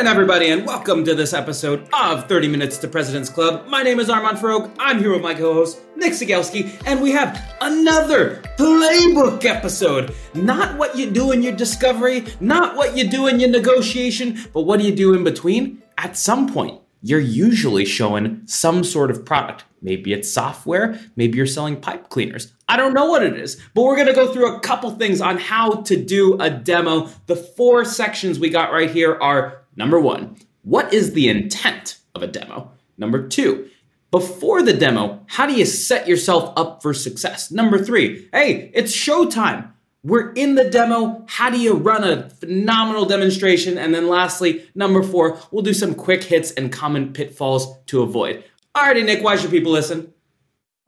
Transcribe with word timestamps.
Morning, 0.00 0.12
everybody, 0.12 0.48
and 0.48 0.66
welcome 0.66 1.04
to 1.04 1.14
this 1.14 1.34
episode 1.34 1.86
of 1.92 2.26
30 2.26 2.48
Minutes 2.48 2.78
to 2.78 2.88
President's 2.88 3.28
Club. 3.28 3.66
My 3.66 3.82
name 3.82 4.00
is 4.00 4.08
Armand 4.08 4.38
Farrokh. 4.38 4.74
I'm 4.78 4.98
here 4.98 5.12
with 5.12 5.20
my 5.20 5.34
co-host, 5.34 5.78
Nick 5.94 6.14
Cegelski, 6.14 6.74
and 6.86 7.02
we 7.02 7.10
have 7.10 7.54
another 7.60 8.40
playbook 8.56 9.44
episode. 9.44 10.14
Not 10.32 10.78
what 10.78 10.96
you 10.96 11.10
do 11.10 11.32
in 11.32 11.42
your 11.42 11.52
discovery, 11.52 12.24
not 12.40 12.76
what 12.76 12.96
you 12.96 13.10
do 13.10 13.26
in 13.26 13.38
your 13.40 13.50
negotiation, 13.50 14.38
but 14.54 14.62
what 14.62 14.80
do 14.80 14.86
you 14.86 14.96
do 14.96 15.12
in 15.12 15.22
between? 15.22 15.82
At 15.98 16.16
some 16.16 16.50
point, 16.50 16.80
you're 17.02 17.20
usually 17.20 17.84
showing 17.84 18.40
some 18.46 18.84
sort 18.84 19.10
of 19.10 19.26
product. 19.26 19.64
Maybe 19.82 20.14
it's 20.14 20.32
software, 20.32 20.98
maybe 21.14 21.36
you're 21.36 21.46
selling 21.46 21.78
pipe 21.78 22.08
cleaners. 22.08 22.54
I 22.70 22.78
don't 22.78 22.94
know 22.94 23.04
what 23.04 23.22
it 23.22 23.36
is, 23.36 23.60
but 23.74 23.82
we're 23.82 23.96
gonna 23.96 24.14
go 24.14 24.32
through 24.32 24.56
a 24.56 24.60
couple 24.60 24.92
things 24.92 25.20
on 25.20 25.36
how 25.36 25.82
to 25.82 26.02
do 26.02 26.40
a 26.40 26.48
demo. 26.48 27.10
The 27.26 27.36
four 27.36 27.84
sections 27.84 28.38
we 28.38 28.48
got 28.48 28.72
right 28.72 28.90
here 28.90 29.18
are 29.20 29.60
Number 29.76 30.00
one, 30.00 30.36
what 30.62 30.92
is 30.92 31.12
the 31.12 31.28
intent 31.28 31.98
of 32.14 32.22
a 32.22 32.26
demo? 32.26 32.72
Number 32.98 33.26
two, 33.26 33.68
before 34.10 34.62
the 34.62 34.72
demo, 34.72 35.24
how 35.26 35.46
do 35.46 35.54
you 35.54 35.64
set 35.64 36.08
yourself 36.08 36.52
up 36.56 36.82
for 36.82 36.92
success? 36.92 37.50
Number 37.50 37.78
three, 37.78 38.28
hey, 38.32 38.70
it's 38.74 38.94
showtime. 38.94 39.70
We're 40.02 40.32
in 40.32 40.54
the 40.54 40.68
demo. 40.68 41.24
How 41.28 41.50
do 41.50 41.60
you 41.60 41.74
run 41.74 42.04
a 42.04 42.30
phenomenal 42.30 43.04
demonstration? 43.04 43.78
And 43.78 43.94
then 43.94 44.08
lastly, 44.08 44.68
number 44.74 45.02
four, 45.02 45.38
we'll 45.50 45.62
do 45.62 45.74
some 45.74 45.94
quick 45.94 46.24
hits 46.24 46.50
and 46.52 46.72
common 46.72 47.12
pitfalls 47.12 47.78
to 47.86 48.02
avoid. 48.02 48.44
Alrighty, 48.74 49.04
Nick, 49.04 49.22
why 49.22 49.36
should 49.36 49.50
people 49.50 49.72
listen? 49.72 50.12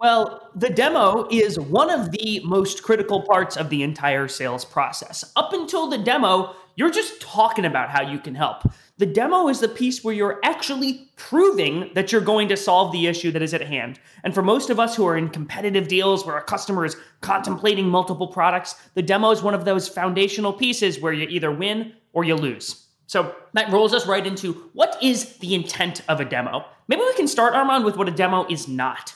Well, 0.00 0.50
the 0.56 0.70
demo 0.70 1.28
is 1.30 1.60
one 1.60 1.88
of 1.88 2.10
the 2.10 2.40
most 2.44 2.82
critical 2.82 3.22
parts 3.22 3.56
of 3.56 3.70
the 3.70 3.84
entire 3.84 4.26
sales 4.26 4.64
process. 4.64 5.30
Up 5.36 5.52
until 5.52 5.88
the 5.88 5.98
demo, 5.98 6.56
you're 6.76 6.90
just 6.90 7.20
talking 7.20 7.64
about 7.64 7.90
how 7.90 8.02
you 8.02 8.18
can 8.18 8.34
help. 8.34 8.62
The 8.98 9.06
demo 9.06 9.48
is 9.48 9.60
the 9.60 9.68
piece 9.68 10.04
where 10.04 10.14
you're 10.14 10.38
actually 10.44 11.10
proving 11.16 11.90
that 11.94 12.12
you're 12.12 12.20
going 12.20 12.48
to 12.48 12.56
solve 12.56 12.92
the 12.92 13.06
issue 13.06 13.30
that 13.32 13.42
is 13.42 13.54
at 13.54 13.62
hand. 13.62 13.98
And 14.22 14.34
for 14.34 14.42
most 14.42 14.70
of 14.70 14.78
us 14.78 14.94
who 14.94 15.06
are 15.06 15.16
in 15.16 15.28
competitive 15.28 15.88
deals 15.88 16.24
where 16.24 16.36
a 16.36 16.42
customer 16.42 16.84
is 16.84 16.96
contemplating 17.20 17.88
multiple 17.88 18.28
products, 18.28 18.76
the 18.94 19.02
demo 19.02 19.30
is 19.30 19.42
one 19.42 19.54
of 19.54 19.64
those 19.64 19.88
foundational 19.88 20.52
pieces 20.52 21.00
where 21.00 21.12
you 21.12 21.26
either 21.28 21.50
win 21.50 21.92
or 22.12 22.24
you 22.24 22.36
lose. 22.36 22.86
So 23.06 23.34
that 23.54 23.70
rolls 23.72 23.92
us 23.92 24.06
right 24.06 24.26
into 24.26 24.70
what 24.72 24.96
is 25.02 25.36
the 25.38 25.54
intent 25.54 26.02
of 26.08 26.20
a 26.20 26.24
demo? 26.24 26.64
Maybe 26.88 27.02
we 27.02 27.14
can 27.14 27.28
start, 27.28 27.54
Armand, 27.54 27.84
with 27.84 27.96
what 27.96 28.08
a 28.08 28.12
demo 28.12 28.46
is 28.48 28.68
not. 28.68 29.14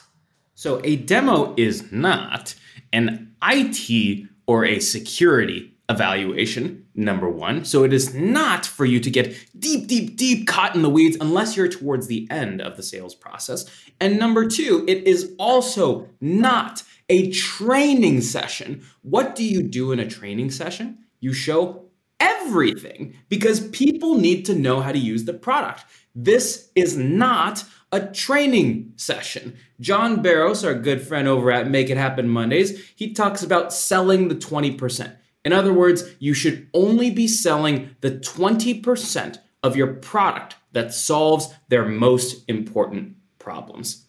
So 0.53 0.81
a 0.83 0.95
demo 0.97 1.53
is 1.57 1.91
not 1.91 2.55
an 2.91 3.35
IT 3.43 4.27
or 4.47 4.65
a 4.65 4.79
security 4.79 5.76
evaluation, 5.89 6.85
number 6.95 7.29
one. 7.29 7.63
So 7.63 7.83
it 7.83 7.93
is 7.93 8.13
not 8.13 8.65
for 8.65 8.85
you 8.85 8.99
to 8.99 9.09
get 9.09 9.35
deep, 9.57 9.87
deep, 9.87 10.17
deep 10.17 10.47
caught 10.47 10.75
in 10.75 10.81
the 10.81 10.89
weeds 10.89 11.17
unless 11.21 11.55
you're 11.55 11.69
towards 11.69 12.07
the 12.07 12.27
end 12.29 12.61
of 12.61 12.75
the 12.75 12.83
sales 12.83 13.15
process. 13.15 13.65
And 13.99 14.19
number 14.19 14.47
two, 14.47 14.83
it 14.87 15.07
is 15.07 15.33
also 15.39 16.09
not 16.19 16.83
a 17.09 17.31
training 17.31 18.21
session. 18.21 18.83
What 19.01 19.35
do 19.35 19.45
you 19.45 19.63
do 19.63 19.91
in 19.93 19.99
a 19.99 20.07
training 20.07 20.51
session? 20.51 21.05
You 21.21 21.31
show 21.31 21.85
everything 22.19 23.15
because 23.29 23.69
people 23.69 24.17
need 24.17 24.45
to 24.45 24.55
know 24.55 24.81
how 24.81 24.91
to 24.91 24.99
use 24.99 25.23
the 25.23 25.33
product. 25.33 25.85
This 26.13 26.69
is 26.75 26.97
not 26.97 27.63
a 27.91 28.01
training 28.01 28.91
session. 28.97 29.55
John 29.79 30.21
Barrows, 30.21 30.65
our 30.65 30.73
good 30.73 31.01
friend 31.01 31.27
over 31.27 31.51
at 31.51 31.69
Make 31.69 31.89
It 31.89 31.97
Happen 31.97 32.27
Mondays, 32.27 32.91
he 32.95 33.13
talks 33.13 33.43
about 33.43 33.71
selling 33.71 34.27
the 34.27 34.35
20%. 34.35 35.15
In 35.47 35.53
other 35.53 35.71
words, 35.71 36.03
you 36.19 36.33
should 36.33 36.67
only 36.73 37.09
be 37.09 37.25
selling 37.25 37.95
the 38.01 38.11
20% 38.11 39.37
of 39.63 39.77
your 39.77 39.93
product 39.93 40.57
that 40.73 40.93
solves 40.93 41.53
their 41.69 41.85
most 41.85 42.43
important 42.49 43.15
problems. 43.39 44.07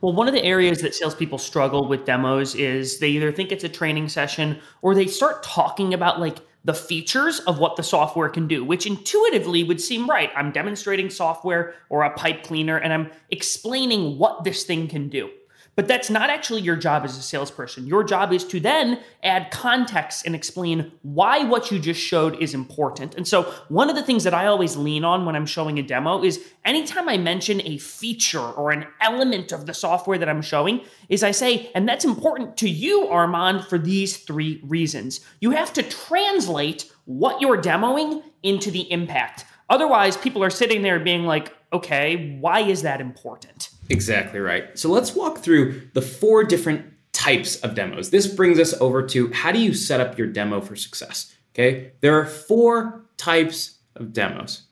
Well, 0.00 0.12
one 0.12 0.26
of 0.26 0.34
the 0.34 0.42
areas 0.42 0.82
that 0.82 0.92
salespeople 0.92 1.38
struggle 1.38 1.86
with 1.86 2.04
demos 2.04 2.56
is 2.56 2.98
they 2.98 3.10
either 3.10 3.30
think 3.30 3.52
it's 3.52 3.62
a 3.62 3.68
training 3.68 4.08
session 4.08 4.58
or 4.82 4.96
they 4.96 5.06
start 5.06 5.44
talking 5.44 5.94
about 5.94 6.18
like 6.18 6.38
the 6.64 6.74
features 6.74 7.38
of 7.46 7.60
what 7.60 7.76
the 7.76 7.84
software 7.84 8.28
can 8.28 8.48
do, 8.48 8.64
which 8.64 8.84
intuitively 8.84 9.62
would 9.62 9.80
seem 9.80 10.10
right. 10.10 10.32
I'm 10.34 10.50
demonstrating 10.50 11.10
software 11.10 11.74
or 11.90 12.02
a 12.02 12.10
pipe 12.10 12.42
cleaner 12.42 12.78
and 12.78 12.92
I'm 12.92 13.12
explaining 13.30 14.18
what 14.18 14.42
this 14.42 14.64
thing 14.64 14.88
can 14.88 15.08
do. 15.08 15.30
But 15.74 15.88
that's 15.88 16.10
not 16.10 16.28
actually 16.28 16.60
your 16.60 16.76
job 16.76 17.02
as 17.04 17.16
a 17.16 17.22
salesperson. 17.22 17.86
Your 17.86 18.04
job 18.04 18.30
is 18.32 18.44
to 18.44 18.60
then 18.60 19.00
add 19.22 19.50
context 19.50 20.26
and 20.26 20.34
explain 20.34 20.92
why 21.00 21.44
what 21.44 21.70
you 21.70 21.78
just 21.78 22.00
showed 22.00 22.40
is 22.42 22.52
important. 22.52 23.14
And 23.14 23.26
so, 23.26 23.44
one 23.68 23.88
of 23.88 23.96
the 23.96 24.02
things 24.02 24.24
that 24.24 24.34
I 24.34 24.46
always 24.46 24.76
lean 24.76 25.02
on 25.02 25.24
when 25.24 25.34
I'm 25.34 25.46
showing 25.46 25.78
a 25.78 25.82
demo 25.82 26.22
is 26.22 26.44
anytime 26.66 27.08
I 27.08 27.16
mention 27.16 27.62
a 27.62 27.78
feature 27.78 28.38
or 28.38 28.70
an 28.70 28.86
element 29.00 29.50
of 29.50 29.64
the 29.64 29.72
software 29.72 30.18
that 30.18 30.28
I'm 30.28 30.42
showing, 30.42 30.82
is 31.08 31.22
I 31.22 31.30
say, 31.30 31.70
and 31.74 31.88
that's 31.88 32.04
important 32.04 32.58
to 32.58 32.68
you, 32.68 33.08
Armand, 33.08 33.64
for 33.64 33.78
these 33.78 34.18
three 34.18 34.60
reasons. 34.64 35.20
You 35.40 35.52
have 35.52 35.72
to 35.72 35.82
translate 35.82 36.92
what 37.06 37.40
you're 37.40 37.60
demoing 37.60 38.22
into 38.42 38.70
the 38.70 38.90
impact. 38.92 39.46
Otherwise, 39.70 40.18
people 40.18 40.44
are 40.44 40.50
sitting 40.50 40.82
there 40.82 41.00
being 41.00 41.24
like, 41.24 41.56
okay, 41.72 42.36
why 42.40 42.60
is 42.60 42.82
that 42.82 43.00
important? 43.00 43.70
Exactly 43.92 44.40
right. 44.40 44.76
So 44.78 44.88
let's 44.88 45.14
walk 45.14 45.40
through 45.40 45.82
the 45.92 46.00
four 46.00 46.44
different 46.44 46.86
types 47.12 47.56
of 47.56 47.74
demos. 47.74 48.08
This 48.08 48.26
brings 48.26 48.58
us 48.58 48.72
over 48.80 49.06
to 49.08 49.30
how 49.32 49.52
do 49.52 49.60
you 49.60 49.74
set 49.74 50.00
up 50.00 50.16
your 50.16 50.26
demo 50.26 50.62
for 50.62 50.74
success? 50.76 51.36
Okay, 51.54 51.92
there 52.00 52.18
are 52.18 52.24
four 52.24 53.04
types 53.18 53.80
of 53.94 54.14
demos. 54.14 54.62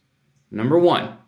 Number 0.51 0.79
one 0.79 1.19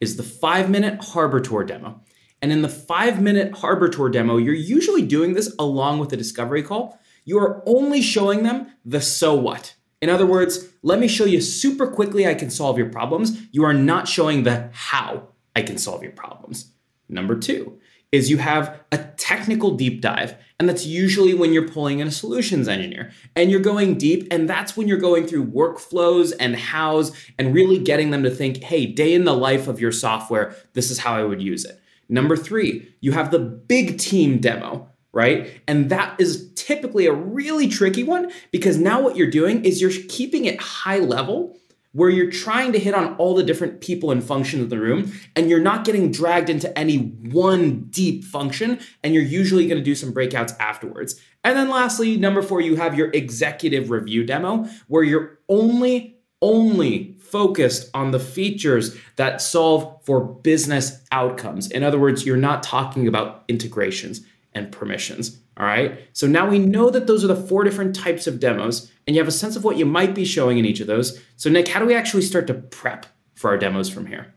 is 0.00 0.16
the 0.16 0.24
five 0.24 0.68
minute 0.68 1.00
harbor 1.00 1.38
tour 1.38 1.62
demo. 1.62 2.00
And 2.42 2.50
in 2.50 2.62
the 2.62 2.68
five 2.68 3.22
minute 3.22 3.54
harbor 3.54 3.88
tour 3.88 4.10
demo, 4.10 4.38
you're 4.38 4.52
usually 4.52 5.02
doing 5.02 5.34
this 5.34 5.54
along 5.56 6.00
with 6.00 6.12
a 6.12 6.16
discovery 6.16 6.64
call. 6.64 6.98
You 7.24 7.38
are 7.38 7.62
only 7.64 8.02
showing 8.02 8.42
them 8.42 8.72
the 8.84 9.00
so 9.00 9.36
what. 9.36 9.76
In 10.02 10.10
other 10.10 10.26
words, 10.26 10.68
let 10.82 10.98
me 10.98 11.06
show 11.06 11.24
you 11.24 11.40
super 11.40 11.86
quickly 11.86 12.26
I 12.26 12.34
can 12.34 12.50
solve 12.50 12.76
your 12.76 12.90
problems. 12.90 13.40
You 13.52 13.64
are 13.64 13.72
not 13.72 14.08
showing 14.08 14.42
the 14.42 14.68
how 14.72 15.28
I 15.54 15.62
can 15.62 15.78
solve 15.78 16.02
your 16.02 16.12
problems. 16.12 16.72
Number 17.08 17.38
two 17.38 17.78
is 18.12 18.30
you 18.30 18.38
have 18.38 18.80
a 18.92 18.98
technical 19.16 19.76
deep 19.76 20.00
dive, 20.00 20.36
and 20.58 20.68
that's 20.68 20.86
usually 20.86 21.34
when 21.34 21.52
you're 21.52 21.68
pulling 21.68 21.98
in 21.98 22.08
a 22.08 22.12
solutions 22.12 22.68
engineer 22.68 23.10
and 23.34 23.50
you're 23.50 23.60
going 23.60 23.98
deep, 23.98 24.26
and 24.30 24.48
that's 24.48 24.76
when 24.76 24.88
you're 24.88 24.96
going 24.96 25.26
through 25.26 25.44
workflows 25.44 26.32
and 26.38 26.56
hows 26.56 27.12
and 27.38 27.54
really 27.54 27.78
getting 27.78 28.10
them 28.10 28.22
to 28.22 28.30
think, 28.30 28.62
hey, 28.62 28.86
day 28.86 29.12
in 29.12 29.24
the 29.24 29.34
life 29.34 29.68
of 29.68 29.80
your 29.80 29.92
software, 29.92 30.54
this 30.72 30.90
is 30.90 31.00
how 31.00 31.14
I 31.14 31.24
would 31.24 31.42
use 31.42 31.64
it. 31.64 31.80
Number 32.08 32.36
three, 32.36 32.88
you 33.00 33.12
have 33.12 33.30
the 33.30 33.38
big 33.38 33.98
team 33.98 34.38
demo, 34.38 34.88
right? 35.12 35.60
And 35.66 35.90
that 35.90 36.18
is 36.20 36.52
typically 36.54 37.06
a 37.06 37.12
really 37.12 37.68
tricky 37.68 38.04
one 38.04 38.30
because 38.52 38.78
now 38.78 39.00
what 39.00 39.16
you're 39.16 39.30
doing 39.30 39.64
is 39.64 39.80
you're 39.80 39.90
keeping 40.08 40.44
it 40.44 40.60
high 40.60 40.98
level 40.98 41.58
where 41.96 42.10
you're 42.10 42.30
trying 42.30 42.72
to 42.72 42.78
hit 42.78 42.94
on 42.94 43.16
all 43.16 43.34
the 43.34 43.42
different 43.42 43.80
people 43.80 44.10
and 44.10 44.22
functions 44.22 44.62
of 44.62 44.68
the 44.68 44.78
room 44.78 45.10
and 45.34 45.48
you're 45.48 45.58
not 45.58 45.82
getting 45.82 46.12
dragged 46.12 46.50
into 46.50 46.78
any 46.78 46.98
one 46.98 47.80
deep 47.88 48.22
function 48.22 48.78
and 49.02 49.14
you're 49.14 49.22
usually 49.22 49.66
going 49.66 49.78
to 49.78 49.84
do 49.84 49.94
some 49.94 50.12
breakouts 50.12 50.54
afterwards. 50.60 51.18
And 51.42 51.56
then 51.56 51.70
lastly, 51.70 52.18
number 52.18 52.42
4, 52.42 52.60
you 52.60 52.76
have 52.76 52.98
your 52.98 53.10
executive 53.12 53.88
review 53.88 54.24
demo 54.24 54.64
where 54.88 55.04
you're 55.04 55.38
only 55.48 56.12
only 56.42 57.16
focused 57.18 57.88
on 57.94 58.10
the 58.10 58.20
features 58.20 58.94
that 59.16 59.40
solve 59.40 59.98
for 60.04 60.20
business 60.20 61.02
outcomes. 61.10 61.70
In 61.70 61.82
other 61.82 61.98
words, 61.98 62.26
you're 62.26 62.36
not 62.36 62.62
talking 62.62 63.08
about 63.08 63.42
integrations 63.48 64.20
and 64.52 64.70
permissions. 64.70 65.40
All 65.58 65.66
right. 65.66 65.98
So 66.12 66.26
now 66.26 66.48
we 66.48 66.58
know 66.58 66.90
that 66.90 67.06
those 67.06 67.24
are 67.24 67.28
the 67.28 67.36
four 67.36 67.64
different 67.64 67.96
types 67.96 68.26
of 68.26 68.40
demos, 68.40 68.90
and 69.06 69.16
you 69.16 69.22
have 69.22 69.28
a 69.28 69.32
sense 69.32 69.56
of 69.56 69.64
what 69.64 69.76
you 69.76 69.86
might 69.86 70.14
be 70.14 70.24
showing 70.24 70.58
in 70.58 70.66
each 70.66 70.80
of 70.80 70.86
those. 70.86 71.20
So, 71.36 71.48
Nick, 71.48 71.68
how 71.68 71.80
do 71.80 71.86
we 71.86 71.94
actually 71.94 72.22
start 72.22 72.46
to 72.48 72.54
prep 72.54 73.06
for 73.34 73.50
our 73.50 73.56
demos 73.56 73.88
from 73.88 74.06
here? 74.06 74.34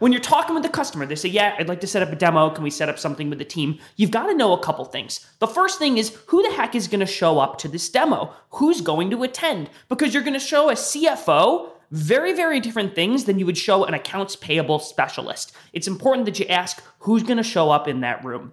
when 0.00 0.12
you're 0.12 0.20
talking 0.20 0.54
with 0.54 0.64
the 0.64 0.68
customer, 0.68 1.06
they 1.06 1.14
say, 1.14 1.28
Yeah, 1.28 1.54
I'd 1.58 1.68
like 1.68 1.80
to 1.82 1.86
set 1.86 2.02
up 2.02 2.10
a 2.10 2.16
demo. 2.16 2.50
Can 2.50 2.64
we 2.64 2.70
set 2.70 2.88
up 2.88 2.98
something 2.98 3.30
with 3.30 3.38
the 3.38 3.44
team? 3.44 3.78
You've 3.96 4.10
got 4.10 4.26
to 4.26 4.34
know 4.34 4.52
a 4.52 4.60
couple 4.60 4.84
things. 4.86 5.24
The 5.38 5.46
first 5.46 5.78
thing 5.78 5.98
is 5.98 6.16
who 6.26 6.42
the 6.42 6.54
heck 6.54 6.74
is 6.74 6.88
going 6.88 7.00
to 7.00 7.06
show 7.06 7.38
up 7.38 7.58
to 7.58 7.68
this 7.68 7.88
demo? 7.88 8.34
Who's 8.50 8.80
going 8.80 9.10
to 9.10 9.22
attend? 9.22 9.70
Because 9.88 10.12
you're 10.12 10.22
going 10.22 10.34
to 10.34 10.40
show 10.40 10.70
a 10.70 10.74
CFO 10.74 11.70
very, 11.90 12.32
very 12.32 12.60
different 12.60 12.94
things 12.94 13.24
than 13.24 13.38
you 13.38 13.46
would 13.46 13.58
show 13.58 13.84
an 13.84 13.94
accounts 13.94 14.36
payable 14.36 14.78
specialist. 14.78 15.52
It's 15.72 15.88
important 15.88 16.24
that 16.26 16.38
you 16.38 16.46
ask 16.46 16.82
who's 17.00 17.22
going 17.22 17.36
to 17.36 17.42
show 17.42 17.70
up 17.70 17.86
in 17.86 18.00
that 18.00 18.24
room. 18.24 18.52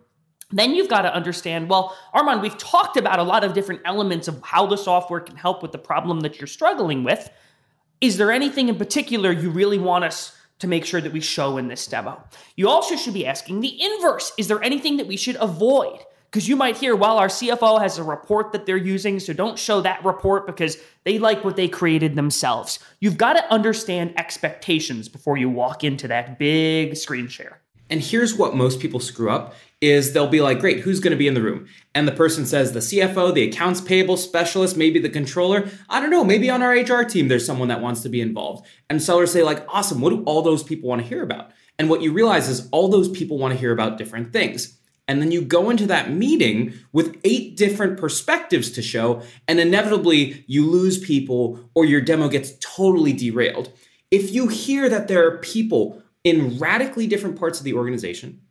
Then 0.49 0.73
you've 0.73 0.89
got 0.89 1.01
to 1.01 1.13
understand 1.13 1.69
well, 1.69 1.95
Armand, 2.13 2.41
we've 2.41 2.57
talked 2.57 2.97
about 2.97 3.19
a 3.19 3.23
lot 3.23 3.44
of 3.44 3.53
different 3.53 3.81
elements 3.85 4.27
of 4.27 4.41
how 4.41 4.65
the 4.65 4.77
software 4.77 5.19
can 5.19 5.35
help 5.35 5.61
with 5.61 5.71
the 5.71 5.77
problem 5.77 6.21
that 6.21 6.39
you're 6.39 6.47
struggling 6.47 7.03
with. 7.03 7.29
Is 7.99 8.17
there 8.17 8.31
anything 8.31 8.69
in 8.69 8.77
particular 8.77 9.31
you 9.31 9.49
really 9.49 9.79
want 9.79 10.05
us 10.05 10.33
to 10.59 10.67
make 10.67 10.85
sure 10.85 11.01
that 11.01 11.11
we 11.11 11.19
show 11.19 11.57
in 11.57 11.67
this 11.67 11.85
demo? 11.85 12.23
You 12.55 12.69
also 12.69 12.95
should 12.95 13.13
be 13.13 13.25
asking 13.25 13.59
the 13.59 13.81
inverse 13.81 14.31
Is 14.38 14.47
there 14.47 14.63
anything 14.63 14.97
that 14.97 15.07
we 15.07 15.17
should 15.17 15.35
avoid? 15.39 15.99
Because 16.31 16.47
you 16.47 16.57
might 16.57 16.75
hear, 16.75 16.95
well, 16.95 17.17
our 17.17 17.29
CFO 17.29 17.79
has 17.81 17.97
a 17.97 18.03
report 18.03 18.51
that 18.51 18.65
they're 18.65 18.75
using, 18.75 19.19
so 19.19 19.31
don't 19.31 19.57
show 19.57 19.79
that 19.81 20.03
report 20.03 20.45
because 20.45 20.77
they 21.05 21.19
like 21.19 21.45
what 21.45 21.55
they 21.55 21.69
created 21.69 22.15
themselves. 22.15 22.79
You've 22.99 23.17
got 23.17 23.33
to 23.33 23.51
understand 23.51 24.13
expectations 24.19 25.07
before 25.07 25.38
you 25.38 25.49
walk 25.49 25.85
into 25.85 26.07
that 26.09 26.38
big 26.38 26.97
screen 26.97 27.29
share. 27.29 27.61
And 27.89 28.01
here's 28.01 28.35
what 28.35 28.55
most 28.55 28.79
people 28.79 28.99
screw 28.99 29.29
up 29.29 29.53
is 29.79 30.13
they'll 30.13 30.27
be 30.27 30.41
like, 30.41 30.59
great, 30.59 30.79
who's 30.79 30.99
going 30.99 31.11
to 31.11 31.17
be 31.17 31.27
in 31.27 31.35
the 31.35 31.41
room? 31.41 31.67
And 31.93 32.07
the 32.07 32.11
person 32.11 32.45
says 32.45 32.71
the 32.71 32.79
CFO, 32.79 33.33
the 33.33 33.47
accounts 33.47 33.79
payable 33.79 34.17
specialist, 34.17 34.75
maybe 34.75 34.99
the 34.99 35.09
controller. 35.09 35.69
I 35.87 35.99
don't 35.99 36.09
know, 36.09 36.23
maybe 36.23 36.49
on 36.49 36.63
our 36.63 36.73
HR 36.73 37.03
team 37.03 37.27
there's 37.27 37.45
someone 37.45 37.67
that 37.67 37.81
wants 37.81 38.01
to 38.01 38.09
be 38.09 38.21
involved. 38.21 38.65
And 38.89 39.01
sellers 39.01 39.31
say 39.31 39.43
like, 39.43 39.65
awesome, 39.69 40.01
what 40.01 40.09
do 40.09 40.23
all 40.23 40.41
those 40.41 40.63
people 40.63 40.89
want 40.89 41.01
to 41.01 41.07
hear 41.07 41.21
about? 41.21 41.51
And 41.79 41.89
what 41.89 42.01
you 42.01 42.11
realize 42.11 42.49
is 42.49 42.67
all 42.71 42.87
those 42.87 43.09
people 43.09 43.37
want 43.37 43.53
to 43.53 43.59
hear 43.59 43.71
about 43.71 43.97
different 43.97 44.33
things. 44.33 44.77
And 45.07 45.21
then 45.21 45.31
you 45.31 45.41
go 45.41 45.69
into 45.69 45.85
that 45.87 46.11
meeting 46.11 46.73
with 46.91 47.17
eight 47.23 47.55
different 47.55 47.97
perspectives 47.97 48.71
to 48.71 48.81
show, 48.81 49.21
and 49.47 49.59
inevitably 49.59 50.43
you 50.47 50.69
lose 50.69 50.97
people 50.97 51.69
or 51.75 51.85
your 51.85 52.01
demo 52.01 52.27
gets 52.27 52.53
totally 52.59 53.13
derailed. 53.13 53.71
If 54.11 54.31
you 54.33 54.47
hear 54.47 54.89
that 54.89 55.07
there 55.07 55.25
are 55.25 55.37
people 55.37 56.01
in 56.27 56.59
radically 56.59 57.07
different 57.07 57.39
parts 57.39 57.57
of 57.57 57.63
the 57.63 57.74
organization 57.74 58.41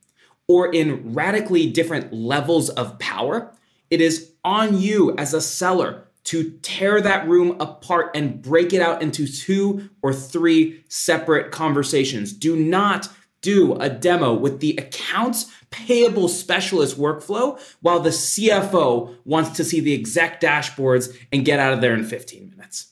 or 0.49 0.73
in 0.73 1.13
radically 1.13 1.71
different 1.71 2.11
levels 2.11 2.71
of 2.71 2.99
power, 2.99 3.53
it 3.91 4.01
is 4.01 4.33
on 4.45 4.81
you 4.81 5.15
as 5.19 5.35
a 5.35 5.41
seller 5.43 6.05
to 6.25 6.53
tear 6.63 7.03
that 7.03 7.29
room 7.29 7.55
apart 7.61 8.17
and 8.17 8.41
break 8.41 8.73
it 8.73 8.81
out 8.81 9.03
into 9.03 9.27
two 9.27 9.91
or 10.01 10.15
three 10.15 10.83
separate 10.89 11.51
conversations. 11.53 12.33
Do 12.33 12.57
not 12.57 13.11
do 13.43 13.75
a 13.75 13.91
demo 13.91 14.33
with 14.33 14.61
the 14.61 14.75
accounts 14.79 15.53
payable 15.71 16.29
specialist 16.29 16.99
workflow 16.99 17.61
while 17.81 18.01
the 18.01 18.11
CFO 18.11 19.15
wants 19.27 19.51
to 19.51 19.65
see 19.65 19.81
the 19.81 19.93
exact 19.93 20.43
dashboards 20.43 21.15
and 21.31 21.45
get 21.45 21.61
out 21.61 21.75
of 21.75 21.83
there 21.83 21.95
in 21.95 22.05
15 22.05 22.49
minutes. 22.49 22.87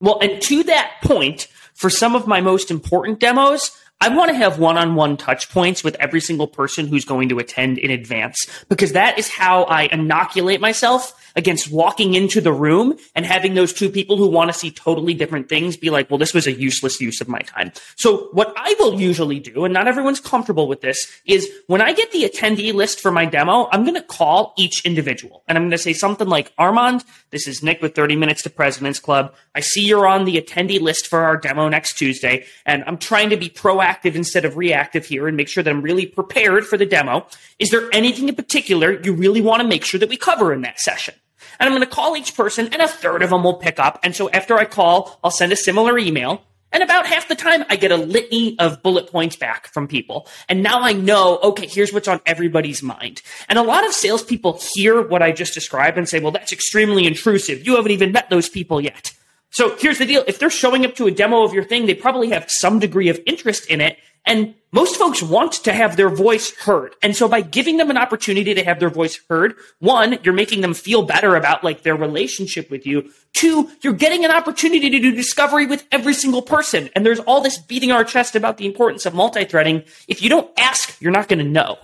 Well, 0.00 0.18
and 0.20 0.42
to 0.42 0.64
that 0.64 0.96
point, 1.02 1.46
for 1.74 1.90
some 1.90 2.14
of 2.14 2.26
my 2.26 2.40
most 2.40 2.70
important 2.70 3.20
demos, 3.20 3.70
I 4.00 4.08
want 4.08 4.30
to 4.30 4.36
have 4.36 4.58
one 4.58 4.76
on 4.76 4.96
one 4.96 5.16
touch 5.16 5.48
points 5.50 5.82
with 5.82 5.96
every 5.96 6.20
single 6.20 6.46
person 6.46 6.86
who's 6.86 7.04
going 7.04 7.28
to 7.30 7.38
attend 7.38 7.78
in 7.78 7.90
advance 7.90 8.46
because 8.68 8.92
that 8.92 9.18
is 9.18 9.28
how 9.28 9.64
I 9.64 9.84
inoculate 9.84 10.60
myself 10.60 11.18
against 11.36 11.70
walking 11.70 12.14
into 12.14 12.40
the 12.40 12.52
room 12.52 12.96
and 13.14 13.26
having 13.26 13.54
those 13.54 13.72
two 13.72 13.88
people 13.88 14.16
who 14.16 14.28
want 14.28 14.52
to 14.52 14.58
see 14.58 14.70
totally 14.70 15.14
different 15.14 15.48
things 15.48 15.76
be 15.76 15.90
like, 15.90 16.10
well, 16.10 16.18
this 16.18 16.34
was 16.34 16.46
a 16.46 16.52
useless 16.52 17.00
use 17.00 17.20
of 17.20 17.28
my 17.28 17.40
time. 17.40 17.72
So 17.96 18.28
what 18.32 18.52
I 18.56 18.74
will 18.78 19.00
usually 19.00 19.40
do, 19.40 19.64
and 19.64 19.74
not 19.74 19.88
everyone's 19.88 20.20
comfortable 20.20 20.68
with 20.68 20.80
this, 20.80 21.10
is 21.24 21.50
when 21.66 21.80
I 21.80 21.92
get 21.92 22.12
the 22.12 22.28
attendee 22.28 22.72
list 22.72 23.00
for 23.00 23.10
my 23.10 23.24
demo, 23.24 23.68
I'm 23.72 23.82
going 23.82 23.94
to 23.94 24.02
call 24.02 24.54
each 24.56 24.84
individual 24.84 25.42
and 25.48 25.58
I'm 25.58 25.64
going 25.64 25.70
to 25.72 25.78
say 25.78 25.92
something 25.92 26.28
like, 26.28 26.52
Armand, 26.58 27.04
this 27.30 27.48
is 27.48 27.62
Nick 27.62 27.82
with 27.82 27.94
30 27.94 28.16
Minutes 28.16 28.42
to 28.42 28.50
President's 28.50 29.00
Club. 29.00 29.34
I 29.54 29.60
see 29.60 29.84
you're 29.84 30.06
on 30.06 30.24
the 30.24 30.40
attendee 30.40 30.80
list 30.80 31.06
for 31.08 31.20
our 31.20 31.36
demo 31.36 31.68
next 31.68 31.98
Tuesday, 31.98 32.44
and 32.66 32.84
I'm 32.86 32.98
trying 32.98 33.30
to 33.30 33.36
be 33.36 33.48
proactive 33.48 33.83
instead 34.16 34.44
of 34.44 34.56
reactive 34.56 35.06
here 35.06 35.28
and 35.28 35.36
make 35.36 35.48
sure 35.48 35.62
that 35.62 35.70
I'm 35.70 35.82
really 35.82 36.06
prepared 36.06 36.66
for 36.66 36.76
the 36.76 36.86
demo. 36.86 37.26
Is 37.58 37.70
there 37.70 37.88
anything 37.92 38.28
in 38.28 38.34
particular 38.34 39.00
you 39.02 39.12
really 39.12 39.40
want 39.40 39.62
to 39.62 39.68
make 39.68 39.84
sure 39.84 40.00
that 40.00 40.08
we 40.08 40.16
cover 40.16 40.52
in 40.52 40.62
that 40.62 40.80
session? 40.80 41.14
And 41.58 41.68
I'm 41.68 41.74
going 41.74 41.88
to 41.88 41.94
call 41.94 42.16
each 42.16 42.34
person 42.34 42.68
and 42.72 42.82
a 42.82 42.88
third 42.88 43.22
of 43.22 43.30
them 43.30 43.44
will 43.44 43.54
pick 43.54 43.78
up. 43.78 44.00
And 44.02 44.14
so 44.14 44.30
after 44.30 44.56
I 44.56 44.64
call, 44.64 45.20
I'll 45.22 45.30
send 45.30 45.52
a 45.52 45.56
similar 45.56 45.98
email. 45.98 46.42
And 46.72 46.82
about 46.82 47.06
half 47.06 47.28
the 47.28 47.36
time, 47.36 47.64
I 47.70 47.76
get 47.76 47.92
a 47.92 47.96
litany 47.96 48.58
of 48.58 48.82
bullet 48.82 49.08
points 49.08 49.36
back 49.36 49.68
from 49.68 49.86
people. 49.86 50.26
And 50.48 50.60
now 50.60 50.80
I 50.80 50.92
know, 50.92 51.38
okay, 51.40 51.68
here's 51.68 51.92
what's 51.92 52.08
on 52.08 52.20
everybody's 52.26 52.82
mind. 52.82 53.22
And 53.48 53.60
a 53.60 53.62
lot 53.62 53.86
of 53.86 53.92
salespeople 53.92 54.60
hear 54.74 55.00
what 55.00 55.22
I 55.22 55.30
just 55.30 55.54
described 55.54 55.96
and 55.98 56.08
say, 56.08 56.18
well, 56.18 56.32
that's 56.32 56.52
extremely 56.52 57.06
intrusive. 57.06 57.64
You 57.64 57.76
haven't 57.76 57.92
even 57.92 58.10
met 58.10 58.28
those 58.28 58.48
people 58.48 58.80
yet. 58.80 59.12
So 59.54 59.76
here's 59.76 59.98
the 59.98 60.04
deal. 60.04 60.24
If 60.26 60.40
they're 60.40 60.50
showing 60.50 60.84
up 60.84 60.96
to 60.96 61.06
a 61.06 61.12
demo 61.12 61.44
of 61.44 61.54
your 61.54 61.62
thing, 61.62 61.86
they 61.86 61.94
probably 61.94 62.30
have 62.30 62.50
some 62.50 62.80
degree 62.80 63.08
of 63.08 63.20
interest 63.24 63.66
in 63.70 63.80
it. 63.80 63.96
And 64.26 64.56
most 64.72 64.96
folks 64.96 65.22
want 65.22 65.52
to 65.52 65.72
have 65.72 65.96
their 65.96 66.08
voice 66.08 66.50
heard. 66.56 66.96
And 67.04 67.14
so 67.14 67.28
by 67.28 67.40
giving 67.40 67.76
them 67.76 67.88
an 67.88 67.96
opportunity 67.96 68.52
to 68.54 68.64
have 68.64 68.80
their 68.80 68.90
voice 68.90 69.20
heard, 69.30 69.54
one, 69.78 70.18
you're 70.24 70.34
making 70.34 70.60
them 70.62 70.74
feel 70.74 71.02
better 71.02 71.36
about 71.36 71.62
like 71.62 71.82
their 71.82 71.94
relationship 71.94 72.68
with 72.68 72.84
you. 72.84 73.12
Two, 73.32 73.70
you're 73.80 73.92
getting 73.92 74.24
an 74.24 74.32
opportunity 74.32 74.90
to 74.90 74.98
do 74.98 75.14
discovery 75.14 75.66
with 75.66 75.86
every 75.92 76.14
single 76.14 76.42
person. 76.42 76.90
And 76.96 77.06
there's 77.06 77.20
all 77.20 77.40
this 77.40 77.56
beating 77.56 77.92
our 77.92 78.02
chest 78.02 78.34
about 78.34 78.56
the 78.56 78.66
importance 78.66 79.06
of 79.06 79.14
multi-threading. 79.14 79.84
If 80.08 80.20
you 80.20 80.30
don't 80.30 80.50
ask, 80.58 81.00
you're 81.00 81.12
not 81.12 81.28
going 81.28 81.38
to 81.38 81.44
know. 81.44 81.78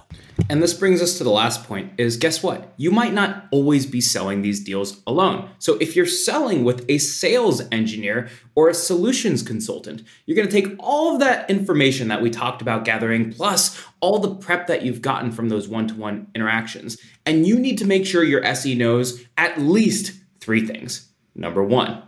And 0.48 0.62
this 0.62 0.74
brings 0.74 1.00
us 1.02 1.18
to 1.18 1.24
the 1.24 1.30
last 1.30 1.64
point 1.64 1.92
is 1.98 2.16
guess 2.16 2.42
what? 2.42 2.72
You 2.76 2.90
might 2.90 3.12
not 3.12 3.46
always 3.50 3.86
be 3.86 4.00
selling 4.00 4.42
these 4.42 4.62
deals 4.62 5.02
alone. 5.06 5.50
So 5.58 5.76
if 5.78 5.94
you're 5.94 6.06
selling 6.06 6.64
with 6.64 6.84
a 6.88 6.98
sales 6.98 7.62
engineer 7.70 8.28
or 8.54 8.68
a 8.68 8.74
solutions 8.74 9.42
consultant, 9.42 10.02
you're 10.26 10.36
going 10.36 10.48
to 10.48 10.52
take 10.52 10.74
all 10.78 11.12
of 11.12 11.20
that 11.20 11.48
information 11.50 12.08
that 12.08 12.22
we 12.22 12.30
talked 12.30 12.62
about 12.62 12.84
gathering 12.84 13.32
plus 13.32 13.80
all 14.00 14.18
the 14.18 14.34
prep 14.34 14.66
that 14.66 14.82
you've 14.82 15.02
gotten 15.02 15.30
from 15.30 15.48
those 15.48 15.68
one-to-one 15.68 16.28
interactions. 16.34 16.98
And 17.26 17.46
you 17.46 17.58
need 17.58 17.78
to 17.78 17.86
make 17.86 18.06
sure 18.06 18.24
your 18.24 18.44
SE 18.44 18.74
knows 18.74 19.24
at 19.36 19.60
least 19.60 20.12
three 20.40 20.66
things. 20.66 21.10
Number 21.34 21.62
1, 21.62 22.02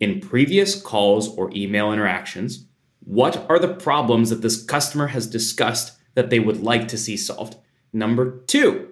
in 0.00 0.20
previous 0.20 0.80
calls 0.80 1.36
or 1.36 1.50
email 1.54 1.92
interactions, 1.92 2.66
what 3.00 3.44
are 3.50 3.58
the 3.58 3.74
problems 3.74 4.30
that 4.30 4.40
this 4.40 4.62
customer 4.62 5.08
has 5.08 5.26
discussed 5.26 5.98
that 6.14 6.30
they 6.30 6.38
would 6.38 6.62
like 6.62 6.88
to 6.88 6.96
see 6.96 7.16
solved? 7.16 7.56
Number 7.94 8.40
two, 8.46 8.88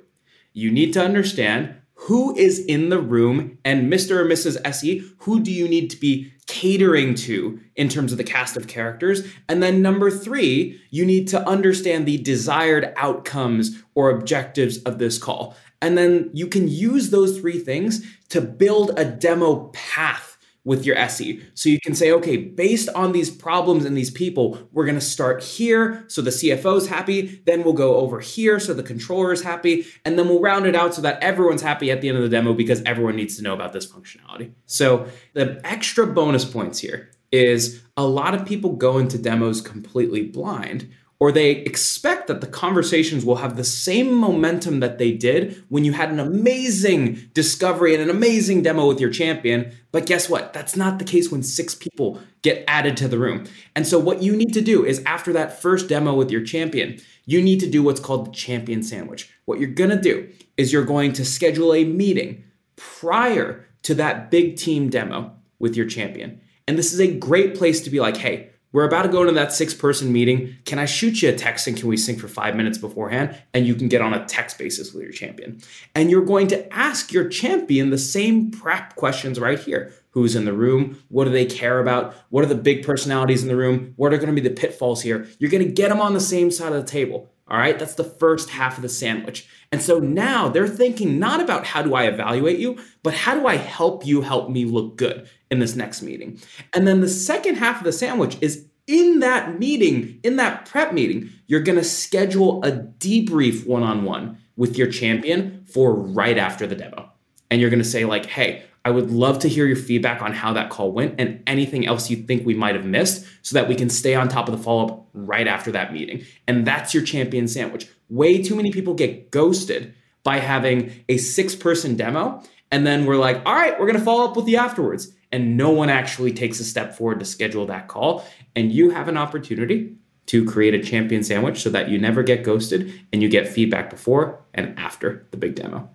you 0.52 0.70
need 0.70 0.92
to 0.92 1.04
understand 1.04 1.74
who 1.94 2.34
is 2.36 2.64
in 2.66 2.88
the 2.88 3.00
room 3.00 3.58
and 3.64 3.92
Mr. 3.92 4.12
or 4.12 4.24
Mrs. 4.24 4.60
SE, 4.64 5.04
who 5.18 5.40
do 5.40 5.52
you 5.52 5.68
need 5.68 5.90
to 5.90 5.96
be 5.96 6.32
catering 6.46 7.14
to 7.14 7.60
in 7.76 7.88
terms 7.88 8.12
of 8.12 8.18
the 8.18 8.24
cast 8.24 8.56
of 8.56 8.66
characters? 8.66 9.26
And 9.48 9.62
then 9.62 9.82
number 9.82 10.10
three, 10.10 10.80
you 10.90 11.04
need 11.04 11.28
to 11.28 11.48
understand 11.48 12.06
the 12.06 12.18
desired 12.18 12.92
outcomes 12.96 13.82
or 13.94 14.10
objectives 14.10 14.78
of 14.78 14.98
this 14.98 15.18
call. 15.18 15.56
And 15.80 15.96
then 15.96 16.30
you 16.32 16.46
can 16.46 16.68
use 16.68 17.10
those 17.10 17.38
three 17.38 17.58
things 17.58 18.04
to 18.30 18.40
build 18.40 18.92
a 18.96 19.04
demo 19.04 19.70
path 19.72 20.31
with 20.64 20.86
your 20.86 20.96
SE. 20.96 21.42
So 21.54 21.68
you 21.68 21.80
can 21.80 21.94
say, 21.94 22.12
okay, 22.12 22.36
based 22.36 22.88
on 22.90 23.12
these 23.12 23.30
problems 23.30 23.84
and 23.84 23.96
these 23.96 24.10
people, 24.10 24.58
we're 24.72 24.84
going 24.84 24.98
to 24.98 25.00
start 25.00 25.42
here 25.42 26.04
so 26.08 26.22
the 26.22 26.30
CFO 26.30 26.76
is 26.76 26.88
happy. 26.88 27.42
Then 27.46 27.64
we'll 27.64 27.72
go 27.72 27.96
over 27.96 28.20
here 28.20 28.60
so 28.60 28.72
the 28.72 28.82
controller 28.82 29.32
is 29.32 29.42
happy. 29.42 29.86
And 30.04 30.18
then 30.18 30.28
we'll 30.28 30.40
round 30.40 30.66
it 30.66 30.76
out 30.76 30.94
so 30.94 31.02
that 31.02 31.20
everyone's 31.22 31.62
happy 31.62 31.90
at 31.90 32.00
the 32.00 32.08
end 32.08 32.18
of 32.18 32.22
the 32.22 32.28
demo 32.28 32.54
because 32.54 32.82
everyone 32.82 33.16
needs 33.16 33.36
to 33.36 33.42
know 33.42 33.54
about 33.54 33.72
this 33.72 33.90
functionality. 33.90 34.52
So 34.66 35.08
the 35.32 35.60
extra 35.64 36.06
bonus 36.06 36.44
points 36.44 36.78
here 36.78 37.10
is 37.32 37.82
a 37.96 38.06
lot 38.06 38.34
of 38.34 38.46
people 38.46 38.76
go 38.76 38.98
into 38.98 39.18
demos 39.18 39.60
completely 39.60 40.22
blind 40.22 40.88
or 41.22 41.30
they 41.30 41.52
expect 41.52 42.26
that 42.26 42.40
the 42.40 42.48
conversations 42.48 43.24
will 43.24 43.36
have 43.36 43.54
the 43.54 43.62
same 43.62 44.12
momentum 44.12 44.80
that 44.80 44.98
they 44.98 45.12
did 45.12 45.62
when 45.68 45.84
you 45.84 45.92
had 45.92 46.10
an 46.10 46.18
amazing 46.18 47.30
discovery 47.32 47.94
and 47.94 48.02
an 48.02 48.10
amazing 48.10 48.60
demo 48.60 48.88
with 48.88 48.98
your 48.98 49.08
champion. 49.08 49.70
But 49.92 50.04
guess 50.04 50.28
what? 50.28 50.52
That's 50.52 50.74
not 50.74 50.98
the 50.98 51.04
case 51.04 51.30
when 51.30 51.44
six 51.44 51.76
people 51.76 52.20
get 52.42 52.64
added 52.66 52.96
to 52.96 53.06
the 53.06 53.20
room. 53.20 53.44
And 53.76 53.86
so, 53.86 54.00
what 54.00 54.20
you 54.20 54.34
need 54.34 54.52
to 54.54 54.60
do 54.60 54.84
is 54.84 55.00
after 55.06 55.32
that 55.32 55.62
first 55.62 55.88
demo 55.88 56.12
with 56.12 56.28
your 56.28 56.42
champion, 56.42 56.98
you 57.24 57.40
need 57.40 57.60
to 57.60 57.70
do 57.70 57.84
what's 57.84 58.00
called 58.00 58.26
the 58.26 58.32
champion 58.32 58.82
sandwich. 58.82 59.30
What 59.44 59.60
you're 59.60 59.70
gonna 59.70 60.02
do 60.02 60.28
is 60.56 60.72
you're 60.72 60.84
going 60.84 61.12
to 61.12 61.24
schedule 61.24 61.72
a 61.72 61.84
meeting 61.84 62.42
prior 62.74 63.64
to 63.84 63.94
that 63.94 64.32
big 64.32 64.56
team 64.56 64.90
demo 64.90 65.36
with 65.60 65.76
your 65.76 65.86
champion. 65.86 66.40
And 66.66 66.76
this 66.76 66.92
is 66.92 66.98
a 66.98 67.14
great 67.14 67.54
place 67.54 67.80
to 67.82 67.90
be 67.90 68.00
like, 68.00 68.16
hey, 68.16 68.50
we're 68.72 68.84
about 68.84 69.02
to 69.02 69.08
go 69.08 69.20
into 69.20 69.34
that 69.34 69.52
six 69.52 69.74
person 69.74 70.12
meeting. 70.12 70.56
Can 70.64 70.78
I 70.78 70.86
shoot 70.86 71.22
you 71.22 71.28
a 71.28 71.34
text 71.34 71.66
and 71.66 71.76
can 71.76 71.88
we 71.88 71.96
sync 71.96 72.20
for 72.20 72.28
five 72.28 72.56
minutes 72.56 72.78
beforehand? 72.78 73.40
And 73.52 73.66
you 73.66 73.74
can 73.74 73.88
get 73.88 74.00
on 74.00 74.14
a 74.14 74.24
text 74.26 74.58
basis 74.58 74.92
with 74.92 75.02
your 75.02 75.12
champion. 75.12 75.60
And 75.94 76.10
you're 76.10 76.24
going 76.24 76.48
to 76.48 76.72
ask 76.72 77.12
your 77.12 77.28
champion 77.28 77.90
the 77.90 77.98
same 77.98 78.50
prep 78.50 78.96
questions 78.96 79.38
right 79.38 79.58
here. 79.58 79.92
Who's 80.10 80.36
in 80.36 80.44
the 80.44 80.52
room? 80.52 81.02
What 81.08 81.24
do 81.24 81.30
they 81.30 81.46
care 81.46 81.80
about? 81.80 82.14
What 82.28 82.44
are 82.44 82.48
the 82.48 82.54
big 82.54 82.84
personalities 82.84 83.42
in 83.42 83.48
the 83.48 83.56
room? 83.56 83.94
What 83.96 84.12
are 84.12 84.18
going 84.18 84.34
to 84.34 84.40
be 84.40 84.46
the 84.46 84.54
pitfalls 84.54 85.02
here? 85.02 85.26
You're 85.38 85.50
going 85.50 85.64
to 85.64 85.72
get 85.72 85.88
them 85.88 86.00
on 86.00 86.12
the 86.12 86.20
same 86.20 86.50
side 86.50 86.72
of 86.72 86.84
the 86.84 86.90
table. 86.90 87.31
All 87.52 87.58
right, 87.58 87.78
that's 87.78 87.96
the 87.96 88.02
first 88.02 88.48
half 88.48 88.78
of 88.78 88.82
the 88.82 88.88
sandwich. 88.88 89.46
And 89.70 89.82
so 89.82 89.98
now 89.98 90.48
they're 90.48 90.66
thinking 90.66 91.18
not 91.18 91.38
about 91.38 91.66
how 91.66 91.82
do 91.82 91.94
I 91.94 92.04
evaluate 92.04 92.58
you, 92.58 92.78
but 93.02 93.12
how 93.12 93.34
do 93.38 93.46
I 93.46 93.56
help 93.56 94.06
you 94.06 94.22
help 94.22 94.48
me 94.48 94.64
look 94.64 94.96
good 94.96 95.28
in 95.50 95.58
this 95.58 95.76
next 95.76 96.00
meeting? 96.00 96.40
And 96.72 96.88
then 96.88 97.02
the 97.02 97.10
second 97.10 97.56
half 97.56 97.76
of 97.76 97.84
the 97.84 97.92
sandwich 97.92 98.38
is 98.40 98.66
in 98.86 99.20
that 99.20 99.58
meeting, 99.58 100.18
in 100.22 100.36
that 100.36 100.64
prep 100.64 100.94
meeting, 100.94 101.28
you're 101.46 101.60
gonna 101.60 101.84
schedule 101.84 102.64
a 102.64 102.72
debrief 102.72 103.66
one 103.66 103.82
on 103.82 104.04
one 104.04 104.38
with 104.56 104.78
your 104.78 104.90
champion 104.90 105.62
for 105.66 105.94
right 105.94 106.38
after 106.38 106.66
the 106.66 106.74
demo. 106.74 107.10
And 107.50 107.60
you're 107.60 107.70
gonna 107.70 107.84
say, 107.84 108.06
like, 108.06 108.24
hey, 108.24 108.64
I 108.84 108.90
would 108.90 109.10
love 109.10 109.38
to 109.40 109.48
hear 109.48 109.66
your 109.66 109.76
feedback 109.76 110.22
on 110.22 110.32
how 110.32 110.52
that 110.54 110.70
call 110.70 110.92
went 110.92 111.14
and 111.18 111.42
anything 111.46 111.86
else 111.86 112.10
you 112.10 112.16
think 112.16 112.44
we 112.44 112.54
might 112.54 112.74
have 112.74 112.84
missed 112.84 113.24
so 113.42 113.54
that 113.54 113.68
we 113.68 113.76
can 113.76 113.88
stay 113.88 114.14
on 114.14 114.28
top 114.28 114.48
of 114.48 114.56
the 114.56 114.62
follow 114.62 114.86
up 114.86 115.08
right 115.14 115.46
after 115.46 115.70
that 115.72 115.92
meeting. 115.92 116.24
And 116.48 116.66
that's 116.66 116.92
your 116.92 117.04
champion 117.04 117.46
sandwich. 117.46 117.86
Way 118.08 118.42
too 118.42 118.56
many 118.56 118.72
people 118.72 118.94
get 118.94 119.30
ghosted 119.30 119.94
by 120.24 120.38
having 120.38 120.92
a 121.08 121.16
six 121.18 121.54
person 121.54 121.96
demo. 121.96 122.42
And 122.70 122.86
then 122.86 123.06
we're 123.06 123.16
like, 123.16 123.42
all 123.46 123.54
right, 123.54 123.78
we're 123.78 123.86
going 123.86 123.98
to 123.98 124.04
follow 124.04 124.28
up 124.28 124.36
with 124.36 124.48
you 124.48 124.56
afterwards. 124.56 125.12
And 125.30 125.56
no 125.56 125.70
one 125.70 125.88
actually 125.88 126.32
takes 126.32 126.58
a 126.60 126.64
step 126.64 126.94
forward 126.94 127.20
to 127.20 127.24
schedule 127.24 127.66
that 127.66 127.88
call. 127.88 128.24
And 128.56 128.72
you 128.72 128.90
have 128.90 129.08
an 129.08 129.16
opportunity 129.16 129.96
to 130.26 130.44
create 130.44 130.74
a 130.74 130.82
champion 130.82 131.22
sandwich 131.22 131.62
so 131.62 131.70
that 131.70 131.88
you 131.88 131.98
never 131.98 132.22
get 132.22 132.42
ghosted 132.42 132.92
and 133.12 133.22
you 133.22 133.28
get 133.28 133.48
feedback 133.48 133.90
before 133.90 134.40
and 134.54 134.78
after 134.78 135.26
the 135.30 135.36
big 135.36 135.54
demo. 135.54 135.90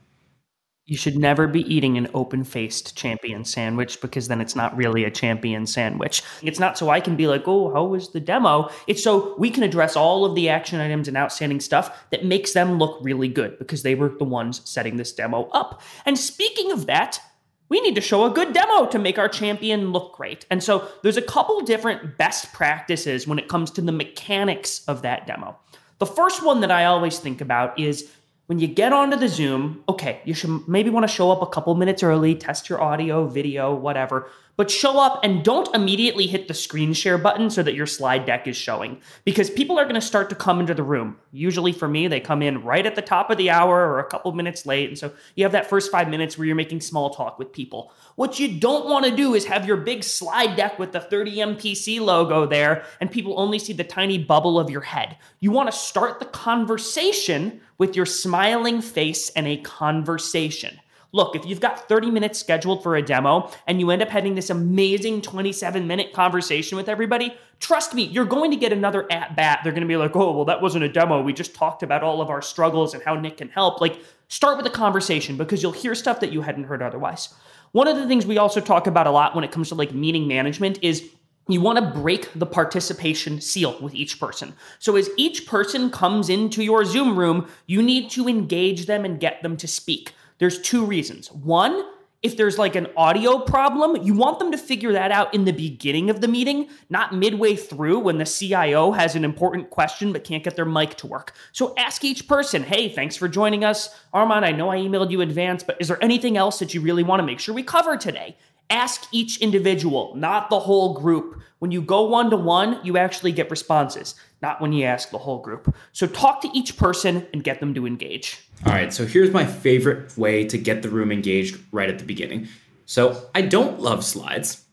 You 0.88 0.96
should 0.96 1.18
never 1.18 1.48
be 1.48 1.62
eating 1.74 1.98
an 1.98 2.08
open 2.14 2.46
faced 2.46 2.96
champion 2.96 3.44
sandwich 3.44 4.00
because 4.00 4.30
then 4.30 4.40
it's 4.40 4.56
not 4.56 4.76
really 4.78 5.04
a 5.04 5.12
champion 5.12 5.68
sandwich. 5.68 6.24
It's 6.42 6.60
not 6.60 6.78
so 6.78 6.90
I 6.90 7.02
can 7.02 7.18
be 7.18 7.28
like, 7.28 7.46
oh, 7.46 7.74
how 7.74 7.84
was 7.84 8.12
the 8.12 8.22
demo? 8.22 8.70
It's 8.88 9.04
so 9.04 9.36
we 9.38 9.50
can 9.50 9.64
address 9.64 9.98
all 9.98 10.24
of 10.24 10.34
the 10.34 10.48
action 10.48 10.80
items 10.80 11.10
and 11.10 11.18
outstanding 11.18 11.60
stuff 11.60 12.10
that 12.12 12.24
makes 12.24 12.54
them 12.54 12.80
look 12.80 13.00
really 13.02 13.28
good 13.28 13.60
because 13.60 13.84
they 13.84 13.96
were 13.96 14.08
the 14.18 14.24
ones 14.24 14.62
setting 14.64 14.96
this 14.96 15.12
demo 15.12 15.50
up. 15.50 15.82
And 16.06 16.18
speaking 16.18 16.72
of 16.72 16.86
that, 16.86 17.20
we 17.68 17.82
need 17.82 17.96
to 17.96 18.02
show 18.02 18.24
a 18.24 18.30
good 18.30 18.54
demo 18.54 18.86
to 18.86 18.98
make 18.98 19.20
our 19.20 19.28
champion 19.28 19.92
look 19.92 20.16
great. 20.16 20.46
And 20.50 20.64
so 20.64 20.88
there's 21.04 21.18
a 21.18 21.22
couple 21.22 21.60
different 21.66 22.18
best 22.18 22.54
practices 22.54 23.28
when 23.28 23.40
it 23.40 23.50
comes 23.50 23.72
to 23.72 23.82
the 23.82 23.92
mechanics 23.92 24.86
of 24.88 25.02
that 25.02 25.28
demo. 25.28 25.60
The 26.00 26.06
first 26.06 26.46
one 26.46 26.62
that 26.62 26.72
I 26.72 26.86
always 26.86 27.20
think 27.20 27.42
about 27.42 27.78
is 27.78 28.10
when 28.48 28.60
you 28.60 28.68
get 28.68 28.94
onto 28.94 29.18
the 29.18 29.28
Zoom, 29.28 29.84
okay, 29.88 30.22
you 30.26 30.34
should 30.34 30.68
maybe 30.68 30.90
want 30.90 31.04
to 31.04 31.14
show 31.14 31.32
up 31.32 31.42
a 31.42 31.46
couple 31.46 31.76
minutes 31.76 32.02
early, 32.02 32.34
test 32.34 32.70
your 32.70 32.82
audio, 32.82 33.28
video, 33.28 33.76
whatever 33.76 34.30
but 34.58 34.72
show 34.72 35.00
up 35.00 35.20
and 35.24 35.44
don't 35.44 35.74
immediately 35.74 36.28
hit 36.28 36.48
the 36.48 36.54
screen 36.54 36.92
share 36.92 37.18
button 37.18 37.50
so 37.50 37.64
that 37.64 37.76
your 37.76 37.86
slide 37.86 38.26
deck 38.26 38.48
is 38.48 38.58
showing 38.58 39.00
because 39.24 39.50
people 39.50 39.80
are 39.80 39.86
going 39.86 39.96
to 39.96 40.02
start 40.02 40.30
to 40.30 40.36
come 40.36 40.60
into 40.60 40.74
the 40.74 40.84
room. 40.84 41.16
Usually 41.32 41.72
for 41.72 41.88
me, 41.88 42.08
they 42.08 42.20
come 42.20 42.42
in 42.42 42.64
right 42.64 42.86
at 42.86 42.96
the 42.96 43.02
top 43.02 43.30
of 43.30 43.38
the 43.38 43.52
hour 43.52 43.88
or 43.88 44.00
a 44.00 44.10
couple 44.10 44.32
minutes 44.32 44.66
late. 44.66 44.90
And 44.90 44.98
so 44.98 45.14
you 45.36 45.46
have 45.46 45.52
that 45.52 45.70
first 45.70 45.92
five 45.92 46.10
minutes 46.10 46.38
where 46.38 46.48
you're 46.48 46.56
making 46.56 46.82
small 46.82 47.12
talk 47.12 47.38
with 47.38 47.54
people. 47.54 47.94
What 48.16 48.40
you 48.40 48.60
don't 48.60 48.90
want 48.90 49.06
to 49.06 49.16
do 49.16 49.36
is 49.36 49.46
have 49.46 49.68
your 49.68 49.78
big 49.78 50.04
slide 50.04 50.56
deck 50.56 50.80
with 50.80 50.92
the 50.92 51.00
30 51.00 51.38
MPC 51.38 52.02
logo 52.02 52.48
there 52.48 52.84
and 53.00 53.12
people 53.12 53.40
only 53.40 53.60
see 53.60 53.74
the 53.74 53.84
tiny 53.84 54.18
bubble 54.18 54.60
of 54.60 54.72
your 54.72 54.82
head. 54.82 55.18
You 55.40 55.52
want 55.52 55.72
to 55.72 55.78
start 55.78 56.20
the 56.20 56.26
conversation 56.26 57.62
with 57.78 57.96
your 57.96 58.08
smiling 58.08 58.82
face 58.82 59.30
and 59.30 59.48
a 59.48 59.58
conversation. 59.58 60.80
Look, 61.14 61.36
if 61.36 61.46
you've 61.46 61.62
got 61.62 61.88
30 61.88 62.12
minutes 62.12 62.38
scheduled 62.38 62.84
for 62.84 62.96
a 62.96 63.02
demo 63.02 63.50
and 63.66 63.80
you 63.80 63.92
end 63.92 64.02
up 64.02 64.10
having 64.10 64.36
this 64.36 64.50
amazing 64.50 65.22
27 65.22 65.88
minute 65.88 66.12
conversation 66.14 66.78
with 66.78 66.90
everybody, 66.90 67.36
trust 67.60 67.94
me, 67.94 68.04
you're 68.04 68.26
going 68.26 68.52
to 68.52 68.58
get 68.58 68.74
another 68.74 69.10
at 69.12 69.36
bat. 69.36 69.62
They're 69.64 69.72
going 69.72 69.82
to 69.82 69.88
be 69.88 69.98
like, 69.98 70.16
oh, 70.16 70.34
well, 70.34 70.46
that 70.46 70.62
wasn't 70.62 70.84
a 70.84 70.90
demo. 70.90 71.22
We 71.22 71.34
just 71.34 71.56
talked 71.56 71.82
about 71.82 72.04
all 72.04 72.22
of 72.22 72.30
our 72.30 72.42
struggles 72.42 72.94
and 72.94 73.02
how 73.04 73.16
Nick 73.16 73.38
can 73.38 73.50
help. 73.50 73.80
Like, 73.80 74.00
start 74.28 74.58
with 74.58 74.66
a 74.66 74.72
conversation 74.72 75.38
because 75.38 75.64
you'll 75.64 75.72
hear 75.72 75.96
stuff 75.96 76.20
that 76.20 76.34
you 76.34 76.42
hadn't 76.42 76.66
heard 76.66 76.82
otherwise. 76.82 77.34
One 77.72 77.88
of 77.88 77.96
the 77.96 78.08
things 78.08 78.26
we 78.26 78.38
also 78.38 78.60
talk 78.60 78.88
about 78.88 79.08
a 79.08 79.12
lot 79.12 79.34
when 79.34 79.44
it 79.44 79.52
comes 79.52 79.70
to 79.70 79.76
like 79.76 79.94
meeting 79.94 80.28
management 80.28 80.80
is 80.82 81.10
you 81.48 81.62
want 81.62 81.80
to 81.80 82.00
break 82.00 82.30
the 82.36 82.46
participation 82.46 83.40
seal 83.40 83.80
with 83.82 83.96
each 83.96 84.20
person. 84.20 84.54
So, 84.80 84.96
as 84.98 85.10
each 85.16 85.48
person 85.48 85.90
comes 85.90 86.30
into 86.30 86.64
your 86.64 86.84
Zoom 86.84 87.18
room, 87.18 87.48
you 87.66 87.82
need 87.82 88.10
to 88.12 88.28
engage 88.28 88.86
them 88.86 89.06
and 89.06 89.20
get 89.20 89.42
them 89.42 89.56
to 89.58 89.68
speak. 89.68 90.14
There's 90.40 90.62
two 90.62 90.86
reasons. 90.86 91.32
One, 91.32 91.84
if 92.24 92.36
there's 92.36 92.58
like 92.58 92.76
an 92.76 92.88
audio 92.98 93.40
problem, 93.40 94.04
you 94.04 94.14
want 94.14 94.40
them 94.40 94.52
to 94.52 94.58
figure 94.58 94.92
that 94.94 95.12
out 95.12 95.34
in 95.34 95.46
the 95.46 95.52
beginning 95.52 96.10
of 96.10 96.20
the 96.20 96.28
meeting, 96.28 96.68
not 96.90 97.14
midway 97.14 97.56
through 97.56 98.00
when 98.00 98.18
the 98.18 98.26
CIO 98.26 98.92
has 98.92 99.16
an 99.16 99.24
important 99.24 99.70
question 99.70 100.12
but 100.12 100.24
can't 100.24 100.44
get 100.44 100.56
their 100.56 100.66
mic 100.66 100.96
to 100.98 101.08
work. 101.08 101.34
So 101.52 101.76
ask 101.78 102.04
each 102.04 102.28
person, 102.28 102.64
hey, 102.64 102.90
thanks 102.90 103.16
for 103.16 103.28
joining 103.28 103.64
us. 103.64 103.96
Armand, 104.14 104.46
I 104.46 104.52
know 104.52 104.70
I 104.70 104.78
emailed 104.78 105.12
you 105.12 105.22
in 105.22 105.30
advance, 105.30 105.64
but 105.64 105.78
is 105.80 105.88
there 105.88 106.04
anything 106.04 106.38
else 106.38 106.60
that 106.60 106.74
you 106.74 106.82
really 106.82 107.04
want 107.04 107.20
to 107.20 107.26
make 107.26 107.40
sure 107.40 107.54
we 107.54 107.64
cover 107.64 107.96
today? 107.98 108.36
Ask 108.70 109.08
each 109.12 109.38
individual, 109.40 110.14
not 110.16 110.50
the 110.50 110.60
whole 110.60 110.94
group. 110.94 111.42
When 111.60 111.72
you 111.72 111.82
go 111.82 112.04
one 112.04 112.30
to 112.30 112.38
one, 112.38 112.80
you 112.84 112.98
actually 112.98 113.32
get 113.32 113.50
responses, 113.50 114.16
not 114.42 114.62
when 114.62 114.74
you 114.74 114.86
ask 114.86 115.10
the 115.10 115.18
whole 115.18 115.40
group. 115.40 115.74
So 115.94 116.06
talk 116.06 116.42
to 116.42 116.50
each 116.54 116.78
person 116.78 117.26
and 117.34 117.44
get 117.44 117.60
them 117.60 117.74
to 117.76 117.88
engage. 117.88 118.40
All 118.66 118.74
right, 118.74 118.94
so 118.94 119.06
here's 119.06 119.32
my 119.32 119.46
favorite 119.46 120.16
way 120.18 120.44
to 120.46 120.58
get 120.58 120.82
the 120.82 120.90
room 120.90 121.12
engaged 121.12 121.58
right 121.72 121.90
at 121.90 121.98
the 121.98 122.06
beginning. 122.06 122.48
So 122.86 123.30
I 123.34 123.42
don't 123.42 123.80
love 123.80 124.04
slides, 124.04 124.66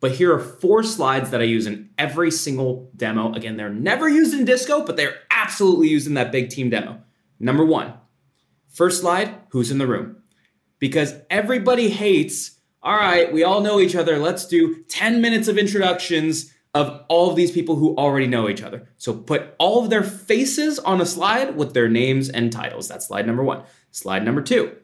but 0.00 0.12
here 0.12 0.32
are 0.32 0.40
four 0.40 0.82
slides 0.82 1.30
that 1.30 1.40
I 1.40 1.44
use 1.44 1.66
in 1.66 1.90
every 1.98 2.30
single 2.30 2.90
demo. 2.96 3.34
Again, 3.34 3.56
they're 3.56 3.68
never 3.68 4.08
used 4.08 4.32
in 4.32 4.44
Disco, 4.44 4.84
but 4.84 4.96
they're 4.96 5.16
absolutely 5.30 5.88
used 5.88 6.06
in 6.06 6.14
that 6.14 6.32
big 6.32 6.50
team 6.50 6.70
demo. 6.70 7.00
Number 7.38 7.64
one, 7.64 7.94
first 8.68 9.00
slide, 9.00 9.34
who's 9.50 9.70
in 9.70 9.78
the 9.78 9.86
room? 9.86 10.22
Because 10.78 11.14
everybody 11.28 11.90
hates 11.90 12.59
all 12.82 12.96
right, 12.96 13.32
we 13.32 13.44
all 13.44 13.60
know 13.60 13.78
each 13.78 13.94
other. 13.94 14.18
Let's 14.18 14.46
do 14.46 14.82
10 14.84 15.20
minutes 15.20 15.48
of 15.48 15.58
introductions 15.58 16.52
of 16.74 17.04
all 17.08 17.28
of 17.28 17.36
these 17.36 17.50
people 17.50 17.76
who 17.76 17.96
already 17.96 18.26
know 18.26 18.48
each 18.48 18.62
other. 18.62 18.88
So 18.96 19.12
put 19.12 19.54
all 19.58 19.82
of 19.82 19.90
their 19.90 20.02
faces 20.02 20.78
on 20.78 21.00
a 21.00 21.06
slide 21.06 21.56
with 21.56 21.74
their 21.74 21.88
names 21.88 22.28
and 22.28 22.52
titles. 22.52 22.88
That's 22.88 23.08
slide 23.08 23.26
number 23.26 23.42
one. 23.42 23.64
Slide 23.90 24.24
number 24.24 24.40
two, 24.40 24.76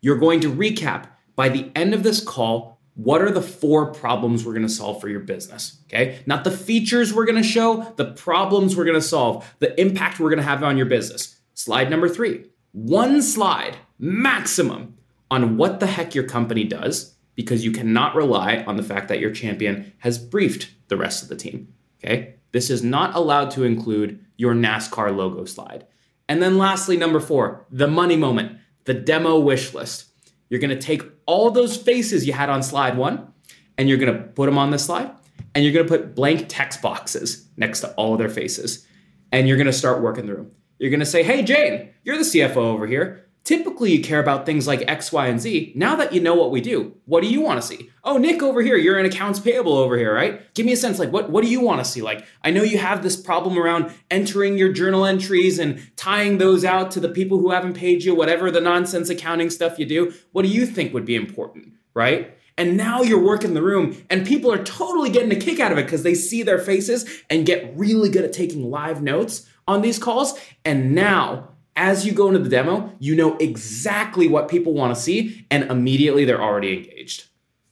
you're 0.00 0.18
going 0.18 0.40
to 0.40 0.52
recap 0.52 1.08
by 1.36 1.48
the 1.48 1.70
end 1.74 1.94
of 1.94 2.02
this 2.02 2.22
call 2.22 2.78
what 2.94 3.22
are 3.22 3.30
the 3.30 3.40
four 3.40 3.92
problems 3.92 4.44
we're 4.44 4.52
going 4.52 4.66
to 4.66 4.68
solve 4.68 5.00
for 5.00 5.08
your 5.08 5.20
business 5.20 5.78
okay 5.86 6.18
not 6.26 6.42
the 6.42 6.50
features 6.50 7.14
we're 7.14 7.24
going 7.24 7.40
to 7.40 7.48
show 7.48 7.94
the 7.96 8.06
problems 8.14 8.76
we're 8.76 8.84
going 8.84 8.92
to 8.92 9.00
solve 9.00 9.48
the 9.60 9.80
impact 9.80 10.18
we're 10.18 10.30
going 10.30 10.38
to 10.38 10.42
have 10.42 10.64
on 10.64 10.76
your 10.76 10.86
business 10.86 11.38
slide 11.54 11.88
number 11.88 12.08
three 12.08 12.44
one 12.72 13.22
slide 13.22 13.76
maximum 14.00 14.96
on 15.30 15.56
what 15.56 15.78
the 15.78 15.86
heck 15.86 16.12
your 16.12 16.24
company 16.24 16.64
does 16.64 17.14
because 17.38 17.64
you 17.64 17.70
cannot 17.70 18.16
rely 18.16 18.64
on 18.66 18.76
the 18.76 18.82
fact 18.82 19.06
that 19.06 19.20
your 19.20 19.30
champion 19.30 19.92
has 19.98 20.18
briefed 20.18 20.72
the 20.88 20.96
rest 20.96 21.22
of 21.22 21.28
the 21.28 21.36
team. 21.36 21.72
Okay? 22.02 22.34
This 22.50 22.68
is 22.68 22.82
not 22.82 23.14
allowed 23.14 23.52
to 23.52 23.62
include 23.62 24.26
your 24.36 24.54
NASCAR 24.54 25.14
logo 25.14 25.44
slide. 25.44 25.86
And 26.28 26.42
then 26.42 26.58
lastly, 26.58 26.96
number 26.96 27.20
four, 27.20 27.64
the 27.70 27.86
money 27.86 28.16
moment, 28.16 28.58
the 28.86 28.94
demo 28.94 29.38
wish 29.38 29.72
list. 29.72 30.06
You're 30.50 30.58
gonna 30.58 30.80
take 30.80 31.04
all 31.26 31.52
those 31.52 31.76
faces 31.76 32.26
you 32.26 32.32
had 32.32 32.50
on 32.50 32.60
slide 32.60 32.96
one 32.96 33.32
and 33.76 33.88
you're 33.88 33.98
gonna 33.98 34.18
put 34.18 34.46
them 34.46 34.58
on 34.58 34.72
the 34.72 34.78
slide 34.78 35.12
and 35.54 35.64
you're 35.64 35.72
gonna 35.72 35.86
put 35.86 36.16
blank 36.16 36.46
text 36.48 36.82
boxes 36.82 37.46
next 37.56 37.82
to 37.82 37.92
all 37.92 38.14
of 38.14 38.18
their 38.18 38.28
faces 38.28 38.84
and 39.30 39.46
you're 39.46 39.58
gonna 39.58 39.72
start 39.72 40.02
working 40.02 40.26
through. 40.26 40.50
You're 40.80 40.90
gonna 40.90 41.06
say, 41.06 41.22
hey, 41.22 41.44
Jane, 41.44 41.90
you're 42.02 42.18
the 42.18 42.24
CFO 42.24 42.56
over 42.56 42.88
here. 42.88 43.27
Typically, 43.48 43.90
you 43.92 44.02
care 44.02 44.20
about 44.20 44.44
things 44.44 44.66
like 44.66 44.84
X, 44.86 45.10
Y, 45.10 45.26
and 45.26 45.40
Z. 45.40 45.72
Now 45.74 45.96
that 45.96 46.12
you 46.12 46.20
know 46.20 46.34
what 46.34 46.50
we 46.50 46.60
do, 46.60 46.94
what 47.06 47.22
do 47.22 47.30
you 47.30 47.40
want 47.40 47.58
to 47.58 47.66
see? 47.66 47.88
Oh, 48.04 48.18
Nick 48.18 48.42
over 48.42 48.60
here, 48.60 48.76
you're 48.76 48.98
in 48.98 49.06
accounts 49.06 49.40
payable 49.40 49.72
over 49.72 49.96
here, 49.96 50.14
right? 50.14 50.52
Give 50.52 50.66
me 50.66 50.72
a 50.72 50.76
sense 50.76 50.98
like 50.98 51.12
what, 51.12 51.30
what 51.30 51.42
do 51.42 51.48
you 51.48 51.62
want 51.62 51.82
to 51.82 51.90
see? 51.90 52.02
Like, 52.02 52.26
I 52.44 52.50
know 52.50 52.62
you 52.62 52.76
have 52.76 53.02
this 53.02 53.16
problem 53.16 53.58
around 53.58 53.90
entering 54.10 54.58
your 54.58 54.70
journal 54.70 55.06
entries 55.06 55.58
and 55.58 55.80
tying 55.96 56.36
those 56.36 56.62
out 56.62 56.90
to 56.90 57.00
the 57.00 57.08
people 57.08 57.38
who 57.38 57.50
haven't 57.50 57.72
paid 57.72 58.04
you, 58.04 58.14
whatever 58.14 58.50
the 58.50 58.60
nonsense 58.60 59.08
accounting 59.08 59.48
stuff 59.48 59.78
you 59.78 59.86
do. 59.86 60.12
What 60.32 60.42
do 60.42 60.48
you 60.48 60.66
think 60.66 60.92
would 60.92 61.06
be 61.06 61.16
important, 61.16 61.72
right? 61.94 62.36
And 62.58 62.76
now 62.76 63.00
you're 63.00 63.24
working 63.24 63.54
the 63.54 63.62
room, 63.62 63.96
and 64.10 64.26
people 64.26 64.52
are 64.52 64.62
totally 64.62 65.08
getting 65.08 65.32
a 65.32 65.40
kick 65.40 65.58
out 65.58 65.72
of 65.72 65.78
it 65.78 65.86
because 65.86 66.02
they 66.02 66.14
see 66.14 66.42
their 66.42 66.58
faces 66.58 67.22
and 67.30 67.46
get 67.46 67.72
really 67.78 68.10
good 68.10 68.26
at 68.26 68.34
taking 68.34 68.70
live 68.70 69.00
notes 69.00 69.48
on 69.66 69.80
these 69.80 69.98
calls. 69.98 70.38
And 70.66 70.94
now 70.94 71.54
as 71.78 72.04
you 72.04 72.12
go 72.12 72.26
into 72.26 72.40
the 72.40 72.48
demo, 72.48 72.92
you 72.98 73.14
know 73.14 73.36
exactly 73.36 74.28
what 74.28 74.48
people 74.48 74.74
want 74.74 74.94
to 74.94 75.00
see, 75.00 75.46
and 75.50 75.62
immediately 75.70 76.24
they're 76.24 76.42
already 76.42 76.76
engaged. 76.76 77.26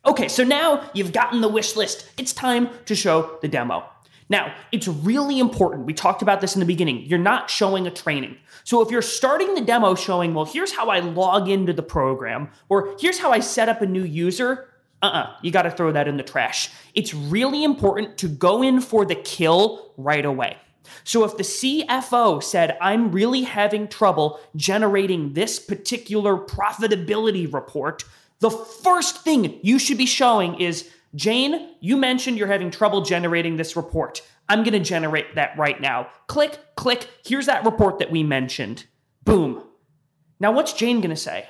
Okay, 0.06 0.28
so 0.28 0.44
now 0.44 0.88
you've 0.94 1.12
gotten 1.12 1.40
the 1.40 1.48
wish 1.48 1.74
list. 1.74 2.08
It's 2.16 2.32
time 2.32 2.68
to 2.84 2.94
show 2.94 3.36
the 3.42 3.48
demo. 3.48 3.84
Now, 4.28 4.54
it's 4.70 4.86
really 4.86 5.40
important. 5.40 5.86
We 5.86 5.92
talked 5.92 6.22
about 6.22 6.40
this 6.40 6.54
in 6.54 6.60
the 6.60 6.66
beginning. 6.66 7.02
You're 7.02 7.18
not 7.18 7.50
showing 7.50 7.88
a 7.88 7.90
training. 7.90 8.36
So 8.62 8.80
if 8.80 8.90
you're 8.90 9.02
starting 9.02 9.54
the 9.54 9.60
demo 9.60 9.96
showing, 9.96 10.34
well, 10.34 10.44
here's 10.44 10.72
how 10.72 10.88
I 10.88 11.00
log 11.00 11.48
into 11.48 11.72
the 11.72 11.82
program, 11.82 12.50
or 12.68 12.94
here's 13.00 13.18
how 13.18 13.32
I 13.32 13.40
set 13.40 13.68
up 13.68 13.82
a 13.82 13.86
new 13.86 14.04
user, 14.04 14.68
uh 15.02 15.06
uh-uh, 15.06 15.18
uh 15.18 15.36
you 15.42 15.50
got 15.50 15.62
to 15.62 15.70
throw 15.70 15.90
that 15.92 16.06
in 16.06 16.16
the 16.16 16.22
trash. 16.22 16.70
It's 16.94 17.12
really 17.12 17.64
important 17.64 18.18
to 18.18 18.28
go 18.28 18.62
in 18.62 18.80
for 18.80 19.04
the 19.04 19.16
kill 19.16 19.92
right 19.96 20.24
away. 20.24 20.56
So 21.04 21.24
if 21.24 21.36
the 21.36 21.42
CFO 21.42 22.42
said, 22.42 22.76
I'm 22.80 23.12
really 23.12 23.42
having 23.42 23.88
trouble 23.88 24.40
generating 24.54 25.32
this 25.32 25.58
particular 25.58 26.36
profitability 26.36 27.52
report, 27.52 28.04
the 28.40 28.50
first 28.50 29.22
thing 29.22 29.58
you 29.62 29.78
should 29.78 29.98
be 29.98 30.06
showing 30.06 30.60
is 30.60 30.90
Jane, 31.14 31.74
you 31.80 31.96
mentioned 31.96 32.36
you're 32.38 32.46
having 32.46 32.70
trouble 32.70 33.02
generating 33.02 33.56
this 33.56 33.76
report. 33.76 34.22
I'm 34.48 34.62
going 34.62 34.74
to 34.74 34.80
generate 34.80 35.34
that 35.34 35.56
right 35.58 35.80
now. 35.80 36.08
Click, 36.26 36.58
click. 36.76 37.08
Here's 37.24 37.46
that 37.46 37.64
report 37.64 37.98
that 37.98 38.10
we 38.10 38.22
mentioned. 38.22 38.84
Boom. 39.24 39.62
Now, 40.38 40.52
what's 40.52 40.72
Jane 40.72 41.00
going 41.00 41.10
to 41.10 41.16
say? 41.16 41.48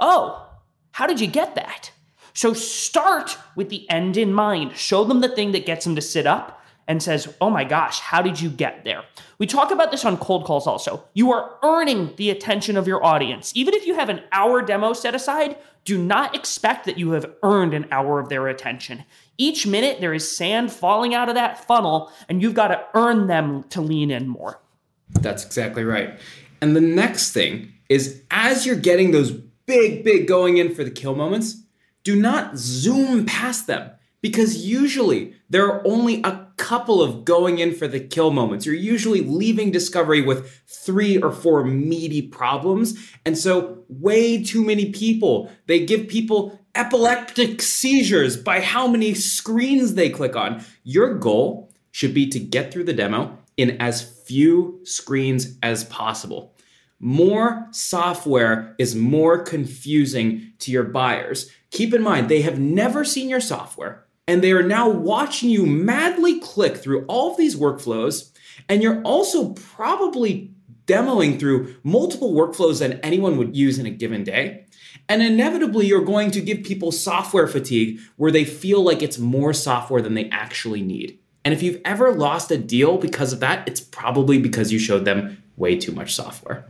Oh, 0.00 0.46
how 0.92 1.06
did 1.06 1.20
you 1.20 1.26
get 1.26 1.54
that? 1.54 1.92
So 2.34 2.52
start 2.52 3.38
with 3.56 3.68
the 3.68 3.88
end 3.90 4.16
in 4.16 4.32
mind. 4.32 4.76
Show 4.76 5.04
them 5.04 5.20
the 5.20 5.28
thing 5.28 5.52
that 5.52 5.66
gets 5.66 5.84
them 5.84 5.94
to 5.96 6.02
sit 6.02 6.26
up 6.26 6.57
and 6.88 7.02
says, 7.02 7.32
Oh 7.40 7.50
my 7.50 7.62
gosh, 7.62 8.00
how 8.00 8.22
did 8.22 8.40
you 8.40 8.48
get 8.48 8.82
there? 8.82 9.04
We 9.38 9.46
talk 9.46 9.70
about 9.70 9.92
this 9.92 10.04
on 10.04 10.16
cold 10.16 10.44
calls 10.44 10.66
also. 10.66 11.04
You 11.12 11.30
are 11.32 11.56
earning 11.62 12.14
the 12.16 12.30
attention 12.30 12.76
of 12.76 12.88
your 12.88 13.04
audience. 13.04 13.52
Even 13.54 13.74
if 13.74 13.86
you 13.86 13.94
have 13.94 14.08
an 14.08 14.22
hour 14.32 14.62
demo 14.62 14.94
set 14.94 15.14
aside, 15.14 15.56
do 15.84 15.98
not 15.98 16.34
expect 16.34 16.86
that 16.86 16.98
you 16.98 17.12
have 17.12 17.30
earned 17.42 17.74
an 17.74 17.86
hour 17.92 18.18
of 18.18 18.30
their 18.30 18.48
attention. 18.48 19.04
Each 19.36 19.66
minute, 19.66 20.00
there 20.00 20.14
is 20.14 20.36
sand 20.36 20.72
falling 20.72 21.14
out 21.14 21.28
of 21.28 21.36
that 21.36 21.64
funnel, 21.66 22.10
and 22.28 22.42
you've 22.42 22.54
got 22.54 22.68
to 22.68 22.84
earn 22.94 23.28
them 23.28 23.62
to 23.70 23.80
lean 23.80 24.10
in 24.10 24.26
more. 24.26 24.60
That's 25.20 25.44
exactly 25.44 25.84
right. 25.84 26.18
And 26.60 26.74
the 26.74 26.80
next 26.80 27.32
thing 27.32 27.72
is 27.88 28.22
as 28.30 28.66
you're 28.66 28.76
getting 28.76 29.12
those 29.12 29.30
big, 29.30 30.04
big 30.04 30.26
going 30.26 30.56
in 30.56 30.74
for 30.74 30.82
the 30.82 30.90
kill 30.90 31.14
moments, 31.14 31.62
do 32.02 32.16
not 32.16 32.56
zoom 32.56 33.26
past 33.26 33.66
them 33.66 33.90
because 34.20 34.66
usually 34.66 35.34
there 35.48 35.66
are 35.66 35.86
only 35.86 36.22
a 36.22 36.47
couple 36.58 37.00
of 37.00 37.24
going 37.24 37.58
in 37.58 37.72
for 37.72 37.88
the 37.88 38.00
kill 38.00 38.30
moments. 38.30 38.66
You're 38.66 38.74
usually 38.74 39.22
leaving 39.22 39.70
Discovery 39.70 40.20
with 40.20 40.60
three 40.66 41.16
or 41.16 41.32
four 41.32 41.64
meaty 41.64 42.20
problems. 42.20 42.98
And 43.24 43.38
so, 43.38 43.84
way 43.88 44.42
too 44.42 44.64
many 44.64 44.90
people, 44.90 45.50
they 45.66 45.86
give 45.86 46.08
people 46.08 46.60
epileptic 46.74 47.62
seizures 47.62 48.36
by 48.36 48.60
how 48.60 48.86
many 48.86 49.14
screens 49.14 49.94
they 49.94 50.10
click 50.10 50.36
on. 50.36 50.62
Your 50.82 51.14
goal 51.14 51.72
should 51.92 52.12
be 52.12 52.28
to 52.28 52.38
get 52.38 52.72
through 52.72 52.84
the 52.84 52.92
demo 52.92 53.38
in 53.56 53.80
as 53.80 54.22
few 54.26 54.80
screens 54.84 55.56
as 55.62 55.84
possible. 55.84 56.54
More 57.00 57.68
software 57.70 58.74
is 58.78 58.96
more 58.96 59.42
confusing 59.42 60.52
to 60.58 60.72
your 60.72 60.84
buyers. 60.84 61.50
Keep 61.70 61.94
in 61.94 62.02
mind, 62.02 62.28
they 62.28 62.42
have 62.42 62.58
never 62.58 63.04
seen 63.04 63.28
your 63.28 63.40
software 63.40 64.04
and 64.28 64.42
they 64.42 64.52
are 64.52 64.62
now 64.62 64.88
watching 64.88 65.48
you 65.48 65.64
madly 65.66 66.38
click 66.38 66.76
through 66.76 67.06
all 67.06 67.32
of 67.32 67.38
these 67.38 67.56
workflows. 67.56 68.30
And 68.68 68.82
you're 68.82 69.00
also 69.02 69.54
probably 69.54 70.52
demoing 70.86 71.40
through 71.40 71.74
multiple 71.82 72.34
workflows 72.34 72.80
that 72.80 73.00
anyone 73.02 73.38
would 73.38 73.56
use 73.56 73.78
in 73.78 73.86
a 73.86 73.90
given 73.90 74.24
day. 74.24 74.66
And 75.08 75.22
inevitably, 75.22 75.86
you're 75.86 76.04
going 76.04 76.30
to 76.32 76.42
give 76.42 76.62
people 76.62 76.92
software 76.92 77.46
fatigue 77.46 78.00
where 78.16 78.30
they 78.30 78.44
feel 78.44 78.82
like 78.82 79.02
it's 79.02 79.18
more 79.18 79.54
software 79.54 80.02
than 80.02 80.12
they 80.12 80.28
actually 80.28 80.82
need. 80.82 81.18
And 81.44 81.54
if 81.54 81.62
you've 81.62 81.80
ever 81.86 82.12
lost 82.12 82.50
a 82.50 82.58
deal 82.58 82.98
because 82.98 83.32
of 83.32 83.40
that, 83.40 83.66
it's 83.66 83.80
probably 83.80 84.38
because 84.38 84.70
you 84.70 84.78
showed 84.78 85.06
them 85.06 85.42
way 85.56 85.76
too 85.78 85.92
much 85.92 86.14
software. 86.14 86.66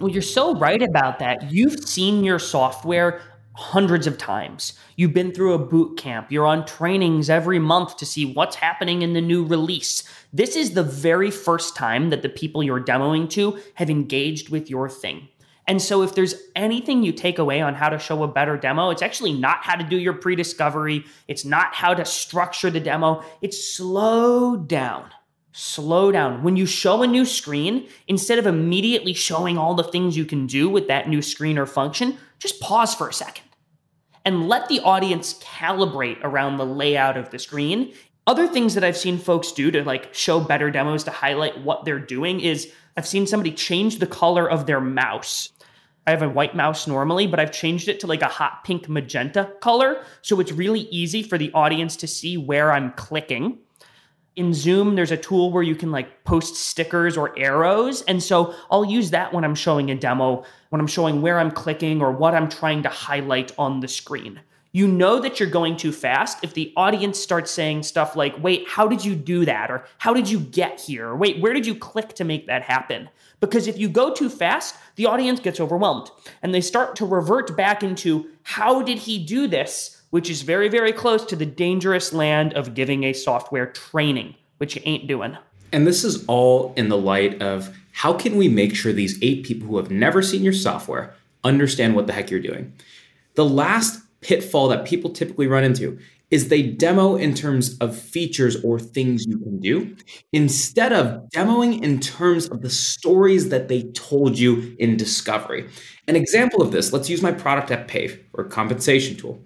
Well, 0.00 0.10
you're 0.10 0.20
so 0.20 0.54
right 0.56 0.82
about 0.82 1.20
that. 1.20 1.50
You've 1.50 1.88
seen 1.88 2.24
your 2.24 2.38
software 2.38 3.22
hundreds 3.54 4.06
of 4.06 4.18
times. 4.18 4.72
You've 4.96 5.14
been 5.14 5.32
through 5.32 5.54
a 5.54 5.58
boot 5.58 5.96
camp. 5.96 6.30
You're 6.30 6.46
on 6.46 6.66
trainings 6.66 7.30
every 7.30 7.58
month 7.58 7.96
to 7.98 8.06
see 8.06 8.32
what's 8.32 8.56
happening 8.56 9.02
in 9.02 9.12
the 9.12 9.20
new 9.20 9.44
release. 9.44 10.02
This 10.32 10.56
is 10.56 10.72
the 10.72 10.82
very 10.82 11.30
first 11.30 11.76
time 11.76 12.10
that 12.10 12.22
the 12.22 12.28
people 12.28 12.62
you're 12.62 12.82
demoing 12.82 13.30
to 13.30 13.58
have 13.74 13.90
engaged 13.90 14.48
with 14.48 14.68
your 14.68 14.88
thing. 14.88 15.28
And 15.66 15.80
so, 15.80 16.02
if 16.02 16.14
there's 16.14 16.34
anything 16.54 17.02
you 17.02 17.12
take 17.12 17.38
away 17.38 17.62
on 17.62 17.74
how 17.74 17.88
to 17.88 17.98
show 17.98 18.22
a 18.22 18.28
better 18.28 18.56
demo, 18.56 18.90
it's 18.90 19.00
actually 19.00 19.32
not 19.32 19.58
how 19.62 19.76
to 19.76 19.84
do 19.84 19.96
your 19.96 20.12
pre 20.12 20.36
discovery. 20.36 21.04
It's 21.26 21.44
not 21.44 21.74
how 21.74 21.94
to 21.94 22.04
structure 22.04 22.70
the 22.70 22.80
demo. 22.80 23.24
It's 23.40 23.74
slow 23.74 24.56
down. 24.56 25.10
Slow 25.52 26.10
down. 26.10 26.42
When 26.42 26.56
you 26.56 26.66
show 26.66 27.02
a 27.02 27.06
new 27.06 27.24
screen, 27.24 27.88
instead 28.08 28.38
of 28.38 28.46
immediately 28.46 29.14
showing 29.14 29.56
all 29.56 29.74
the 29.74 29.84
things 29.84 30.16
you 30.16 30.24
can 30.24 30.46
do 30.46 30.68
with 30.68 30.88
that 30.88 31.08
new 31.08 31.22
screen 31.22 31.56
or 31.56 31.64
function, 31.64 32.18
just 32.44 32.60
pause 32.60 32.94
for 32.94 33.08
a 33.08 33.12
second 33.12 33.46
and 34.26 34.48
let 34.48 34.68
the 34.68 34.80
audience 34.80 35.38
calibrate 35.42 36.18
around 36.22 36.58
the 36.58 36.66
layout 36.66 37.16
of 37.16 37.30
the 37.30 37.38
screen. 37.38 37.94
Other 38.26 38.46
things 38.46 38.74
that 38.74 38.84
I've 38.84 38.98
seen 38.98 39.16
folks 39.16 39.50
do 39.52 39.70
to 39.70 39.82
like 39.82 40.12
show 40.12 40.40
better 40.40 40.70
demos 40.70 41.04
to 41.04 41.10
highlight 41.10 41.62
what 41.62 41.86
they're 41.86 41.98
doing 41.98 42.40
is 42.40 42.70
I've 42.98 43.06
seen 43.06 43.26
somebody 43.26 43.50
change 43.50 43.98
the 43.98 44.06
color 44.06 44.48
of 44.48 44.66
their 44.66 44.80
mouse. 44.80 45.48
I 46.06 46.10
have 46.10 46.20
a 46.20 46.28
white 46.28 46.54
mouse 46.54 46.86
normally, 46.86 47.26
but 47.26 47.40
I've 47.40 47.50
changed 47.50 47.88
it 47.88 48.00
to 48.00 48.06
like 48.06 48.20
a 48.20 48.26
hot 48.26 48.62
pink 48.62 48.90
magenta 48.90 49.50
color. 49.62 50.04
So 50.20 50.38
it's 50.38 50.52
really 50.52 50.80
easy 50.80 51.22
for 51.22 51.38
the 51.38 51.50
audience 51.54 51.96
to 51.96 52.06
see 52.06 52.36
where 52.36 52.72
I'm 52.72 52.92
clicking 52.92 53.58
in 54.36 54.52
Zoom, 54.52 54.96
there's 54.96 55.12
a 55.12 55.16
tool 55.16 55.52
where 55.52 55.62
you 55.62 55.76
can 55.76 55.90
like 55.92 56.24
post 56.24 56.56
stickers 56.56 57.16
or 57.16 57.38
arrows. 57.38 58.02
And 58.02 58.22
so 58.22 58.54
I'll 58.70 58.84
use 58.84 59.10
that 59.10 59.32
when 59.32 59.44
I'm 59.44 59.54
showing 59.54 59.90
a 59.90 59.94
demo, 59.94 60.44
when 60.70 60.80
I'm 60.80 60.86
showing 60.86 61.22
where 61.22 61.38
I'm 61.38 61.50
clicking 61.50 62.02
or 62.02 62.10
what 62.10 62.34
I'm 62.34 62.48
trying 62.48 62.82
to 62.82 62.88
highlight 62.88 63.52
on 63.58 63.80
the 63.80 63.88
screen. 63.88 64.40
You 64.72 64.88
know 64.88 65.20
that 65.20 65.38
you're 65.38 65.48
going 65.48 65.76
too 65.76 65.92
fast 65.92 66.38
if 66.42 66.54
the 66.54 66.72
audience 66.76 67.16
starts 67.16 67.52
saying 67.52 67.84
stuff 67.84 68.16
like, 68.16 68.34
wait, 68.42 68.66
how 68.68 68.88
did 68.88 69.04
you 69.04 69.14
do 69.14 69.44
that? 69.44 69.70
Or 69.70 69.84
how 69.98 70.12
did 70.12 70.28
you 70.28 70.40
get 70.40 70.80
here? 70.80 71.10
Or 71.10 71.16
wait, 71.16 71.40
where 71.40 71.52
did 71.52 71.64
you 71.64 71.76
click 71.76 72.14
to 72.14 72.24
make 72.24 72.48
that 72.48 72.62
happen? 72.62 73.08
Because 73.38 73.68
if 73.68 73.78
you 73.78 73.88
go 73.88 74.12
too 74.12 74.28
fast, 74.28 74.74
the 74.96 75.06
audience 75.06 75.38
gets 75.38 75.60
overwhelmed 75.60 76.10
and 76.42 76.52
they 76.52 76.60
start 76.60 76.96
to 76.96 77.06
revert 77.06 77.56
back 77.56 77.84
into, 77.84 78.26
how 78.42 78.82
did 78.82 78.98
he 78.98 79.24
do 79.24 79.46
this? 79.46 79.93
Which 80.14 80.30
is 80.30 80.42
very, 80.42 80.68
very 80.68 80.92
close 80.92 81.24
to 81.24 81.34
the 81.34 81.44
dangerous 81.44 82.12
land 82.12 82.54
of 82.54 82.72
giving 82.72 83.02
a 83.02 83.12
software 83.12 83.66
training, 83.66 84.32
which 84.58 84.76
you 84.76 84.82
ain't 84.84 85.08
doing. 85.08 85.36
And 85.72 85.88
this 85.88 86.04
is 86.04 86.24
all 86.26 86.72
in 86.76 86.88
the 86.88 86.96
light 86.96 87.42
of 87.42 87.76
how 87.90 88.12
can 88.12 88.36
we 88.36 88.46
make 88.46 88.76
sure 88.76 88.92
these 88.92 89.18
eight 89.22 89.44
people 89.44 89.66
who 89.66 89.76
have 89.76 89.90
never 89.90 90.22
seen 90.22 90.44
your 90.44 90.52
software 90.52 91.16
understand 91.42 91.96
what 91.96 92.06
the 92.06 92.12
heck 92.12 92.30
you're 92.30 92.38
doing? 92.38 92.72
The 93.34 93.44
last 93.44 94.00
pitfall 94.20 94.68
that 94.68 94.84
people 94.84 95.10
typically 95.10 95.48
run 95.48 95.64
into 95.64 95.98
is 96.30 96.46
they 96.46 96.62
demo 96.62 97.16
in 97.16 97.34
terms 97.34 97.76
of 97.78 97.98
features 97.98 98.62
or 98.62 98.78
things 98.78 99.26
you 99.26 99.38
can 99.38 99.58
do 99.58 99.96
instead 100.32 100.92
of 100.92 101.28
demoing 101.34 101.82
in 101.82 101.98
terms 101.98 102.48
of 102.50 102.62
the 102.62 102.70
stories 102.70 103.48
that 103.48 103.66
they 103.66 103.82
told 103.94 104.38
you 104.38 104.76
in 104.78 104.96
discovery. 104.96 105.68
An 106.06 106.14
example 106.14 106.62
of 106.62 106.70
this, 106.70 106.92
let's 106.92 107.10
use 107.10 107.20
my 107.20 107.32
product 107.32 107.72
at 107.72 107.88
Pave 107.88 108.24
or 108.32 108.44
compensation 108.44 109.16
tool. 109.16 109.42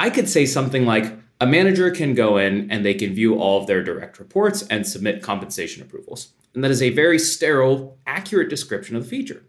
I 0.00 0.08
could 0.08 0.30
say 0.30 0.46
something 0.46 0.86
like 0.86 1.12
a 1.42 1.46
manager 1.46 1.90
can 1.90 2.14
go 2.14 2.38
in 2.38 2.70
and 2.70 2.82
they 2.82 2.94
can 2.94 3.12
view 3.12 3.38
all 3.38 3.60
of 3.60 3.66
their 3.66 3.84
direct 3.84 4.18
reports 4.18 4.66
and 4.70 4.86
submit 4.86 5.22
compensation 5.22 5.82
approvals. 5.82 6.32
And 6.54 6.64
that 6.64 6.70
is 6.70 6.80
a 6.80 6.88
very 6.88 7.18
sterile, 7.18 7.98
accurate 8.06 8.48
description 8.48 8.96
of 8.96 9.02
the 9.02 9.10
feature. 9.10 9.44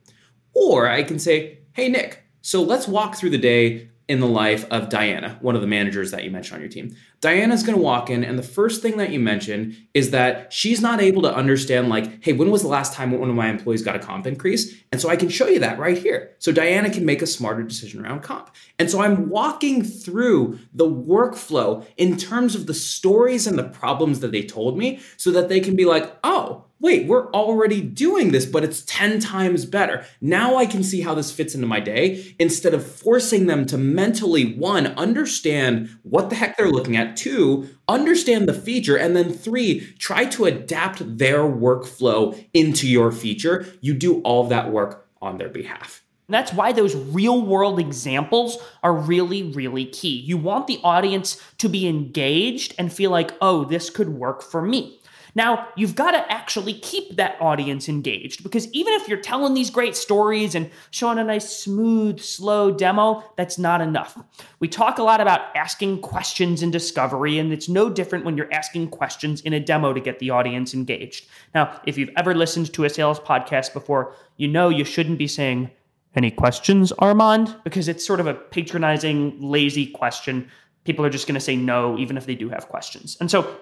Or 0.53 0.89
I 0.89 1.03
can 1.03 1.19
say, 1.19 1.59
hey, 1.71 1.87
Nick, 1.87 2.25
so 2.41 2.61
let's 2.61 2.85
walk 2.85 3.15
through 3.15 3.29
the 3.29 3.37
day 3.37 3.87
in 4.09 4.19
the 4.19 4.27
life 4.27 4.65
of 4.69 4.89
Diana, 4.89 5.37
one 5.39 5.55
of 5.55 5.61
the 5.61 5.67
managers 5.67 6.11
that 6.11 6.25
you 6.25 6.31
mentioned 6.31 6.55
on 6.55 6.59
your 6.59 6.69
team. 6.69 6.97
Diana's 7.21 7.61
going 7.61 7.77
to 7.77 7.83
walk 7.83 8.09
in, 8.09 8.23
and 8.23 8.37
the 8.37 8.43
first 8.43 8.81
thing 8.81 8.97
that 8.97 9.11
you 9.11 9.19
mention 9.19 9.77
is 9.93 10.09
that 10.09 10.51
she's 10.51 10.81
not 10.81 10.99
able 10.99 11.21
to 11.21 11.33
understand, 11.33 11.87
like, 11.87 12.23
hey, 12.23 12.33
when 12.33 12.49
was 12.49 12.63
the 12.63 12.67
last 12.67 12.93
time 12.93 13.11
one 13.11 13.29
of 13.29 13.35
my 13.35 13.47
employees 13.47 13.83
got 13.83 13.95
a 13.95 13.99
comp 13.99 14.25
increase? 14.25 14.73
And 14.91 14.99
so 14.99 15.07
I 15.07 15.15
can 15.15 15.29
show 15.29 15.47
you 15.47 15.59
that 15.59 15.77
right 15.77 15.97
here. 15.97 16.31
So 16.39 16.51
Diana 16.51 16.89
can 16.89 17.05
make 17.05 17.21
a 17.21 17.27
smarter 17.27 17.61
decision 17.61 18.03
around 18.03 18.23
comp. 18.23 18.49
And 18.79 18.89
so 18.89 19.01
I'm 19.01 19.29
walking 19.29 19.83
through 19.83 20.57
the 20.73 20.89
workflow 20.89 21.85
in 21.95 22.17
terms 22.17 22.55
of 22.55 22.65
the 22.65 22.73
stories 22.73 23.45
and 23.45 23.57
the 23.57 23.69
problems 23.69 24.19
that 24.21 24.31
they 24.31 24.41
told 24.41 24.77
me 24.77 24.99
so 25.15 25.29
that 25.29 25.47
they 25.47 25.59
can 25.59 25.75
be 25.75 25.85
like, 25.85 26.11
oh, 26.23 26.65
wait, 26.81 27.05
we're 27.05 27.29
already 27.31 27.79
doing 27.79 28.31
this, 28.31 28.47
but 28.47 28.63
it's 28.63 28.83
10 28.87 29.19
times 29.19 29.65
better. 29.65 30.03
Now 30.19 30.55
I 30.55 30.65
can 30.65 30.83
see 30.83 31.01
how 31.01 31.13
this 31.13 31.31
fits 31.31 31.53
into 31.53 31.67
my 31.67 31.79
day 31.79 32.35
instead 32.39 32.73
of 32.73 32.83
forcing 32.83 33.45
them 33.45 33.67
to 33.67 33.77
mentally, 33.77 34.55
one, 34.55 34.87
understand 34.87 35.89
what 36.01 36.31
the 36.31 36.35
heck 36.35 36.57
they're 36.57 36.71
looking 36.71 36.97
at, 36.97 37.10
two, 37.15 37.69
understand 37.87 38.47
the 38.47 38.53
feature, 38.53 38.97
and 38.97 39.15
then 39.15 39.31
three, 39.33 39.93
try 39.99 40.25
to 40.25 40.45
adapt 40.45 41.17
their 41.17 41.39
workflow 41.39 42.41
into 42.53 42.87
your 42.87 43.11
feature. 43.11 43.65
You 43.81 43.93
do 43.93 44.21
all 44.21 44.43
of 44.43 44.49
that 44.49 44.71
work 44.71 45.07
on 45.21 45.37
their 45.37 45.49
behalf. 45.49 46.03
That's 46.29 46.53
why 46.53 46.71
those 46.71 46.95
real 46.95 47.41
world 47.41 47.77
examples 47.77 48.57
are 48.83 48.93
really, 48.93 49.43
really 49.43 49.85
key. 49.85 50.17
You 50.17 50.37
want 50.37 50.67
the 50.67 50.79
audience 50.81 51.41
to 51.57 51.67
be 51.67 51.87
engaged 51.87 52.73
and 52.77 52.91
feel 52.91 53.11
like, 53.11 53.33
oh, 53.41 53.65
this 53.65 53.89
could 53.89 54.09
work 54.09 54.41
for 54.41 54.61
me. 54.61 55.00
Now, 55.35 55.67
you've 55.75 55.95
got 55.95 56.11
to 56.11 56.31
actually 56.31 56.73
keep 56.73 57.15
that 57.15 57.37
audience 57.39 57.87
engaged 57.87 58.43
because 58.43 58.71
even 58.73 58.93
if 58.93 59.07
you're 59.07 59.19
telling 59.19 59.53
these 59.53 59.69
great 59.69 59.95
stories 59.95 60.55
and 60.55 60.69
showing 60.91 61.17
a 61.17 61.23
nice, 61.23 61.49
smooth, 61.57 62.19
slow 62.19 62.71
demo, 62.71 63.23
that's 63.37 63.57
not 63.57 63.81
enough. 63.81 64.17
We 64.59 64.67
talk 64.67 64.97
a 64.97 65.03
lot 65.03 65.21
about 65.21 65.55
asking 65.55 66.01
questions 66.01 66.61
in 66.61 66.71
discovery, 66.71 67.39
and 67.39 67.51
it's 67.51 67.69
no 67.69 67.89
different 67.89 68.25
when 68.25 68.37
you're 68.37 68.51
asking 68.53 68.89
questions 68.89 69.41
in 69.41 69.53
a 69.53 69.59
demo 69.59 69.93
to 69.93 69.99
get 69.99 70.19
the 70.19 70.29
audience 70.29 70.73
engaged. 70.73 71.27
Now, 71.55 71.79
if 71.85 71.97
you've 71.97 72.11
ever 72.17 72.35
listened 72.35 72.73
to 72.73 72.83
a 72.83 72.89
sales 72.89 73.19
podcast 73.19 73.73
before, 73.73 74.15
you 74.37 74.47
know 74.47 74.69
you 74.69 74.83
shouldn't 74.83 75.17
be 75.17 75.27
saying, 75.27 75.71
any 76.15 76.31
questions, 76.31 76.91
Armand? 76.99 77.55
Because 77.63 77.87
it's 77.87 78.05
sort 78.05 78.19
of 78.19 78.27
a 78.27 78.33
patronizing, 78.33 79.39
lazy 79.39 79.87
question. 79.87 80.49
People 80.83 81.05
are 81.05 81.09
just 81.09 81.25
going 81.25 81.35
to 81.35 81.41
say 81.41 81.55
no, 81.55 81.97
even 81.97 82.17
if 82.17 82.25
they 82.25 82.35
do 82.35 82.49
have 82.49 82.67
questions. 82.67 83.15
And 83.19 83.31
so 83.31 83.55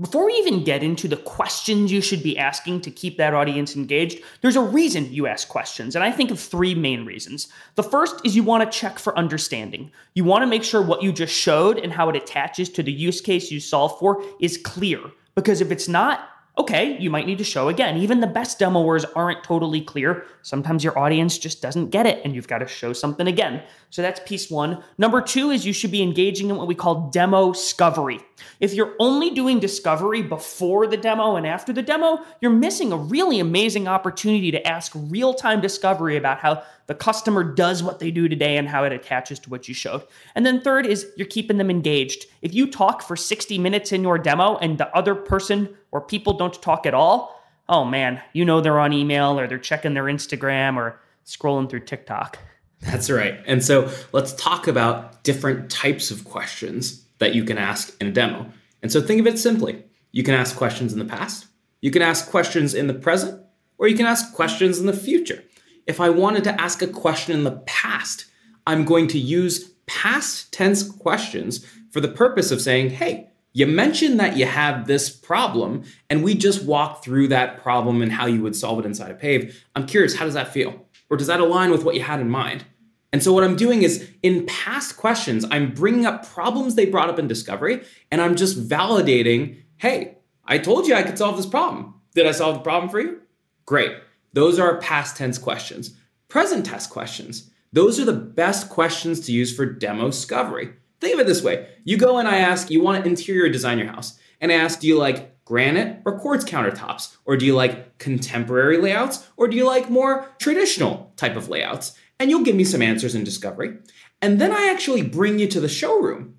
before 0.00 0.26
we 0.26 0.32
even 0.34 0.62
get 0.62 0.82
into 0.82 1.08
the 1.08 1.16
questions 1.16 1.90
you 1.90 2.00
should 2.00 2.22
be 2.22 2.38
asking 2.38 2.82
to 2.82 2.90
keep 2.90 3.16
that 3.16 3.34
audience 3.34 3.74
engaged, 3.74 4.22
there's 4.42 4.56
a 4.56 4.60
reason 4.60 5.12
you 5.12 5.26
ask 5.26 5.48
questions. 5.48 5.96
And 5.96 6.04
I 6.04 6.12
think 6.12 6.30
of 6.30 6.38
three 6.38 6.74
main 6.74 7.04
reasons. 7.04 7.48
The 7.74 7.82
first 7.82 8.20
is 8.24 8.36
you 8.36 8.44
want 8.44 8.70
to 8.70 8.78
check 8.78 8.98
for 8.98 9.16
understanding. 9.18 9.90
You 10.14 10.22
want 10.22 10.42
to 10.42 10.46
make 10.46 10.62
sure 10.62 10.82
what 10.82 11.02
you 11.02 11.12
just 11.12 11.34
showed 11.34 11.78
and 11.78 11.92
how 11.92 12.08
it 12.08 12.16
attaches 12.16 12.68
to 12.70 12.82
the 12.82 12.92
use 12.92 13.20
case 13.20 13.50
you 13.50 13.58
solve 13.58 13.98
for 13.98 14.22
is 14.40 14.56
clear. 14.56 15.00
Because 15.34 15.60
if 15.60 15.72
it's 15.72 15.88
not, 15.88 16.28
okay, 16.58 16.96
you 16.98 17.10
might 17.10 17.26
need 17.26 17.38
to 17.38 17.44
show 17.44 17.68
again. 17.68 17.96
Even 17.96 18.20
the 18.20 18.26
best 18.26 18.58
demoers 18.60 19.04
aren't 19.16 19.42
totally 19.42 19.80
clear. 19.80 20.26
Sometimes 20.42 20.84
your 20.84 20.96
audience 20.98 21.38
just 21.38 21.60
doesn't 21.60 21.90
get 21.90 22.06
it 22.06 22.20
and 22.24 22.34
you've 22.34 22.48
got 22.48 22.58
to 22.58 22.68
show 22.68 22.92
something 22.92 23.26
again. 23.26 23.62
So 23.90 24.02
that's 24.02 24.20
piece 24.26 24.48
one. 24.48 24.82
Number 24.96 25.20
two 25.20 25.50
is 25.50 25.66
you 25.66 25.72
should 25.72 25.90
be 25.90 26.02
engaging 26.02 26.50
in 26.50 26.56
what 26.56 26.68
we 26.68 26.74
call 26.74 27.10
demo 27.10 27.52
discovery. 27.52 28.20
If 28.60 28.74
you're 28.74 28.94
only 28.98 29.30
doing 29.30 29.60
discovery 29.60 30.22
before 30.22 30.86
the 30.86 30.96
demo 30.96 31.36
and 31.36 31.46
after 31.46 31.72
the 31.72 31.82
demo, 31.82 32.24
you're 32.40 32.50
missing 32.50 32.92
a 32.92 32.96
really 32.96 33.40
amazing 33.40 33.88
opportunity 33.88 34.50
to 34.50 34.66
ask 34.66 34.92
real 34.94 35.34
time 35.34 35.60
discovery 35.60 36.16
about 36.16 36.38
how 36.38 36.62
the 36.86 36.94
customer 36.94 37.44
does 37.44 37.82
what 37.82 37.98
they 37.98 38.10
do 38.10 38.28
today 38.28 38.56
and 38.56 38.68
how 38.68 38.84
it 38.84 38.92
attaches 38.92 39.38
to 39.40 39.50
what 39.50 39.68
you 39.68 39.74
showed. 39.74 40.04
And 40.34 40.44
then 40.44 40.60
third 40.60 40.86
is 40.86 41.06
you're 41.16 41.26
keeping 41.26 41.58
them 41.58 41.70
engaged. 41.70 42.26
If 42.42 42.54
you 42.54 42.70
talk 42.70 43.02
for 43.02 43.16
60 43.16 43.58
minutes 43.58 43.92
in 43.92 44.02
your 44.02 44.18
demo 44.18 44.56
and 44.56 44.78
the 44.78 44.94
other 44.96 45.14
person 45.14 45.76
or 45.92 46.00
people 46.00 46.32
don't 46.34 46.60
talk 46.62 46.86
at 46.86 46.94
all, 46.94 47.40
oh 47.68 47.84
man, 47.84 48.20
you 48.32 48.44
know 48.44 48.60
they're 48.60 48.80
on 48.80 48.92
email 48.92 49.38
or 49.38 49.46
they're 49.46 49.58
checking 49.58 49.94
their 49.94 50.04
Instagram 50.04 50.76
or 50.76 51.00
scrolling 51.26 51.68
through 51.68 51.80
TikTok. 51.80 52.38
That's 52.80 53.10
right. 53.10 53.40
And 53.46 53.64
so 53.64 53.92
let's 54.12 54.32
talk 54.34 54.68
about 54.68 55.22
different 55.24 55.70
types 55.70 56.10
of 56.10 56.24
questions 56.24 57.04
that 57.18 57.34
you 57.34 57.44
can 57.44 57.58
ask 57.58 57.94
in 58.00 58.06
a 58.06 58.12
demo. 58.12 58.50
And 58.82 58.92
so 58.92 59.00
think 59.00 59.20
of 59.20 59.26
it 59.26 59.38
simply 59.38 59.84
you 60.12 60.22
can 60.22 60.34
ask 60.34 60.56
questions 60.56 60.92
in 60.92 60.98
the 60.98 61.04
past, 61.04 61.46
you 61.80 61.90
can 61.90 62.02
ask 62.02 62.30
questions 62.30 62.74
in 62.74 62.86
the 62.86 62.94
present, 62.94 63.42
or 63.76 63.88
you 63.88 63.96
can 63.96 64.06
ask 64.06 64.34
questions 64.34 64.78
in 64.78 64.86
the 64.86 64.92
future. 64.92 65.44
If 65.86 66.00
I 66.00 66.10
wanted 66.10 66.44
to 66.44 66.60
ask 66.60 66.82
a 66.82 66.86
question 66.86 67.34
in 67.34 67.44
the 67.44 67.62
past, 67.66 68.26
I'm 68.66 68.84
going 68.84 69.06
to 69.08 69.18
use 69.18 69.70
past 69.86 70.52
tense 70.52 70.82
questions 70.82 71.64
for 71.90 72.00
the 72.00 72.08
purpose 72.08 72.50
of 72.50 72.60
saying, 72.60 72.90
hey, 72.90 73.28
you 73.54 73.66
mentioned 73.66 74.20
that 74.20 74.36
you 74.36 74.46
have 74.46 74.86
this 74.86 75.08
problem, 75.08 75.84
and 76.10 76.22
we 76.22 76.34
just 76.34 76.64
walked 76.64 77.04
through 77.04 77.28
that 77.28 77.62
problem 77.62 78.02
and 78.02 78.12
how 78.12 78.26
you 78.26 78.42
would 78.42 78.54
solve 78.54 78.78
it 78.80 78.86
inside 78.86 79.10
of 79.10 79.18
Pave. 79.18 79.64
I'm 79.74 79.86
curious, 79.86 80.16
how 80.16 80.26
does 80.26 80.34
that 80.34 80.52
feel? 80.52 80.86
Or 81.10 81.16
does 81.16 81.28
that 81.28 81.40
align 81.40 81.70
with 81.70 81.84
what 81.84 81.94
you 81.94 82.02
had 82.02 82.20
in 82.20 82.28
mind? 82.28 82.64
And 83.12 83.22
so, 83.22 83.32
what 83.32 83.44
I'm 83.44 83.56
doing 83.56 83.82
is 83.82 84.10
in 84.22 84.46
past 84.46 84.96
questions, 84.96 85.44
I'm 85.50 85.72
bringing 85.72 86.06
up 86.06 86.26
problems 86.26 86.74
they 86.74 86.86
brought 86.86 87.08
up 87.08 87.18
in 87.18 87.26
discovery, 87.26 87.82
and 88.10 88.20
I'm 88.20 88.36
just 88.36 88.68
validating 88.68 89.62
hey, 89.76 90.18
I 90.44 90.58
told 90.58 90.88
you 90.88 90.94
I 90.94 91.04
could 91.04 91.18
solve 91.18 91.36
this 91.36 91.46
problem. 91.46 91.94
Did 92.14 92.26
I 92.26 92.32
solve 92.32 92.56
the 92.56 92.62
problem 92.62 92.90
for 92.90 92.98
you? 92.98 93.20
Great. 93.64 93.92
Those 94.32 94.58
are 94.58 94.78
past 94.78 95.16
tense 95.16 95.38
questions. 95.38 95.94
Present 96.26 96.66
tense 96.66 96.86
questions, 96.86 97.50
those 97.72 98.00
are 98.00 98.04
the 98.04 98.12
best 98.12 98.70
questions 98.70 99.20
to 99.20 99.32
use 99.32 99.54
for 99.54 99.66
demo 99.66 100.06
discovery. 100.06 100.70
Think 101.00 101.14
of 101.14 101.20
it 101.20 101.26
this 101.26 101.42
way 101.42 101.68
you 101.84 101.96
go 101.96 102.18
and 102.18 102.26
I 102.26 102.38
ask, 102.38 102.70
you 102.70 102.82
want 102.82 103.02
to 103.02 103.08
interior 103.08 103.48
design 103.48 103.78
your 103.78 103.88
house, 103.88 104.18
and 104.40 104.50
I 104.50 104.56
ask, 104.56 104.80
do 104.80 104.86
you 104.86 104.98
like 104.98 105.44
granite 105.44 106.02
or 106.04 106.18
quartz 106.18 106.44
countertops? 106.44 107.16
Or 107.24 107.36
do 107.36 107.46
you 107.46 107.54
like 107.54 107.98
contemporary 107.98 108.76
layouts? 108.76 109.26
Or 109.36 109.48
do 109.48 109.56
you 109.56 109.66
like 109.66 109.88
more 109.88 110.28
traditional 110.38 111.12
type 111.16 111.36
of 111.36 111.48
layouts? 111.48 111.96
And 112.20 112.30
you'll 112.30 112.44
give 112.44 112.56
me 112.56 112.64
some 112.64 112.82
answers 112.82 113.14
in 113.14 113.24
discovery. 113.24 113.76
And 114.20 114.40
then 114.40 114.52
I 114.52 114.70
actually 114.70 115.02
bring 115.02 115.38
you 115.38 115.46
to 115.48 115.60
the 115.60 115.68
showroom. 115.68 116.36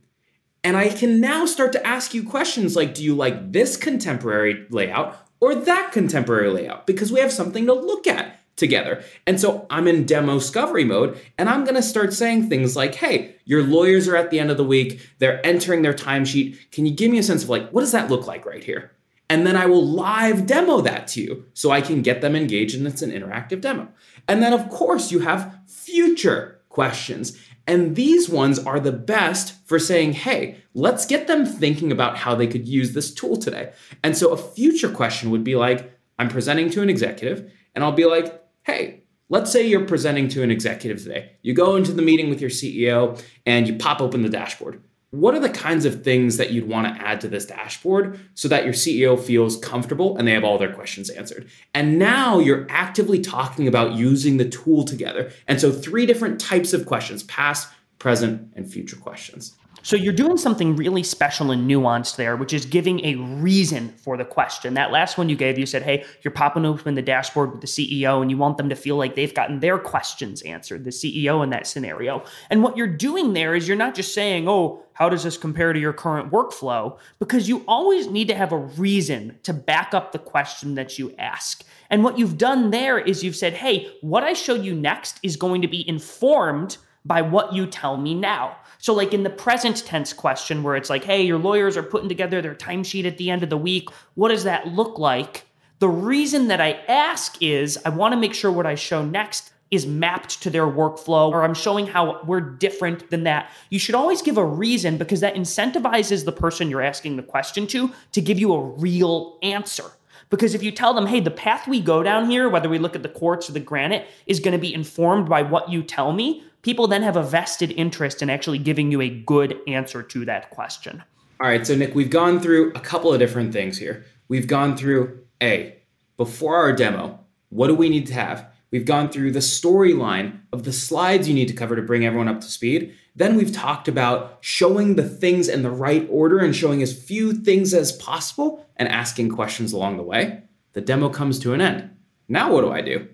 And 0.63 0.75
I 0.75 0.89
can 0.89 1.21
now 1.21 1.45
start 1.45 1.71
to 1.73 1.87
ask 1.87 2.13
you 2.13 2.23
questions 2.23 2.75
like 2.75 2.93
Do 2.93 3.03
you 3.03 3.15
like 3.15 3.53
this 3.53 3.77
contemporary 3.77 4.67
layout 4.69 5.17
or 5.39 5.55
that 5.55 5.91
contemporary 5.91 6.49
layout 6.49 6.85
because 6.85 7.11
we 7.11 7.21
have 7.21 7.31
something 7.31 7.65
to 7.65 7.73
look 7.73 8.07
at 8.07 8.39
together. 8.59 9.03
And 9.25 9.39
so 9.39 9.65
I'm 9.69 9.87
in 9.87 10.05
demo 10.05 10.37
discovery 10.37 10.83
mode 10.83 11.17
and 11.37 11.49
I'm 11.49 11.63
going 11.63 11.75
to 11.75 11.81
start 11.81 12.13
saying 12.13 12.49
things 12.49 12.75
like, 12.75 12.95
"Hey, 12.95 13.35
your 13.45 13.63
lawyers 13.63 14.07
are 14.07 14.17
at 14.17 14.29
the 14.29 14.39
end 14.39 14.51
of 14.51 14.57
the 14.57 14.65
week, 14.65 14.99
they're 15.17 15.43
entering 15.45 15.81
their 15.81 15.93
timesheet. 15.93 16.57
Can 16.71 16.85
you 16.85 16.93
give 16.93 17.09
me 17.09 17.17
a 17.17 17.23
sense 17.23 17.43
of 17.43 17.49
like 17.49 17.69
what 17.71 17.81
does 17.81 17.93
that 17.93 18.11
look 18.11 18.27
like 18.27 18.45
right 18.45 18.63
here?" 18.63 18.91
And 19.31 19.45
then 19.45 19.55
I 19.55 19.67
will 19.67 19.85
live 19.85 20.45
demo 20.45 20.81
that 20.81 21.07
to 21.09 21.21
you 21.21 21.45
so 21.53 21.71
I 21.71 21.81
can 21.81 22.01
get 22.01 22.21
them 22.21 22.35
engaged 22.35 22.75
and 22.75 22.85
it's 22.87 23.01
an 23.01 23.11
interactive 23.11 23.61
demo. 23.61 23.87
And 24.29 24.41
then 24.41 24.53
of 24.53 24.69
course 24.69 25.11
you 25.11 25.19
have 25.19 25.59
future 25.67 26.61
questions. 26.69 27.37
And 27.67 27.95
these 27.95 28.29
ones 28.29 28.57
are 28.57 28.79
the 28.79 28.91
best 28.91 29.53
for 29.67 29.77
saying, 29.77 30.13
hey, 30.13 30.57
let's 30.73 31.05
get 31.05 31.27
them 31.27 31.45
thinking 31.45 31.91
about 31.91 32.17
how 32.17 32.35
they 32.35 32.47
could 32.47 32.67
use 32.67 32.93
this 32.93 33.13
tool 33.13 33.37
today. 33.37 33.73
And 34.03 34.15
so 34.15 34.31
a 34.31 34.37
future 34.37 34.89
question 34.89 35.29
would 35.31 35.43
be 35.43 35.55
like, 35.55 35.91
I'm 36.17 36.29
presenting 36.29 36.69
to 36.71 36.81
an 36.81 36.89
executive, 36.89 37.51
and 37.75 37.83
I'll 37.83 37.91
be 37.91 38.05
like, 38.05 38.43
hey, 38.63 39.03
let's 39.29 39.51
say 39.51 39.65
you're 39.65 39.85
presenting 39.85 40.27
to 40.29 40.43
an 40.43 40.51
executive 40.51 41.01
today. 41.01 41.31
You 41.41 41.53
go 41.53 41.75
into 41.75 41.93
the 41.93 42.01
meeting 42.01 42.29
with 42.29 42.41
your 42.41 42.49
CEO 42.49 43.21
and 43.45 43.67
you 43.67 43.75
pop 43.75 44.01
open 44.01 44.21
the 44.21 44.29
dashboard 44.29 44.81
what 45.11 45.33
are 45.33 45.39
the 45.39 45.49
kinds 45.49 45.85
of 45.85 46.03
things 46.03 46.37
that 46.37 46.51
you'd 46.51 46.67
want 46.67 46.85
to 46.85 47.03
add 47.03 47.19
to 47.21 47.27
this 47.27 47.45
dashboard 47.45 48.19
so 48.35 48.47
that 48.47 48.63
your 48.63 48.73
CEO 48.73 49.19
feels 49.19 49.57
comfortable 49.57 50.15
and 50.17 50.27
they 50.27 50.33
have 50.33 50.43
all 50.43 50.59
their 50.59 50.73
questions 50.73 51.09
answered? 51.09 51.49
And 51.73 51.97
now 51.97 52.37
you're 52.37 52.67
actively 52.69 53.19
talking 53.19 53.67
about 53.67 53.93
using 53.93 54.37
the 54.37 54.47
tool 54.47 54.83
together. 54.83 55.31
And 55.47 55.59
so, 55.59 55.71
three 55.71 56.05
different 56.05 56.39
types 56.39 56.73
of 56.73 56.85
questions 56.85 57.23
past, 57.23 57.69
present, 57.97 58.51
and 58.55 58.71
future 58.71 58.97
questions. 58.97 59.55
So 59.81 59.95
you're 59.95 60.13
doing 60.13 60.37
something 60.37 60.75
really 60.75 61.03
special 61.03 61.51
and 61.51 61.69
nuanced 61.69 62.15
there, 62.15 62.35
which 62.35 62.53
is 62.53 62.65
giving 62.65 63.03
a 63.05 63.15
reason 63.15 63.89
for 63.97 64.17
the 64.17 64.25
question. 64.25 64.73
That 64.73 64.91
last 64.91 65.17
one 65.17 65.29
you 65.29 65.35
gave, 65.35 65.57
you 65.57 65.65
said, 65.65 65.83
hey, 65.83 66.05
you're 66.21 66.31
popping 66.31 66.65
open 66.65 66.95
the 66.95 67.01
dashboard 67.01 67.51
with 67.51 67.61
the 67.61 67.67
CEO 67.67 68.21
and 68.21 68.29
you 68.29 68.37
want 68.37 68.57
them 68.57 68.69
to 68.69 68.75
feel 68.75 68.97
like 68.97 69.15
they've 69.15 69.33
gotten 69.33 69.59
their 69.59 69.77
questions 69.77 70.41
answered, 70.41 70.83
the 70.83 70.89
CEO 70.89 71.43
in 71.43 71.49
that 71.51 71.67
scenario. 71.67 72.23
And 72.49 72.63
what 72.63 72.75
you're 72.75 72.87
doing 72.87 73.33
there 73.33 73.55
is 73.55 73.67
you're 73.67 73.77
not 73.77 73.95
just 73.95 74.13
saying, 74.13 74.47
oh, 74.47 74.83
how 74.93 75.07
does 75.07 75.23
this 75.23 75.37
compare 75.37 75.71
to 75.71 75.79
your 75.79 75.93
current 75.93 76.29
workflow? 76.29 76.97
Because 77.19 77.47
you 77.47 77.63
always 77.67 78.07
need 78.07 78.27
to 78.27 78.35
have 78.35 78.51
a 78.51 78.57
reason 78.57 79.37
to 79.43 79.53
back 79.53 79.93
up 79.93 80.11
the 80.11 80.19
question 80.19 80.75
that 80.75 80.99
you 80.99 81.15
ask. 81.17 81.63
And 81.89 82.03
what 82.03 82.17
you've 82.17 82.37
done 82.37 82.71
there 82.71 82.99
is 82.99 83.23
you've 83.23 83.35
said, 83.35 83.53
hey, 83.53 83.89
what 84.01 84.25
I 84.25 84.33
show 84.33 84.55
you 84.55 84.75
next 84.75 85.19
is 85.23 85.37
going 85.37 85.61
to 85.61 85.69
be 85.69 85.87
informed 85.87 86.77
by 87.05 87.21
what 87.21 87.53
you 87.53 87.65
tell 87.65 87.95
me 87.97 88.13
now. 88.13 88.57
So, 88.81 88.93
like 88.93 89.13
in 89.13 89.23
the 89.23 89.29
present 89.29 89.85
tense 89.85 90.13
question, 90.13 90.63
where 90.63 90.77
it's 90.77 90.89
like, 90.89 91.03
hey, 91.03 91.21
your 91.21 91.37
lawyers 91.37 91.75
are 91.75 91.83
putting 91.83 92.07
together 92.07 92.41
their 92.41 92.55
timesheet 92.55 93.05
at 93.05 93.17
the 93.17 93.29
end 93.29 93.43
of 93.43 93.49
the 93.49 93.57
week, 93.57 93.89
what 94.15 94.29
does 94.29 94.45
that 94.45 94.67
look 94.67 94.97
like? 94.97 95.45
The 95.79 95.89
reason 95.89 96.47
that 96.47 96.61
I 96.61 96.71
ask 96.87 97.41
is 97.41 97.77
I 97.83 97.89
want 97.89 98.13
to 98.13 98.19
make 98.19 98.33
sure 98.33 98.51
what 98.51 98.65
I 98.65 98.75
show 98.75 99.03
next 99.03 99.51
is 99.69 99.85
mapped 99.85 100.41
to 100.43 100.49
their 100.49 100.65
workflow, 100.65 101.29
or 101.29 101.43
I'm 101.43 101.53
showing 101.53 101.87
how 101.87 102.23
we're 102.23 102.39
different 102.39 103.09
than 103.09 103.25
that. 103.25 103.51
You 103.69 103.79
should 103.79 103.95
always 103.95 104.21
give 104.21 104.37
a 104.37 104.45
reason 104.45 104.97
because 104.97 105.19
that 105.19 105.35
incentivizes 105.35 106.23
the 106.23 106.31
person 106.31 106.69
you're 106.69 106.81
asking 106.81 107.17
the 107.17 107.23
question 107.23 107.67
to 107.67 107.91
to 108.13 108.21
give 108.21 108.39
you 108.39 108.53
a 108.53 108.61
real 108.61 109.37
answer. 109.43 109.91
Because 110.29 110.53
if 110.53 110.63
you 110.63 110.71
tell 110.71 110.93
them, 110.93 111.07
hey, 111.07 111.19
the 111.19 111.31
path 111.31 111.67
we 111.67 111.81
go 111.81 112.03
down 112.03 112.29
here, 112.29 112.49
whether 112.49 112.69
we 112.69 112.77
look 112.77 112.95
at 112.95 113.03
the 113.03 113.09
quartz 113.09 113.49
or 113.49 113.53
the 113.53 113.59
granite, 113.59 114.07
is 114.25 114.39
going 114.39 114.53
to 114.53 114.59
be 114.59 114.73
informed 114.73 115.27
by 115.27 115.41
what 115.41 115.69
you 115.69 115.81
tell 115.83 116.13
me, 116.13 116.43
people 116.61 116.87
then 116.87 117.03
have 117.03 117.15
a 117.15 117.23
vested 117.23 117.71
interest 117.71 118.21
in 118.21 118.29
actually 118.29 118.57
giving 118.57 118.91
you 118.91 119.01
a 119.01 119.09
good 119.09 119.59
answer 119.67 120.03
to 120.03 120.25
that 120.25 120.49
question. 120.49 121.03
All 121.41 121.47
right, 121.47 121.65
so 121.65 121.75
Nick, 121.75 121.95
we've 121.95 122.09
gone 122.09 122.39
through 122.39 122.71
a 122.73 122.79
couple 122.79 123.13
of 123.13 123.19
different 123.19 123.53
things 123.53 123.77
here. 123.77 124.05
We've 124.27 124.47
gone 124.47 124.75
through 124.75 125.19
A, 125.41 125.79
before 126.17 126.57
our 126.57 126.73
demo, 126.73 127.19
what 127.47 127.67
do 127.67 127.75
we 127.75 127.87
need 127.87 128.07
to 128.07 128.13
have? 128.13 128.45
We've 128.71 128.85
gone 128.85 129.09
through 129.09 129.31
the 129.31 129.39
storyline 129.39 130.41
of 130.53 130.63
the 130.63 130.73
slides 130.73 131.27
you 131.27 131.33
need 131.33 131.47
to 131.47 131.53
cover 131.53 131.75
to 131.75 131.81
bring 131.81 132.05
everyone 132.05 132.27
up 132.27 132.41
to 132.41 132.47
speed. 132.47 132.93
Then 133.15 133.35
we've 133.35 133.53
talked 133.53 133.87
about 133.87 134.37
showing 134.41 134.95
the 134.95 135.07
things 135.07 135.47
in 135.47 135.63
the 135.63 135.71
right 135.71 136.07
order 136.11 136.39
and 136.39 136.55
showing 136.55 136.83
as 136.83 136.93
few 136.93 137.33
things 137.33 137.73
as 137.73 137.93
possible 137.93 138.65
and 138.75 138.87
asking 138.89 139.29
questions 139.29 139.73
along 139.73 139.97
the 139.97 140.03
way. 140.03 140.43
The 140.73 140.81
demo 140.81 141.09
comes 141.09 141.39
to 141.39 141.53
an 141.53 141.61
end. 141.61 141.89
Now, 142.27 142.53
what 142.53 142.61
do 142.61 142.71
I 142.71 142.81
do? 142.81 143.07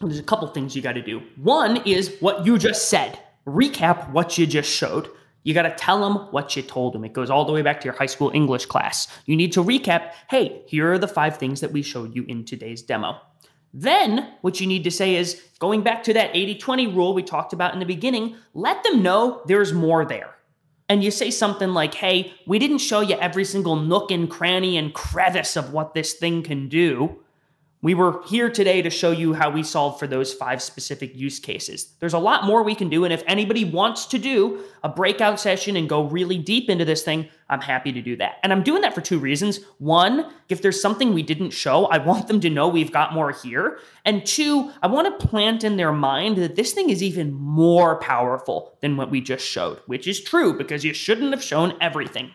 There's 0.00 0.18
a 0.18 0.22
couple 0.22 0.48
things 0.48 0.74
you 0.74 0.82
got 0.82 0.92
to 0.92 1.02
do. 1.02 1.22
One 1.36 1.78
is 1.86 2.16
what 2.20 2.46
you 2.46 2.58
just 2.58 2.88
said. 2.88 3.18
Recap 3.46 4.10
what 4.10 4.38
you 4.38 4.46
just 4.46 4.70
showed. 4.70 5.08
You 5.44 5.52
got 5.52 5.62
to 5.62 5.74
tell 5.74 6.00
them 6.00 6.28
what 6.32 6.56
you 6.56 6.62
told 6.62 6.94
them. 6.94 7.04
It 7.04 7.12
goes 7.12 7.30
all 7.30 7.44
the 7.44 7.52
way 7.52 7.62
back 7.62 7.80
to 7.80 7.84
your 7.84 7.94
high 7.94 8.06
school 8.06 8.30
English 8.34 8.66
class. 8.66 9.08
You 9.26 9.36
need 9.36 9.52
to 9.52 9.62
recap 9.62 10.12
hey, 10.28 10.62
here 10.66 10.92
are 10.92 10.98
the 10.98 11.08
five 11.08 11.36
things 11.36 11.60
that 11.60 11.72
we 11.72 11.82
showed 11.82 12.14
you 12.14 12.24
in 12.26 12.44
today's 12.44 12.82
demo. 12.82 13.20
Then, 13.76 14.32
what 14.40 14.60
you 14.60 14.66
need 14.66 14.84
to 14.84 14.90
say 14.90 15.16
is 15.16 15.42
going 15.58 15.82
back 15.82 16.04
to 16.04 16.14
that 16.14 16.30
80 16.32 16.56
20 16.56 16.86
rule 16.88 17.12
we 17.12 17.22
talked 17.22 17.52
about 17.52 17.74
in 17.74 17.80
the 17.80 17.86
beginning, 17.86 18.36
let 18.54 18.82
them 18.84 19.02
know 19.02 19.42
there's 19.46 19.72
more 19.72 20.04
there. 20.04 20.34
And 20.88 21.02
you 21.02 21.10
say 21.10 21.30
something 21.30 21.70
like, 21.70 21.94
hey, 21.94 22.34
we 22.46 22.58
didn't 22.58 22.78
show 22.78 23.00
you 23.00 23.16
every 23.16 23.44
single 23.44 23.76
nook 23.76 24.10
and 24.10 24.30
cranny 24.30 24.76
and 24.76 24.94
crevice 24.94 25.56
of 25.56 25.72
what 25.72 25.94
this 25.94 26.12
thing 26.12 26.42
can 26.42 26.68
do. 26.68 27.23
We 27.84 27.92
were 27.92 28.22
here 28.24 28.48
today 28.48 28.80
to 28.80 28.88
show 28.88 29.10
you 29.10 29.34
how 29.34 29.50
we 29.50 29.62
solve 29.62 29.98
for 29.98 30.06
those 30.06 30.32
five 30.32 30.62
specific 30.62 31.14
use 31.14 31.38
cases. 31.38 31.92
There's 32.00 32.14
a 32.14 32.18
lot 32.18 32.44
more 32.44 32.62
we 32.62 32.74
can 32.74 32.88
do, 32.88 33.04
and 33.04 33.12
if 33.12 33.22
anybody 33.26 33.66
wants 33.66 34.06
to 34.06 34.18
do 34.18 34.64
a 34.82 34.88
breakout 34.88 35.38
session 35.38 35.76
and 35.76 35.86
go 35.86 36.04
really 36.04 36.38
deep 36.38 36.70
into 36.70 36.86
this 36.86 37.02
thing, 37.02 37.28
I'm 37.50 37.60
happy 37.60 37.92
to 37.92 38.00
do 38.00 38.16
that. 38.16 38.36
And 38.42 38.54
I'm 38.54 38.62
doing 38.62 38.80
that 38.80 38.94
for 38.94 39.02
two 39.02 39.18
reasons. 39.18 39.60
One, 39.76 40.32
if 40.48 40.62
there's 40.62 40.80
something 40.80 41.12
we 41.12 41.22
didn't 41.22 41.50
show, 41.50 41.84
I 41.84 41.98
want 42.06 42.26
them 42.26 42.40
to 42.40 42.48
know 42.48 42.68
we've 42.68 42.90
got 42.90 43.12
more 43.12 43.32
here. 43.32 43.78
And 44.06 44.24
two, 44.24 44.72
I 44.82 44.86
want 44.86 45.20
to 45.20 45.26
plant 45.26 45.62
in 45.62 45.76
their 45.76 45.92
mind 45.92 46.38
that 46.38 46.56
this 46.56 46.72
thing 46.72 46.88
is 46.88 47.02
even 47.02 47.34
more 47.34 47.96
powerful 47.96 48.78
than 48.80 48.96
what 48.96 49.10
we 49.10 49.20
just 49.20 49.46
showed, 49.46 49.82
which 49.84 50.08
is 50.08 50.22
true 50.22 50.56
because 50.56 50.86
you 50.86 50.94
shouldn't 50.94 51.32
have 51.32 51.42
shown 51.42 51.76
everything. 51.82 52.30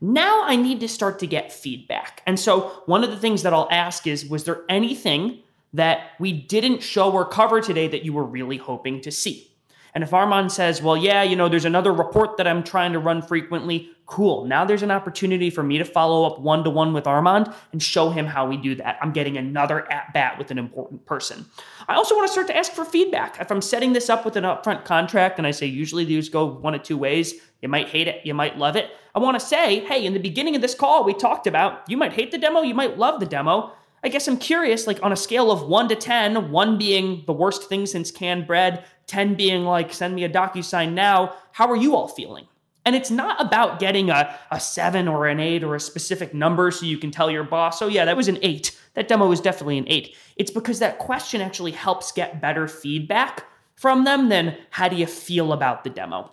Now 0.00 0.44
I 0.44 0.56
need 0.56 0.80
to 0.80 0.88
start 0.88 1.18
to 1.20 1.26
get 1.26 1.52
feedback. 1.52 2.22
And 2.26 2.38
so 2.38 2.82
one 2.86 3.02
of 3.02 3.10
the 3.10 3.16
things 3.16 3.42
that 3.42 3.52
I'll 3.52 3.68
ask 3.70 4.06
is 4.06 4.26
Was 4.26 4.44
there 4.44 4.62
anything 4.68 5.40
that 5.72 6.12
we 6.18 6.32
didn't 6.32 6.82
show 6.82 7.10
or 7.12 7.24
cover 7.24 7.60
today 7.60 7.88
that 7.88 8.04
you 8.04 8.12
were 8.12 8.24
really 8.24 8.56
hoping 8.56 9.00
to 9.02 9.10
see? 9.10 9.48
And 9.94 10.04
if 10.04 10.12
Armand 10.12 10.52
says, 10.52 10.82
well, 10.82 10.96
yeah, 10.96 11.22
you 11.22 11.34
know, 11.34 11.48
there's 11.48 11.64
another 11.64 11.92
report 11.92 12.36
that 12.36 12.46
I'm 12.46 12.62
trying 12.62 12.92
to 12.92 12.98
run 12.98 13.22
frequently, 13.22 13.90
cool. 14.06 14.44
Now 14.44 14.64
there's 14.64 14.82
an 14.82 14.90
opportunity 14.90 15.50
for 15.50 15.62
me 15.62 15.78
to 15.78 15.84
follow 15.84 16.24
up 16.24 16.40
one 16.40 16.62
to 16.64 16.70
one 16.70 16.92
with 16.92 17.06
Armand 17.06 17.52
and 17.72 17.82
show 17.82 18.10
him 18.10 18.26
how 18.26 18.46
we 18.46 18.56
do 18.56 18.74
that. 18.76 18.98
I'm 19.02 19.12
getting 19.12 19.36
another 19.36 19.90
at 19.90 20.12
bat 20.12 20.38
with 20.38 20.50
an 20.50 20.58
important 20.58 21.04
person. 21.04 21.46
I 21.88 21.94
also 21.94 22.14
want 22.14 22.26
to 22.26 22.32
start 22.32 22.46
to 22.48 22.56
ask 22.56 22.72
for 22.72 22.84
feedback. 22.84 23.40
If 23.40 23.50
I'm 23.50 23.62
setting 23.62 23.92
this 23.92 24.08
up 24.08 24.24
with 24.24 24.36
an 24.36 24.44
upfront 24.44 24.84
contract 24.84 25.38
and 25.38 25.46
I 25.46 25.50
say 25.50 25.66
usually 25.66 26.04
these 26.04 26.28
go 26.28 26.46
one 26.46 26.74
of 26.74 26.82
two 26.82 26.96
ways, 26.96 27.34
you 27.60 27.68
might 27.68 27.88
hate 27.88 28.08
it, 28.08 28.24
you 28.24 28.34
might 28.34 28.58
love 28.58 28.76
it. 28.76 28.90
I 29.14 29.18
want 29.18 29.38
to 29.38 29.44
say, 29.44 29.80
hey, 29.80 30.04
in 30.04 30.12
the 30.12 30.20
beginning 30.20 30.54
of 30.54 30.62
this 30.62 30.74
call, 30.74 31.04
we 31.04 31.14
talked 31.14 31.46
about 31.46 31.88
you 31.88 31.96
might 31.96 32.12
hate 32.12 32.30
the 32.30 32.38
demo, 32.38 32.62
you 32.62 32.74
might 32.74 32.98
love 32.98 33.20
the 33.20 33.26
demo. 33.26 33.72
I 34.04 34.08
guess 34.08 34.28
I'm 34.28 34.36
curious, 34.36 34.86
like 34.86 35.02
on 35.02 35.12
a 35.12 35.16
scale 35.16 35.50
of 35.50 35.62
one 35.62 35.88
to 35.88 35.96
10, 35.96 36.52
one 36.52 36.78
being 36.78 37.24
the 37.26 37.32
worst 37.32 37.68
thing 37.68 37.84
since 37.84 38.12
canned 38.12 38.46
bread, 38.46 38.84
10 39.06 39.34
being 39.34 39.64
like, 39.64 39.92
send 39.92 40.14
me 40.14 40.22
a 40.22 40.28
DocuSign 40.28 40.92
now, 40.92 41.34
how 41.52 41.68
are 41.68 41.76
you 41.76 41.96
all 41.96 42.06
feeling? 42.06 42.46
And 42.84 42.94
it's 42.94 43.10
not 43.10 43.44
about 43.44 43.80
getting 43.80 44.08
a, 44.08 44.38
a 44.50 44.60
seven 44.60 45.08
or 45.08 45.26
an 45.26 45.40
eight 45.40 45.64
or 45.64 45.74
a 45.74 45.80
specific 45.80 46.32
number 46.32 46.70
so 46.70 46.86
you 46.86 46.96
can 46.96 47.10
tell 47.10 47.30
your 47.30 47.44
boss, 47.44 47.82
oh, 47.82 47.88
yeah, 47.88 48.04
that 48.04 48.16
was 48.16 48.28
an 48.28 48.38
eight. 48.40 48.78
That 48.94 49.08
demo 49.08 49.26
was 49.26 49.40
definitely 49.40 49.78
an 49.78 49.84
eight. 49.88 50.16
It's 50.36 50.50
because 50.50 50.78
that 50.78 50.98
question 50.98 51.40
actually 51.40 51.72
helps 51.72 52.12
get 52.12 52.40
better 52.40 52.66
feedback 52.68 53.44
from 53.74 54.04
them 54.04 54.28
than 54.28 54.56
how 54.70 54.88
do 54.88 54.96
you 54.96 55.06
feel 55.06 55.52
about 55.52 55.84
the 55.84 55.90
demo. 55.90 56.32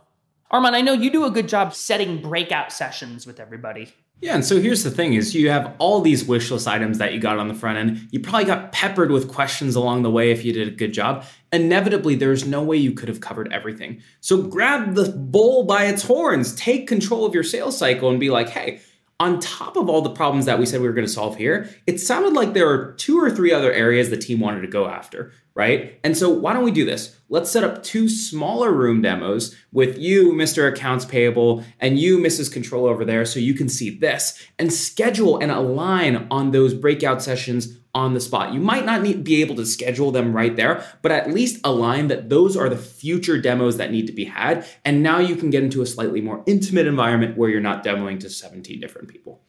Armand, 0.51 0.75
I 0.75 0.81
know 0.81 0.93
you 0.93 1.09
do 1.09 1.25
a 1.25 1.31
good 1.31 1.47
job 1.47 1.73
setting 1.73 2.21
breakout 2.21 2.71
sessions 2.71 3.25
with 3.25 3.39
everybody. 3.39 3.93
Yeah, 4.21 4.35
and 4.35 4.45
so 4.45 4.61
here's 4.61 4.83
the 4.83 4.91
thing 4.91 5.13
is 5.13 5.35
you 5.35 5.49
have 5.49 5.75
all 5.77 5.99
these 5.99 6.23
wish 6.23 6.49
list 6.49 6.67
items 6.67 6.99
that 6.99 7.13
you 7.13 7.19
got 7.19 7.37
on 7.37 7.47
the 7.49 7.53
front 7.53 7.77
end. 7.77 8.07
You 8.11 8.21
probably 8.21 8.45
got 8.45 8.71
peppered 8.71 9.11
with 9.11 9.27
questions 9.27 9.75
along 9.75 10.03
the 10.03 10.11
way 10.11 10.31
if 10.31 10.45
you 10.45 10.53
did 10.53 10.67
a 10.69 10.71
good 10.71 10.93
job. 10.93 11.25
Inevitably, 11.51 12.15
there's 12.15 12.47
no 12.47 12.63
way 12.63 12.77
you 12.77 12.93
could 12.93 13.09
have 13.09 13.19
covered 13.19 13.51
everything. 13.51 14.01
So 14.21 14.41
grab 14.41 14.95
the 14.95 15.11
bull 15.11 15.65
by 15.65 15.85
its 15.85 16.03
horns, 16.03 16.55
take 16.55 16.87
control 16.87 17.25
of 17.25 17.33
your 17.33 17.43
sales 17.43 17.77
cycle 17.77 18.09
and 18.09 18.19
be 18.19 18.29
like, 18.29 18.49
hey, 18.49 18.79
on 19.19 19.39
top 19.39 19.77
of 19.77 19.87
all 19.87 20.01
the 20.01 20.09
problems 20.09 20.45
that 20.45 20.59
we 20.59 20.65
said 20.65 20.81
we 20.81 20.87
were 20.87 20.93
going 20.93 21.07
to 21.07 21.11
solve 21.11 21.37
here, 21.37 21.69
it 21.87 21.99
sounded 21.99 22.33
like 22.33 22.53
there 22.53 22.69
are 22.69 22.93
two 22.93 23.17
or 23.17 23.31
three 23.31 23.53
other 23.53 23.71
areas 23.71 24.09
the 24.09 24.17
team 24.17 24.41
wanted 24.41 24.61
to 24.61 24.67
go 24.67 24.87
after, 24.87 25.31
right? 25.53 25.99
And 26.03 26.17
so 26.17 26.29
why 26.29 26.51
don't 26.51 26.65
we 26.65 26.71
do 26.71 26.83
this? 26.83 27.17
Let's 27.29 27.49
set 27.49 27.63
up 27.63 27.81
two 27.81 28.09
smaller 28.09 28.73
room 28.73 29.01
demos 29.01 29.55
with 29.71 29.97
you, 29.97 30.33
Mr. 30.33 30.69
Accounts 30.69 31.05
Payable, 31.05 31.63
and 31.79 31.97
you, 31.97 32.17
Mrs. 32.17 32.51
Control 32.51 32.85
over 32.85 33.05
there, 33.05 33.23
so 33.23 33.39
you 33.39 33.53
can 33.53 33.69
see 33.69 33.89
this 33.89 34.37
and 34.59 34.71
schedule 34.71 35.37
and 35.37 35.49
align 35.49 36.27
on 36.29 36.51
those 36.51 36.73
breakout 36.73 37.23
sessions 37.23 37.77
on 37.95 38.13
the 38.13 38.19
spot. 38.19 38.53
You 38.53 38.59
might 38.59 38.85
not 38.85 39.01
need, 39.01 39.23
be 39.23 39.41
able 39.41 39.55
to 39.55 39.65
schedule 39.65 40.11
them 40.11 40.35
right 40.35 40.55
there, 40.55 40.85
but 41.01 41.11
at 41.11 41.31
least 41.31 41.61
align 41.63 42.09
that 42.09 42.29
those 42.29 42.55
are 42.55 42.69
the 42.69 42.77
future 42.77 43.41
demos 43.41 43.77
that 43.77 43.89
need 43.89 44.05
to 44.07 44.13
be 44.13 44.25
had. 44.25 44.67
And 44.83 45.01
now 45.01 45.19
you 45.19 45.35
can 45.35 45.49
get 45.49 45.63
into 45.63 45.81
a 45.81 45.85
slightly 45.85 46.21
more 46.21 46.43
intimate 46.45 46.85
environment 46.85 47.37
where 47.37 47.49
you're 47.49 47.61
not 47.61 47.83
demoing 47.83 48.19
to 48.19 48.29
17 48.29 48.79
different 48.81 49.07
people. 49.07 49.41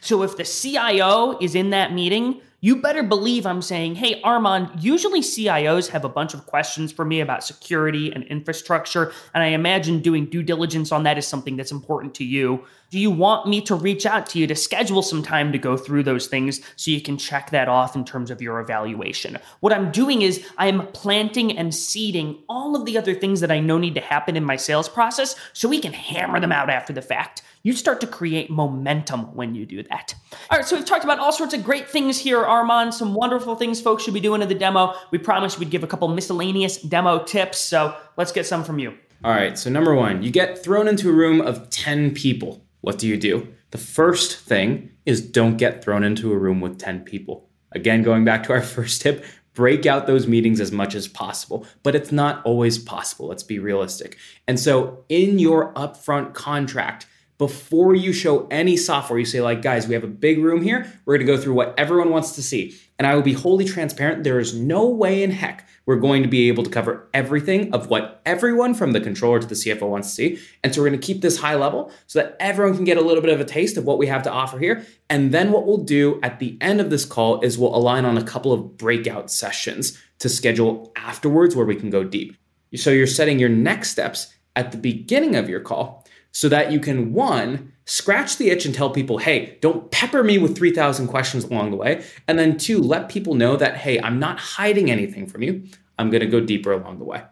So 0.00 0.22
if 0.22 0.36
the 0.38 0.44
CIO 0.44 1.38
is 1.40 1.54
in 1.54 1.70
that 1.70 1.92
meeting, 1.92 2.40
you 2.60 2.76
better 2.76 3.02
believe 3.02 3.46
I'm 3.46 3.62
saying, 3.62 3.94
hey, 3.94 4.20
Armand, 4.22 4.70
usually 4.78 5.20
CIOs 5.20 5.88
have 5.88 6.04
a 6.04 6.08
bunch 6.08 6.34
of 6.34 6.46
questions 6.46 6.92
for 6.92 7.04
me 7.04 7.20
about 7.20 7.42
security 7.42 8.12
and 8.12 8.24
infrastructure, 8.24 9.12
and 9.32 9.42
I 9.42 9.48
imagine 9.48 10.00
doing 10.00 10.26
due 10.26 10.42
diligence 10.42 10.92
on 10.92 11.04
that 11.04 11.16
is 11.16 11.26
something 11.26 11.56
that's 11.56 11.72
important 11.72 12.14
to 12.16 12.24
you. 12.24 12.64
Do 12.90 12.98
you 12.98 13.10
want 13.10 13.48
me 13.48 13.60
to 13.62 13.76
reach 13.76 14.04
out 14.04 14.26
to 14.30 14.38
you 14.38 14.48
to 14.48 14.56
schedule 14.56 15.02
some 15.02 15.22
time 15.22 15.52
to 15.52 15.58
go 15.58 15.76
through 15.76 16.02
those 16.02 16.26
things 16.26 16.60
so 16.74 16.90
you 16.90 17.00
can 17.00 17.16
check 17.16 17.50
that 17.50 17.68
off 17.68 17.94
in 17.94 18.04
terms 18.04 18.32
of 18.32 18.42
your 18.42 18.58
evaluation? 18.58 19.38
What 19.60 19.72
I'm 19.72 19.92
doing 19.92 20.22
is 20.22 20.44
I'm 20.58 20.88
planting 20.88 21.56
and 21.56 21.72
seeding 21.72 22.42
all 22.48 22.74
of 22.74 22.84
the 22.84 22.98
other 22.98 23.14
things 23.14 23.40
that 23.40 23.52
I 23.52 23.60
know 23.60 23.78
need 23.78 23.94
to 23.94 24.00
happen 24.00 24.36
in 24.36 24.44
my 24.44 24.56
sales 24.56 24.88
process 24.88 25.36
so 25.52 25.68
we 25.68 25.80
can 25.80 25.92
hammer 25.92 26.40
them 26.40 26.52
out 26.52 26.68
after 26.68 26.92
the 26.92 27.00
fact. 27.00 27.42
You 27.62 27.74
start 27.74 28.00
to 28.00 28.06
create 28.08 28.50
momentum 28.50 29.36
when 29.36 29.54
you 29.54 29.66
do 29.66 29.84
that. 29.84 30.14
All 30.52 30.58
right, 30.58 30.66
so 30.66 30.74
we've 30.74 30.84
talked 30.84 31.04
about 31.04 31.20
all 31.20 31.30
sorts 31.30 31.54
of 31.54 31.62
great 31.62 31.88
things 31.88 32.18
here, 32.18 32.44
Armand, 32.44 32.92
some 32.92 33.14
wonderful 33.14 33.54
things 33.54 33.80
folks 33.80 34.02
should 34.02 34.14
be 34.14 34.18
doing 34.18 34.42
in 34.42 34.48
the 34.48 34.54
demo. 34.56 34.94
We 35.12 35.18
promised 35.18 35.60
we'd 35.60 35.70
give 35.70 35.84
a 35.84 35.86
couple 35.86 36.08
miscellaneous 36.08 36.82
demo 36.82 37.22
tips, 37.22 37.58
so 37.58 37.96
let's 38.16 38.32
get 38.32 38.46
some 38.46 38.64
from 38.64 38.80
you. 38.80 38.98
All 39.22 39.30
right, 39.30 39.56
so 39.56 39.70
number 39.70 39.94
one, 39.94 40.24
you 40.24 40.32
get 40.32 40.60
thrown 40.60 40.88
into 40.88 41.08
a 41.08 41.12
room 41.12 41.40
of 41.40 41.70
10 41.70 42.14
people. 42.14 42.64
What 42.80 42.98
do 42.98 43.06
you 43.06 43.16
do? 43.16 43.46
The 43.70 43.78
first 43.78 44.40
thing 44.40 44.90
is 45.06 45.20
don't 45.20 45.56
get 45.56 45.84
thrown 45.84 46.02
into 46.02 46.32
a 46.32 46.36
room 46.36 46.60
with 46.60 46.80
10 46.80 47.04
people. 47.04 47.48
Again, 47.70 48.02
going 48.02 48.24
back 48.24 48.42
to 48.44 48.52
our 48.52 48.62
first 48.76 49.02
tip, 49.02 49.24
break 49.54 49.86
out 49.86 50.08
those 50.08 50.26
meetings 50.26 50.60
as 50.60 50.72
much 50.72 50.96
as 50.96 51.06
possible, 51.06 51.64
but 51.84 51.94
it's 51.94 52.10
not 52.10 52.44
always 52.44 52.76
possible. 52.76 53.28
Let's 53.28 53.44
be 53.44 53.60
realistic. 53.60 54.18
And 54.48 54.58
so, 54.58 55.04
in 55.08 55.38
your 55.38 55.72
upfront 55.74 56.34
contract, 56.34 57.06
before 57.40 57.94
you 57.94 58.12
show 58.12 58.46
any 58.48 58.76
software, 58.76 59.18
you 59.18 59.24
say, 59.24 59.40
like, 59.40 59.62
guys, 59.62 59.88
we 59.88 59.94
have 59.94 60.04
a 60.04 60.06
big 60.06 60.44
room 60.44 60.60
here. 60.60 60.86
We're 61.06 61.16
going 61.16 61.26
to 61.26 61.32
go 61.32 61.40
through 61.40 61.54
what 61.54 61.72
everyone 61.78 62.10
wants 62.10 62.32
to 62.32 62.42
see. 62.42 62.78
And 62.98 63.06
I 63.06 63.14
will 63.14 63.22
be 63.22 63.32
wholly 63.32 63.64
transparent. 63.64 64.24
There 64.24 64.38
is 64.38 64.54
no 64.54 64.86
way 64.86 65.22
in 65.22 65.30
heck 65.30 65.66
we're 65.86 65.96
going 65.96 66.22
to 66.22 66.28
be 66.28 66.48
able 66.48 66.64
to 66.64 66.68
cover 66.68 67.08
everything 67.14 67.72
of 67.72 67.88
what 67.88 68.20
everyone 68.26 68.74
from 68.74 68.92
the 68.92 69.00
controller 69.00 69.38
to 69.38 69.46
the 69.46 69.54
CFO 69.54 69.88
wants 69.88 70.08
to 70.08 70.14
see. 70.14 70.38
And 70.62 70.74
so 70.74 70.82
we're 70.82 70.90
going 70.90 71.00
to 71.00 71.06
keep 71.06 71.22
this 71.22 71.38
high 71.38 71.54
level 71.54 71.90
so 72.08 72.18
that 72.18 72.36
everyone 72.40 72.76
can 72.76 72.84
get 72.84 72.98
a 72.98 73.00
little 73.00 73.22
bit 73.22 73.32
of 73.32 73.40
a 73.40 73.46
taste 73.46 73.78
of 73.78 73.86
what 73.86 73.96
we 73.96 74.06
have 74.08 74.22
to 74.24 74.30
offer 74.30 74.58
here. 74.58 74.84
And 75.08 75.32
then 75.32 75.50
what 75.50 75.66
we'll 75.66 75.78
do 75.78 76.20
at 76.22 76.40
the 76.40 76.58
end 76.60 76.78
of 76.78 76.90
this 76.90 77.06
call 77.06 77.40
is 77.40 77.56
we'll 77.56 77.74
align 77.74 78.04
on 78.04 78.18
a 78.18 78.22
couple 78.22 78.52
of 78.52 78.76
breakout 78.76 79.30
sessions 79.30 79.98
to 80.18 80.28
schedule 80.28 80.92
afterwards 80.94 81.56
where 81.56 81.64
we 81.64 81.74
can 81.74 81.88
go 81.88 82.04
deep. 82.04 82.36
So 82.76 82.90
you're 82.90 83.06
setting 83.06 83.38
your 83.38 83.48
next 83.48 83.92
steps 83.92 84.34
at 84.56 84.72
the 84.72 84.78
beginning 84.78 85.36
of 85.36 85.48
your 85.48 85.60
call 85.60 86.04
so 86.32 86.48
that 86.48 86.70
you 86.70 86.80
can 86.80 87.12
one 87.12 87.72
scratch 87.86 88.36
the 88.36 88.50
itch 88.50 88.64
and 88.64 88.74
tell 88.74 88.90
people 88.90 89.18
hey 89.18 89.58
don't 89.60 89.90
pepper 89.90 90.22
me 90.22 90.38
with 90.38 90.56
3000 90.56 91.08
questions 91.08 91.44
along 91.44 91.70
the 91.70 91.76
way. 91.76 92.04
And 92.28 92.38
then 92.38 92.56
two 92.56 92.80
let 92.80 93.08
people 93.08 93.34
know 93.34 93.56
that 93.56 93.76
hey 93.76 94.00
i'm 94.00 94.18
not 94.18 94.38
hiding 94.38 94.90
anything 94.90 95.26
from 95.26 95.42
you. 95.42 95.64
I'm 95.98 96.10
going 96.10 96.22
to 96.22 96.26
go 96.26 96.40
deeper 96.40 96.72
along 96.72 96.98
the 96.98 97.04
way. 97.04 97.22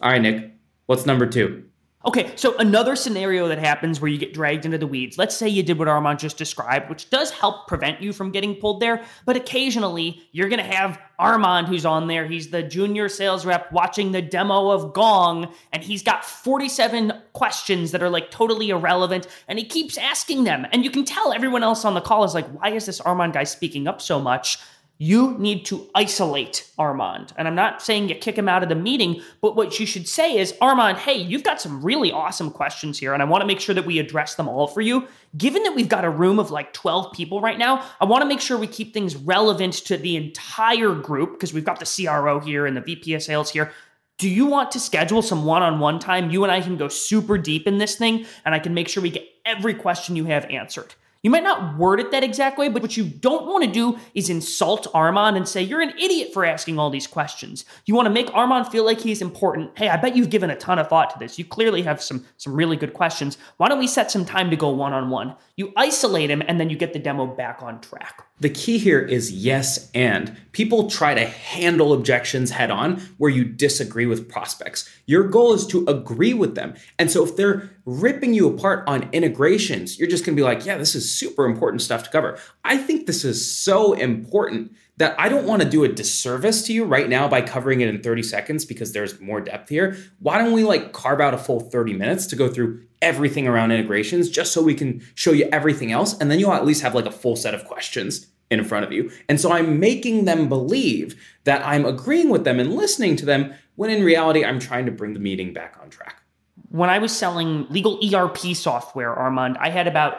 All 0.00 0.10
right 0.10 0.22
nick 0.22 0.50
what's 0.86 1.06
number 1.06 1.26
two 1.26 1.64
Okay, 2.04 2.32
so 2.34 2.56
another 2.58 2.96
scenario 2.96 3.46
that 3.46 3.58
happens 3.58 4.00
where 4.00 4.10
you 4.10 4.18
get 4.18 4.34
dragged 4.34 4.64
into 4.64 4.76
the 4.76 4.88
weeds. 4.88 5.18
Let's 5.18 5.36
say 5.36 5.48
you 5.48 5.62
did 5.62 5.78
what 5.78 5.86
Armand 5.86 6.18
just 6.18 6.36
described, 6.36 6.90
which 6.90 7.08
does 7.10 7.30
help 7.30 7.68
prevent 7.68 8.02
you 8.02 8.12
from 8.12 8.32
getting 8.32 8.56
pulled 8.56 8.80
there, 8.80 9.04
but 9.24 9.36
occasionally 9.36 10.20
you're 10.32 10.48
going 10.48 10.58
to 10.58 10.74
have 10.74 11.00
Armand 11.20 11.68
who's 11.68 11.86
on 11.86 12.08
there. 12.08 12.26
He's 12.26 12.50
the 12.50 12.64
junior 12.64 13.08
sales 13.08 13.46
rep 13.46 13.70
watching 13.70 14.10
the 14.10 14.20
demo 14.20 14.70
of 14.70 14.92
Gong, 14.92 15.54
and 15.72 15.82
he's 15.82 16.02
got 16.02 16.24
47 16.24 17.12
questions 17.34 17.92
that 17.92 18.02
are 18.02 18.10
like 18.10 18.32
totally 18.32 18.70
irrelevant, 18.70 19.28
and 19.46 19.56
he 19.58 19.64
keeps 19.64 19.96
asking 19.96 20.42
them. 20.42 20.66
And 20.72 20.84
you 20.84 20.90
can 20.90 21.04
tell 21.04 21.32
everyone 21.32 21.62
else 21.62 21.84
on 21.84 21.94
the 21.94 22.00
call 22.00 22.24
is 22.24 22.34
like, 22.34 22.48
why 22.48 22.70
is 22.70 22.86
this 22.86 23.00
Armand 23.00 23.34
guy 23.34 23.44
speaking 23.44 23.86
up 23.86 24.02
so 24.02 24.20
much? 24.20 24.58
You 25.02 25.36
need 25.36 25.64
to 25.66 25.90
isolate 25.96 26.70
Armand. 26.78 27.32
And 27.36 27.48
I'm 27.48 27.56
not 27.56 27.82
saying 27.82 28.08
you 28.08 28.14
kick 28.14 28.38
him 28.38 28.48
out 28.48 28.62
of 28.62 28.68
the 28.68 28.76
meeting, 28.76 29.20
but 29.40 29.56
what 29.56 29.80
you 29.80 29.84
should 29.84 30.06
say 30.06 30.38
is, 30.38 30.54
Armand, 30.60 30.98
hey, 30.98 31.16
you've 31.16 31.42
got 31.42 31.60
some 31.60 31.84
really 31.84 32.12
awesome 32.12 32.52
questions 32.52 33.00
here, 33.00 33.12
and 33.12 33.20
I 33.20 33.24
want 33.26 33.42
to 33.42 33.46
make 33.46 33.58
sure 33.58 33.74
that 33.74 33.84
we 33.84 33.98
address 33.98 34.36
them 34.36 34.48
all 34.48 34.68
for 34.68 34.80
you. 34.80 35.08
Given 35.36 35.64
that 35.64 35.74
we've 35.74 35.88
got 35.88 36.04
a 36.04 36.10
room 36.10 36.38
of 36.38 36.52
like 36.52 36.72
12 36.72 37.12
people 37.12 37.40
right 37.40 37.58
now, 37.58 37.84
I 38.00 38.04
want 38.04 38.22
to 38.22 38.28
make 38.28 38.40
sure 38.40 38.56
we 38.56 38.68
keep 38.68 38.94
things 38.94 39.16
relevant 39.16 39.74
to 39.86 39.96
the 39.96 40.14
entire 40.14 40.94
group 40.94 41.32
because 41.32 41.52
we've 41.52 41.64
got 41.64 41.80
the 41.80 42.04
CRO 42.06 42.38
here 42.38 42.64
and 42.66 42.76
the 42.76 42.80
VP 42.80 43.14
of 43.14 43.24
sales 43.24 43.50
here. 43.50 43.72
Do 44.18 44.28
you 44.28 44.46
want 44.46 44.70
to 44.70 44.78
schedule 44.78 45.20
some 45.20 45.44
one 45.44 45.64
on 45.64 45.80
one 45.80 45.98
time? 45.98 46.30
You 46.30 46.44
and 46.44 46.52
I 46.52 46.60
can 46.60 46.76
go 46.76 46.86
super 46.86 47.38
deep 47.38 47.66
in 47.66 47.78
this 47.78 47.96
thing, 47.96 48.24
and 48.44 48.54
I 48.54 48.60
can 48.60 48.72
make 48.72 48.88
sure 48.88 49.02
we 49.02 49.10
get 49.10 49.26
every 49.44 49.74
question 49.74 50.14
you 50.14 50.26
have 50.26 50.44
answered. 50.44 50.94
You 51.22 51.30
might 51.30 51.44
not 51.44 51.78
word 51.78 52.00
it 52.00 52.10
that 52.10 52.24
exact 52.24 52.58
way, 52.58 52.68
but 52.68 52.82
what 52.82 52.96
you 52.96 53.04
don't 53.04 53.46
want 53.46 53.64
to 53.64 53.70
do 53.70 53.96
is 54.12 54.28
insult 54.28 54.88
Armand 54.92 55.36
and 55.36 55.48
say, 55.48 55.62
You're 55.62 55.80
an 55.80 55.96
idiot 55.96 56.32
for 56.32 56.44
asking 56.44 56.80
all 56.80 56.90
these 56.90 57.06
questions. 57.06 57.64
You 57.86 57.94
want 57.94 58.06
to 58.06 58.10
make 58.10 58.34
Armand 58.34 58.68
feel 58.68 58.84
like 58.84 59.00
he's 59.00 59.22
important. 59.22 59.78
Hey, 59.78 59.88
I 59.88 59.96
bet 59.96 60.16
you've 60.16 60.30
given 60.30 60.50
a 60.50 60.56
ton 60.56 60.80
of 60.80 60.88
thought 60.88 61.10
to 61.10 61.18
this. 61.20 61.38
You 61.38 61.44
clearly 61.44 61.82
have 61.82 62.02
some, 62.02 62.26
some 62.38 62.52
really 62.52 62.76
good 62.76 62.92
questions. 62.92 63.38
Why 63.58 63.68
don't 63.68 63.78
we 63.78 63.86
set 63.86 64.10
some 64.10 64.24
time 64.24 64.50
to 64.50 64.56
go 64.56 64.70
one 64.70 64.92
on 64.92 65.10
one? 65.10 65.36
You 65.56 65.72
isolate 65.76 66.28
him, 66.28 66.42
and 66.46 66.58
then 66.58 66.70
you 66.70 66.76
get 66.76 66.92
the 66.92 66.98
demo 66.98 67.26
back 67.26 67.62
on 67.62 67.80
track. 67.80 68.26
The 68.42 68.50
key 68.50 68.78
here 68.78 68.98
is 68.98 69.30
yes 69.30 69.88
and. 69.94 70.36
People 70.50 70.90
try 70.90 71.14
to 71.14 71.24
handle 71.24 71.92
objections 71.92 72.50
head 72.50 72.72
on 72.72 73.00
where 73.18 73.30
you 73.30 73.44
disagree 73.44 74.04
with 74.04 74.28
prospects. 74.28 74.90
Your 75.06 75.28
goal 75.28 75.52
is 75.52 75.64
to 75.68 75.86
agree 75.86 76.34
with 76.34 76.56
them. 76.56 76.74
And 76.98 77.08
so 77.08 77.22
if 77.22 77.36
they're 77.36 77.70
ripping 77.86 78.34
you 78.34 78.48
apart 78.48 78.82
on 78.88 79.08
integrations, 79.12 79.96
you're 79.96 80.08
just 80.08 80.26
going 80.26 80.34
to 80.34 80.40
be 80.40 80.44
like, 80.44 80.66
yeah, 80.66 80.76
this 80.76 80.96
is 80.96 81.14
super 81.14 81.46
important 81.46 81.82
stuff 81.82 82.02
to 82.02 82.10
cover. 82.10 82.36
I 82.64 82.78
think 82.78 83.06
this 83.06 83.24
is 83.24 83.48
so 83.48 83.92
important 83.92 84.72
that 84.96 85.14
I 85.20 85.28
don't 85.28 85.46
want 85.46 85.62
to 85.62 85.68
do 85.68 85.84
a 85.84 85.88
disservice 85.88 86.66
to 86.66 86.72
you 86.72 86.84
right 86.84 87.08
now 87.08 87.28
by 87.28 87.42
covering 87.42 87.80
it 87.80 87.88
in 87.88 88.02
30 88.02 88.24
seconds 88.24 88.64
because 88.64 88.92
there's 88.92 89.20
more 89.20 89.40
depth 89.40 89.68
here. 89.68 89.96
Why 90.18 90.38
don't 90.38 90.52
we 90.52 90.64
like 90.64 90.92
carve 90.92 91.20
out 91.20 91.32
a 91.32 91.38
full 91.38 91.60
30 91.60 91.94
minutes 91.94 92.26
to 92.26 92.36
go 92.36 92.48
through 92.48 92.82
everything 93.00 93.46
around 93.46 93.70
integrations 93.70 94.28
just 94.28 94.52
so 94.52 94.62
we 94.62 94.74
can 94.74 95.00
show 95.14 95.32
you 95.32 95.48
everything 95.52 95.92
else 95.92 96.16
and 96.18 96.30
then 96.30 96.38
you'll 96.38 96.52
at 96.52 96.64
least 96.64 96.82
have 96.82 96.94
like 96.94 97.06
a 97.06 97.10
full 97.10 97.34
set 97.34 97.52
of 97.52 97.64
questions 97.64 98.28
in 98.52 98.64
front 98.64 98.84
of 98.84 98.92
you. 98.92 99.10
And 99.28 99.40
so 99.40 99.50
I'm 99.50 99.80
making 99.80 100.24
them 100.26 100.48
believe 100.48 101.20
that 101.44 101.66
I'm 101.66 101.84
agreeing 101.84 102.28
with 102.28 102.44
them 102.44 102.60
and 102.60 102.74
listening 102.74 103.16
to 103.16 103.24
them 103.24 103.54
when 103.76 103.90
in 103.90 104.04
reality 104.04 104.44
I'm 104.44 104.58
trying 104.58 104.86
to 104.86 104.92
bring 104.92 105.14
the 105.14 105.20
meeting 105.20 105.52
back 105.52 105.76
on 105.82 105.90
track. 105.90 106.22
When 106.70 106.90
I 106.90 106.98
was 106.98 107.16
selling 107.16 107.66
legal 107.68 107.98
ERP 108.02 108.54
software, 108.54 109.14
Armand, 109.14 109.56
I 109.58 109.70
had 109.70 109.86
about 109.88 110.18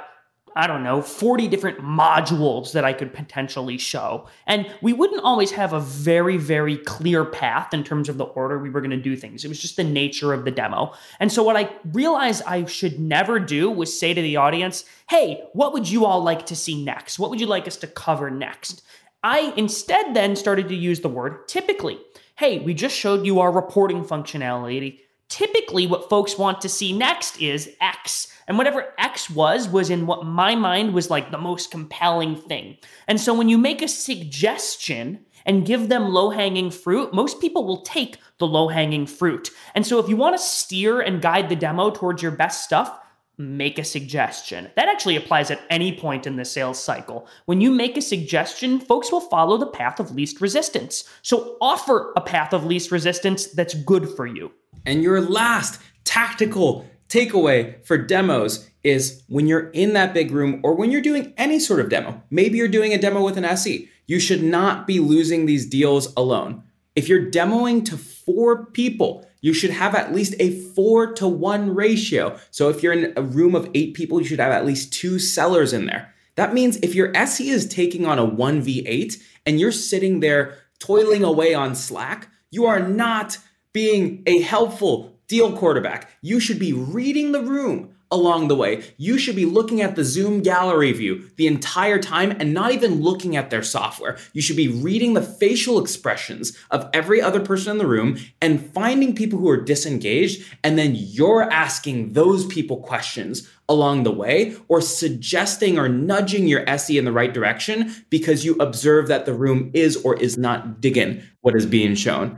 I 0.55 0.67
don't 0.67 0.83
know, 0.83 1.01
40 1.01 1.47
different 1.47 1.79
modules 1.79 2.73
that 2.73 2.85
I 2.85 2.93
could 2.93 3.13
potentially 3.13 3.77
show. 3.77 4.27
And 4.45 4.67
we 4.81 4.93
wouldn't 4.93 5.23
always 5.23 5.51
have 5.51 5.73
a 5.73 5.79
very, 5.79 6.37
very 6.37 6.77
clear 6.77 7.25
path 7.25 7.73
in 7.73 7.83
terms 7.83 8.09
of 8.09 8.17
the 8.17 8.25
order 8.25 8.59
we 8.59 8.69
were 8.69 8.81
going 8.81 8.91
to 8.91 8.97
do 8.97 9.15
things. 9.15 9.43
It 9.43 9.47
was 9.47 9.59
just 9.59 9.77
the 9.77 9.83
nature 9.83 10.33
of 10.33 10.45
the 10.45 10.51
demo. 10.51 10.93
And 11.19 11.31
so, 11.31 11.43
what 11.43 11.55
I 11.55 11.69
realized 11.91 12.43
I 12.45 12.65
should 12.65 12.99
never 12.99 13.39
do 13.39 13.69
was 13.69 13.97
say 13.97 14.13
to 14.13 14.21
the 14.21 14.37
audience, 14.37 14.85
hey, 15.09 15.43
what 15.53 15.73
would 15.73 15.89
you 15.89 16.05
all 16.05 16.23
like 16.23 16.45
to 16.47 16.55
see 16.55 16.83
next? 16.83 17.19
What 17.19 17.29
would 17.29 17.41
you 17.41 17.47
like 17.47 17.67
us 17.67 17.77
to 17.77 17.87
cover 17.87 18.29
next? 18.29 18.83
I 19.23 19.53
instead 19.55 20.13
then 20.13 20.35
started 20.35 20.67
to 20.69 20.75
use 20.75 20.99
the 20.99 21.09
word 21.09 21.47
typically. 21.47 21.99
Hey, 22.35 22.59
we 22.59 22.73
just 22.73 22.95
showed 22.95 23.25
you 23.25 23.39
our 23.39 23.51
reporting 23.51 24.03
functionality. 24.03 24.99
Typically, 25.33 25.87
what 25.87 26.11
folks 26.11 26.37
want 26.37 26.61
to 26.61 26.69
see 26.69 26.93
next 26.93 27.41
is 27.41 27.71
X. 27.81 28.27
And 28.47 28.55
whatever 28.55 28.93
X 28.99 29.31
was, 29.31 29.67
was 29.67 29.89
in 29.89 30.05
what 30.05 30.27
my 30.27 30.53
mind 30.53 30.93
was 30.93 31.09
like 31.09 31.31
the 31.31 31.39
most 31.39 31.71
compelling 31.71 32.35
thing. 32.35 32.77
And 33.07 33.19
so 33.19 33.33
when 33.33 33.49
you 33.49 33.57
make 33.57 33.81
a 33.81 33.87
suggestion 33.87 35.25
and 35.47 35.65
give 35.65 35.89
them 35.89 36.09
low 36.09 36.29
hanging 36.29 36.69
fruit, 36.69 37.15
most 37.15 37.41
people 37.41 37.65
will 37.65 37.81
take 37.81 38.19
the 38.37 38.45
low 38.45 38.67
hanging 38.67 39.07
fruit. 39.07 39.49
And 39.73 39.87
so 39.87 39.97
if 39.97 40.07
you 40.07 40.15
want 40.15 40.37
to 40.37 40.43
steer 40.43 41.01
and 41.01 41.19
guide 41.19 41.49
the 41.49 41.55
demo 41.55 41.89
towards 41.89 42.21
your 42.21 42.33
best 42.33 42.63
stuff, 42.63 42.95
make 43.35 43.79
a 43.79 43.83
suggestion. 43.83 44.69
That 44.75 44.87
actually 44.87 45.15
applies 45.15 45.49
at 45.49 45.63
any 45.71 45.97
point 45.97 46.27
in 46.27 46.35
the 46.35 46.45
sales 46.45 46.79
cycle. 46.79 47.27
When 47.45 47.59
you 47.59 47.71
make 47.71 47.97
a 47.97 48.03
suggestion, 48.03 48.79
folks 48.79 49.11
will 49.11 49.19
follow 49.19 49.57
the 49.57 49.65
path 49.65 49.99
of 49.99 50.11
least 50.11 50.41
resistance. 50.41 51.05
So 51.23 51.57
offer 51.59 52.13
a 52.15 52.21
path 52.21 52.53
of 52.53 52.67
least 52.67 52.91
resistance 52.91 53.47
that's 53.47 53.73
good 53.73 54.07
for 54.09 54.27
you. 54.27 54.51
And 54.85 55.03
your 55.03 55.21
last 55.21 55.81
tactical 56.03 56.85
takeaway 57.09 57.83
for 57.85 57.97
demos 57.97 58.69
is 58.83 59.23
when 59.27 59.47
you're 59.47 59.69
in 59.69 59.93
that 59.93 60.13
big 60.13 60.31
room 60.31 60.59
or 60.63 60.75
when 60.75 60.91
you're 60.91 61.01
doing 61.01 61.33
any 61.37 61.59
sort 61.59 61.79
of 61.79 61.89
demo, 61.89 62.21
maybe 62.29 62.57
you're 62.57 62.67
doing 62.67 62.93
a 62.93 62.97
demo 62.97 63.23
with 63.23 63.37
an 63.37 63.45
SE, 63.45 63.89
you 64.07 64.19
should 64.19 64.43
not 64.43 64.85
be 64.85 64.99
losing 64.99 65.45
these 65.45 65.65
deals 65.65 66.13
alone. 66.17 66.63
If 66.95 67.07
you're 67.07 67.31
demoing 67.31 67.85
to 67.85 67.97
four 67.97 68.65
people, 68.67 69.25
you 69.41 69.53
should 69.53 69.71
have 69.71 69.95
at 69.95 70.13
least 70.13 70.35
a 70.39 70.51
four 70.51 71.13
to 71.13 71.27
one 71.27 71.73
ratio. 71.73 72.37
So 72.51 72.69
if 72.69 72.83
you're 72.83 72.93
in 72.93 73.13
a 73.15 73.21
room 73.21 73.55
of 73.55 73.69
eight 73.73 73.93
people, 73.93 74.19
you 74.19 74.25
should 74.25 74.39
have 74.39 74.51
at 74.51 74.65
least 74.65 74.93
two 74.93 75.19
sellers 75.19 75.73
in 75.73 75.85
there. 75.85 76.13
That 76.35 76.53
means 76.53 76.77
if 76.77 76.95
your 76.95 77.15
SE 77.15 77.49
is 77.49 77.67
taking 77.67 78.05
on 78.05 78.19
a 78.19 78.27
1v8 78.27 79.21
and 79.45 79.59
you're 79.59 79.71
sitting 79.71 80.19
there 80.19 80.57
toiling 80.79 81.23
away 81.23 81.53
on 81.53 81.75
Slack, 81.75 82.29
you 82.51 82.65
are 82.65 82.79
not 82.79 83.37
being 83.73 84.23
a 84.25 84.41
helpful 84.41 85.13
deal 85.27 85.57
quarterback. 85.57 86.09
You 86.21 86.39
should 86.39 86.59
be 86.59 86.73
reading 86.73 87.31
the 87.31 87.41
room 87.41 87.93
along 88.13 88.47
the 88.47 88.55
way. 88.55 88.83
You 88.97 89.17
should 89.17 89.35
be 89.35 89.45
looking 89.45 89.81
at 89.81 89.95
the 89.95 90.03
Zoom 90.03 90.41
gallery 90.41 90.91
view 90.91 91.31
the 91.35 91.47
entire 91.47 91.99
time 91.99 92.31
and 92.39 92.53
not 92.53 92.71
even 92.71 93.01
looking 93.01 93.35
at 93.35 93.49
their 93.49 93.63
software. 93.63 94.17
You 94.33 94.41
should 94.41 94.55
be 94.55 94.67
reading 94.67 95.15
the 95.15 95.21
facial 95.23 95.81
expressions 95.81 96.55
of 96.69 96.87
every 96.93 97.21
other 97.21 97.39
person 97.39 97.71
in 97.71 97.77
the 97.79 97.87
room 97.87 98.19
and 98.39 98.71
finding 98.71 99.15
people 99.15 99.39
who 99.39 99.49
are 99.49 99.57
disengaged. 99.57 100.45
And 100.63 100.77
then 100.77 100.93
you're 100.95 101.51
asking 101.51 102.13
those 102.13 102.45
people 102.45 102.77
questions 102.77 103.49
along 103.67 104.03
the 104.03 104.11
way 104.11 104.55
or 104.67 104.79
suggesting 104.79 105.79
or 105.79 105.89
nudging 105.89 106.47
your 106.47 106.69
SE 106.69 106.95
in 106.95 107.05
the 107.05 107.11
right 107.11 107.33
direction 107.33 107.95
because 108.11 108.45
you 108.45 108.55
observe 108.59 109.07
that 109.07 109.25
the 109.25 109.33
room 109.33 109.71
is 109.73 109.97
or 110.03 110.15
is 110.17 110.37
not 110.37 110.79
digging 110.79 111.23
what 111.41 111.55
is 111.55 111.65
being 111.65 111.95
shown. 111.95 112.37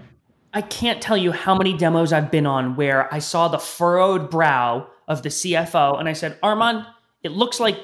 I 0.55 0.61
can't 0.61 1.01
tell 1.01 1.17
you 1.17 1.33
how 1.33 1.53
many 1.53 1.75
demos 1.75 2.13
I've 2.13 2.31
been 2.31 2.45
on 2.45 2.77
where 2.77 3.13
I 3.13 3.19
saw 3.19 3.49
the 3.49 3.59
furrowed 3.59 4.29
brow 4.29 4.87
of 5.05 5.21
the 5.21 5.27
CFO 5.27 5.99
and 5.99 6.07
I 6.07 6.13
said, 6.13 6.39
Armand, 6.41 6.85
it 7.23 7.33
looks 7.33 7.59
like 7.59 7.77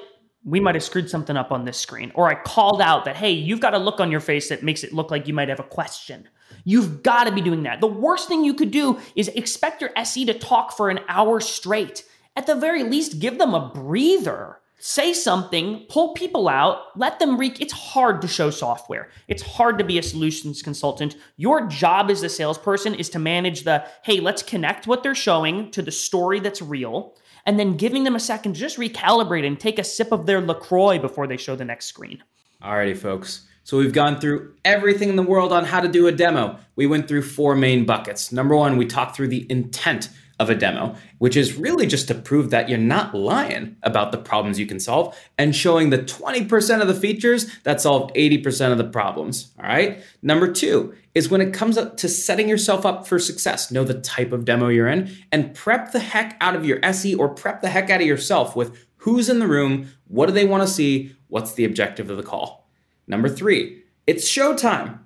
we 0.46 0.62
might 0.62 0.76
have 0.76 0.84
screwed 0.84 1.10
something 1.10 1.36
up 1.36 1.52
on 1.52 1.66
this 1.66 1.78
screen. 1.78 2.14
Or 2.16 2.30
I 2.30 2.42
called 2.42 2.82
out 2.82 3.04
that, 3.04 3.18
hey, 3.18 3.32
you've 3.32 3.60
got 3.60 3.74
a 3.74 3.78
look 3.78 4.00
on 4.00 4.10
your 4.10 4.22
face 4.22 4.48
that 4.48 4.64
makes 4.64 4.86
it 4.86 4.94
look 4.94 5.12
like 5.12 5.28
you 5.28 5.34
might 5.34 5.50
have 5.50 5.60
a 5.60 5.64
question. 5.64 6.30
You've 6.64 7.04
got 7.04 7.26
to 7.26 7.34
be 7.34 7.42
doing 7.42 7.64
that. 7.64 7.82
The 7.82 7.88
worst 7.88 8.30
thing 8.30 8.46
you 8.46 8.54
could 8.54 8.72
do 8.72 8.98
is 9.18 9.28
expect 9.28 9.82
your 9.82 9.92
SE 9.98 10.24
to 10.24 10.34
talk 10.34 10.72
for 10.72 10.90
an 10.90 11.02
hour 11.10 11.42
straight. 11.42 12.06
At 12.38 12.48
the 12.48 12.56
very 12.56 12.84
least, 12.84 13.20
give 13.20 13.38
them 13.38 13.54
a 13.54 13.68
breather 13.68 14.61
say 14.82 15.13
something, 15.13 15.86
pull 15.89 16.13
people 16.13 16.50
out, 16.50 16.98
let 16.98 17.20
them 17.20 17.38
reek. 17.38 17.62
It's 17.62 17.72
hard 17.72 18.22
to 18.22 18.28
show 18.28 18.50
software. 18.50 19.10
It's 19.28 19.44
hard 19.44 19.78
to 19.78 19.84
be 19.84 20.00
a 20.00 20.04
solutions 20.04 20.62
consultant. 20.62 21.15
Your 21.38 21.67
job 21.67 22.10
as 22.10 22.24
a 22.24 22.30
salesperson 22.30 22.96
is 22.96 23.10
to 23.10 23.20
manage 23.20 23.63
the 23.63 23.86
hey, 24.04 24.20
let's 24.20 24.41
connect 24.41 24.88
what 24.88 25.04
they're 25.04 25.15
showing 25.15 25.70
to 25.72 25.82
the 25.82 25.91
story 25.91 26.39
that's 26.39 26.62
real, 26.62 27.15
and 27.46 27.60
then 27.60 27.78
giving 27.78 28.04
them 28.04 28.15
a 28.15 28.20
second 28.20 28.54
to 28.54 28.60
just 28.60 28.78
recalibrate 28.78 29.46
and 29.46 29.60
take 29.60 29.78
a 29.78 29.84
sip 29.84 30.12
of 30.12 30.26
their 30.26 30.41
LaCroix 30.41 30.98
before 30.98 31.28
they 31.28 31.38
show 31.38 31.56
the 31.56 31.65
next 31.65 31.86
screen. 31.86 32.24
Alrighty, 32.62 32.98
folks. 32.98 33.48
So 33.63 33.78
we've 33.78 33.94
gone 33.94 34.20
through 34.20 34.56
everything 34.65 35.10
in 35.10 35.15
the 35.15 35.24
world 35.24 35.54
on 35.54 35.65
how 35.65 35.80
to 35.80 35.88
do 35.88 36.08
a 36.08 36.12
demo. 36.12 36.58
We 36.76 36.88
went 36.88 37.08
through 37.08 37.22
four 37.22 37.56
main 37.56 37.86
buckets. 37.86 38.32
Number 38.32 38.56
one, 38.56 38.78
we 38.78 38.88
talked 38.88 39.15
through 39.15 39.28
the 39.28 39.46
intent 39.52 40.10
of 40.42 40.50
a 40.50 40.56
demo, 40.56 40.96
which 41.20 41.38
is 41.38 41.56
really 41.56 41.86
just 41.86 42.08
to 42.08 42.16
prove 42.16 42.50
that 42.50 42.68
you're 42.68 42.80
not 42.80 43.14
lying 43.14 43.76
about 43.84 44.12
the 44.12 44.18
problems 44.18 44.58
you 44.58 44.66
can 44.66 44.80
solve 44.80 45.16
and 45.38 45.56
showing 45.56 45.92
the 45.92 46.00
20% 46.00 46.82
of 46.82 46.88
the 46.88 46.96
features 46.96 47.46
that 47.60 47.80
solve 47.80 48.12
80% 48.14 48.72
of 48.72 48.80
the 48.80 48.90
problems. 48.90 49.54
All 49.60 49.68
right. 49.68 50.02
Number 50.24 50.52
two 50.52 50.96
is 51.14 51.30
when 51.30 51.42
it 51.42 51.54
comes 51.54 51.78
up 51.78 51.96
to 51.98 52.10
setting 52.10 52.50
yourself 52.50 52.88
up 52.88 53.08
for 53.08 53.20
success, 53.20 53.70
know 53.70 53.84
the 53.84 54.02
type 54.02 54.32
of 54.32 54.46
demo 54.46 54.70
you're 54.70 54.88
in 54.88 55.16
and 55.32 55.54
prep 55.54 55.92
the 55.92 56.00
heck 56.00 56.36
out 56.42 56.56
of 56.56 56.66
your 56.66 56.84
SE 56.86 57.14
or 57.14 57.30
prep 57.30 57.62
the 57.62 57.70
heck 57.70 57.92
out 57.92 58.02
of 58.02 58.08
yourself 58.08 58.56
with 58.56 58.88
who's 58.98 59.30
in 59.30 59.38
the 59.38 59.48
room, 59.48 59.92
what 60.08 60.26
do 60.26 60.34
they 60.34 60.46
want 60.46 60.64
to 60.64 60.74
see, 60.74 61.16
what's 61.28 61.54
the 61.54 61.66
objective 61.66 62.10
of 62.10 62.18
the 62.18 62.24
call. 62.24 62.68
Number 63.06 63.30
three, 63.30 63.84
it's 64.08 64.28
showtime. 64.28 64.98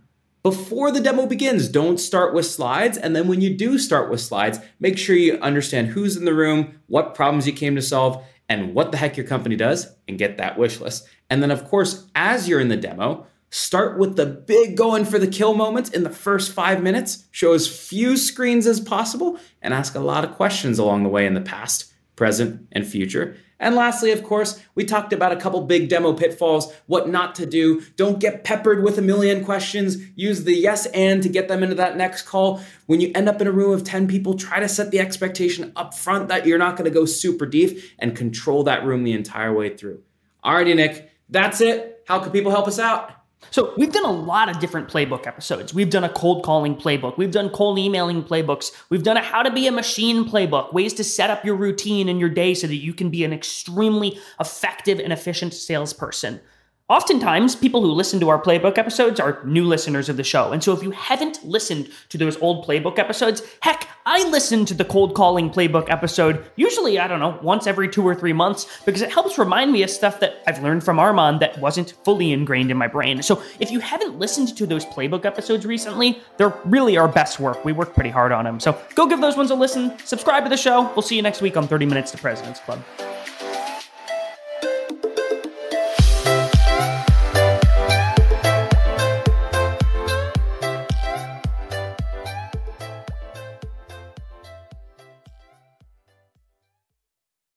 Before 0.45 0.91
the 0.91 1.01
demo 1.01 1.25
begins, 1.25 1.67
don't 1.67 1.99
start 1.99 2.35
with 2.35 2.45
slides. 2.45 2.99
And 2.99 3.15
then 3.15 3.27
when 3.27 3.41
you 3.41 3.57
do 3.57 3.79
start 3.79 4.11
with 4.11 4.21
slides, 4.21 4.59
make 4.79 4.95
sure 4.95 5.15
you 5.15 5.39
understand 5.39 5.87
who's 5.87 6.15
in 6.15 6.25
the 6.25 6.35
room, 6.35 6.79
what 6.85 7.15
problems 7.15 7.47
you 7.47 7.53
came 7.53 7.73
to 7.75 7.81
solve, 7.81 8.23
and 8.47 8.75
what 8.75 8.91
the 8.91 8.97
heck 8.97 9.17
your 9.17 9.25
company 9.25 9.55
does, 9.55 9.87
and 10.07 10.19
get 10.19 10.37
that 10.37 10.55
wish 10.55 10.79
list. 10.79 11.07
And 11.31 11.41
then, 11.41 11.49
of 11.49 11.65
course, 11.65 12.05
as 12.13 12.47
you're 12.47 12.59
in 12.59 12.67
the 12.67 12.77
demo, 12.77 13.25
start 13.49 13.97
with 13.97 14.17
the 14.17 14.27
big 14.27 14.77
going 14.77 15.03
for 15.05 15.17
the 15.17 15.25
kill 15.25 15.55
moments 15.55 15.89
in 15.89 16.03
the 16.03 16.11
first 16.11 16.51
five 16.51 16.83
minutes, 16.83 17.25
show 17.31 17.53
as 17.53 17.67
few 17.67 18.15
screens 18.15 18.67
as 18.67 18.79
possible, 18.79 19.39
and 19.63 19.73
ask 19.73 19.95
a 19.95 19.99
lot 19.99 20.23
of 20.23 20.35
questions 20.35 20.77
along 20.77 21.01
the 21.01 21.09
way 21.09 21.25
in 21.25 21.33
the 21.33 21.41
past, 21.41 21.91
present, 22.15 22.67
and 22.71 22.85
future. 22.85 23.35
And 23.59 23.75
lastly, 23.75 24.11
of 24.11 24.23
course, 24.23 24.61
we 24.75 24.83
talked 24.83 25.13
about 25.13 25.31
a 25.31 25.37
couple 25.37 25.61
big 25.61 25.87
demo 25.87 26.13
pitfalls, 26.13 26.73
what 26.87 27.07
not 27.07 27.35
to 27.35 27.45
do. 27.45 27.81
Don't 27.95 28.19
get 28.19 28.43
peppered 28.43 28.83
with 28.83 28.97
a 28.97 29.01
million 29.01 29.45
questions. 29.45 29.97
Use 30.15 30.43
the 30.43 30.53
yes 30.53 30.87
and 30.87 31.23
to 31.23 31.29
get 31.29 31.47
them 31.47 31.63
into 31.63 31.75
that 31.75 31.95
next 31.95 32.23
call. 32.23 32.61
When 32.87 32.99
you 32.99 33.11
end 33.15 33.29
up 33.29 33.39
in 33.39 33.47
a 33.47 33.51
room 33.51 33.71
of 33.71 33.83
10 33.83 34.07
people, 34.07 34.33
try 34.33 34.59
to 34.59 34.67
set 34.67 34.91
the 34.91 34.99
expectation 34.99 35.71
up 35.75 35.93
front 35.93 36.27
that 36.27 36.45
you're 36.45 36.57
not 36.57 36.75
going 36.75 36.89
to 36.89 36.93
go 36.93 37.05
super 37.05 37.45
deep 37.45 37.79
and 37.97 38.15
control 38.15 38.63
that 38.63 38.83
room 38.83 39.03
the 39.03 39.13
entire 39.13 39.53
way 39.53 39.75
through. 39.75 40.01
Alrighty, 40.43 40.75
Nick, 40.75 41.09
that's 41.29 41.61
it. 41.61 42.03
How 42.07 42.19
can 42.19 42.31
people 42.31 42.51
help 42.51 42.67
us 42.67 42.77
out? 42.77 43.11
So 43.51 43.73
we've 43.77 43.91
done 43.91 44.05
a 44.05 44.11
lot 44.11 44.49
of 44.49 44.59
different 44.59 44.89
playbook 44.89 45.27
episodes. 45.27 45.73
We've 45.73 45.89
done 45.89 46.03
a 46.03 46.09
cold 46.09 46.43
calling 46.43 46.75
playbook. 46.75 47.17
We've 47.17 47.31
done 47.31 47.49
cold 47.49 47.79
emailing 47.79 48.23
playbooks. 48.23 48.71
We've 48.89 49.03
done 49.03 49.17
a 49.17 49.21
how 49.21 49.43
to 49.43 49.51
be 49.51 49.67
a 49.67 49.71
machine 49.71 50.25
playbook, 50.25 50.73
ways 50.73 50.93
to 50.95 51.03
set 51.03 51.29
up 51.29 51.45
your 51.45 51.55
routine 51.55 52.09
in 52.09 52.19
your 52.19 52.29
day 52.29 52.53
so 52.53 52.67
that 52.67 52.75
you 52.75 52.93
can 52.93 53.09
be 53.09 53.23
an 53.23 53.31
extremely 53.31 54.19
effective 54.39 54.99
and 54.99 55.13
efficient 55.13 55.53
salesperson. 55.53 56.41
Oftentimes, 56.87 57.55
people 57.55 57.81
who 57.81 57.87
listen 57.87 58.19
to 58.19 58.29
our 58.29 58.39
playbook 58.39 58.77
episodes 58.77 59.19
are 59.19 59.43
new 59.43 59.63
listeners 59.63 60.07
of 60.07 60.17
the 60.17 60.23
show. 60.23 60.51
And 60.51 60.63
so 60.63 60.71
if 60.71 60.83
you 60.83 60.91
haven't 60.91 61.43
listened 61.43 61.89
to 62.09 62.17
those 62.19 62.37
old 62.37 62.63
playbook 62.63 62.99
episodes, 62.99 63.41
heck, 63.61 63.87
I 64.05 64.29
listen 64.29 64.65
to 64.65 64.75
the 64.75 64.85
cold 64.85 65.15
calling 65.15 65.49
playbook 65.49 65.89
episode 65.89 66.45
usually, 66.57 66.99
I 66.99 67.07
don't 67.07 67.19
know, 67.19 67.39
once 67.41 67.65
every 67.65 67.89
two 67.89 68.03
or 68.03 68.13
three 68.13 68.33
months 68.33 68.67
because 68.85 69.01
it 69.01 69.11
helps 69.11 69.39
remind 69.39 69.71
me 69.71 69.81
of 69.81 69.89
stuff 69.89 70.19
that 70.19 70.43
I've 70.45 70.61
learned 70.61 70.83
from 70.83 70.99
Armand 70.99 71.39
that 71.39 71.57
wasn't 71.57 71.95
fully 72.03 72.31
ingrained 72.31 72.69
in 72.69 72.77
my 72.77 72.87
brain. 72.87 73.23
So 73.23 73.41
if 73.59 73.71
you 73.71 73.79
haven't 73.79 74.19
listened 74.19 74.55
to 74.55 74.67
those 74.67 74.85
playbook 74.85 75.25
episodes 75.25 75.65
recently, 75.65 76.21
they're 76.37 76.53
really 76.65 76.97
our 76.97 77.07
best 77.07 77.39
work. 77.39 77.65
We 77.65 77.71
work 77.71 77.95
pretty 77.95 78.11
hard 78.11 78.31
on 78.31 78.45
them. 78.45 78.59
So 78.59 78.79
go 78.93 79.07
give 79.07 79.21
those 79.21 79.37
ones 79.37 79.49
a 79.49 79.55
listen, 79.55 79.97
subscribe 80.05 80.43
to 80.43 80.51
the 80.51 80.57
show. 80.57 80.83
We'll 80.95 81.01
see 81.01 81.15
you 81.15 81.23
next 81.23 81.41
week 81.41 81.57
on 81.57 81.67
30 81.67 81.87
Minutes 81.87 82.11
to 82.11 82.19
President's 82.19 82.59
Club. 82.59 82.83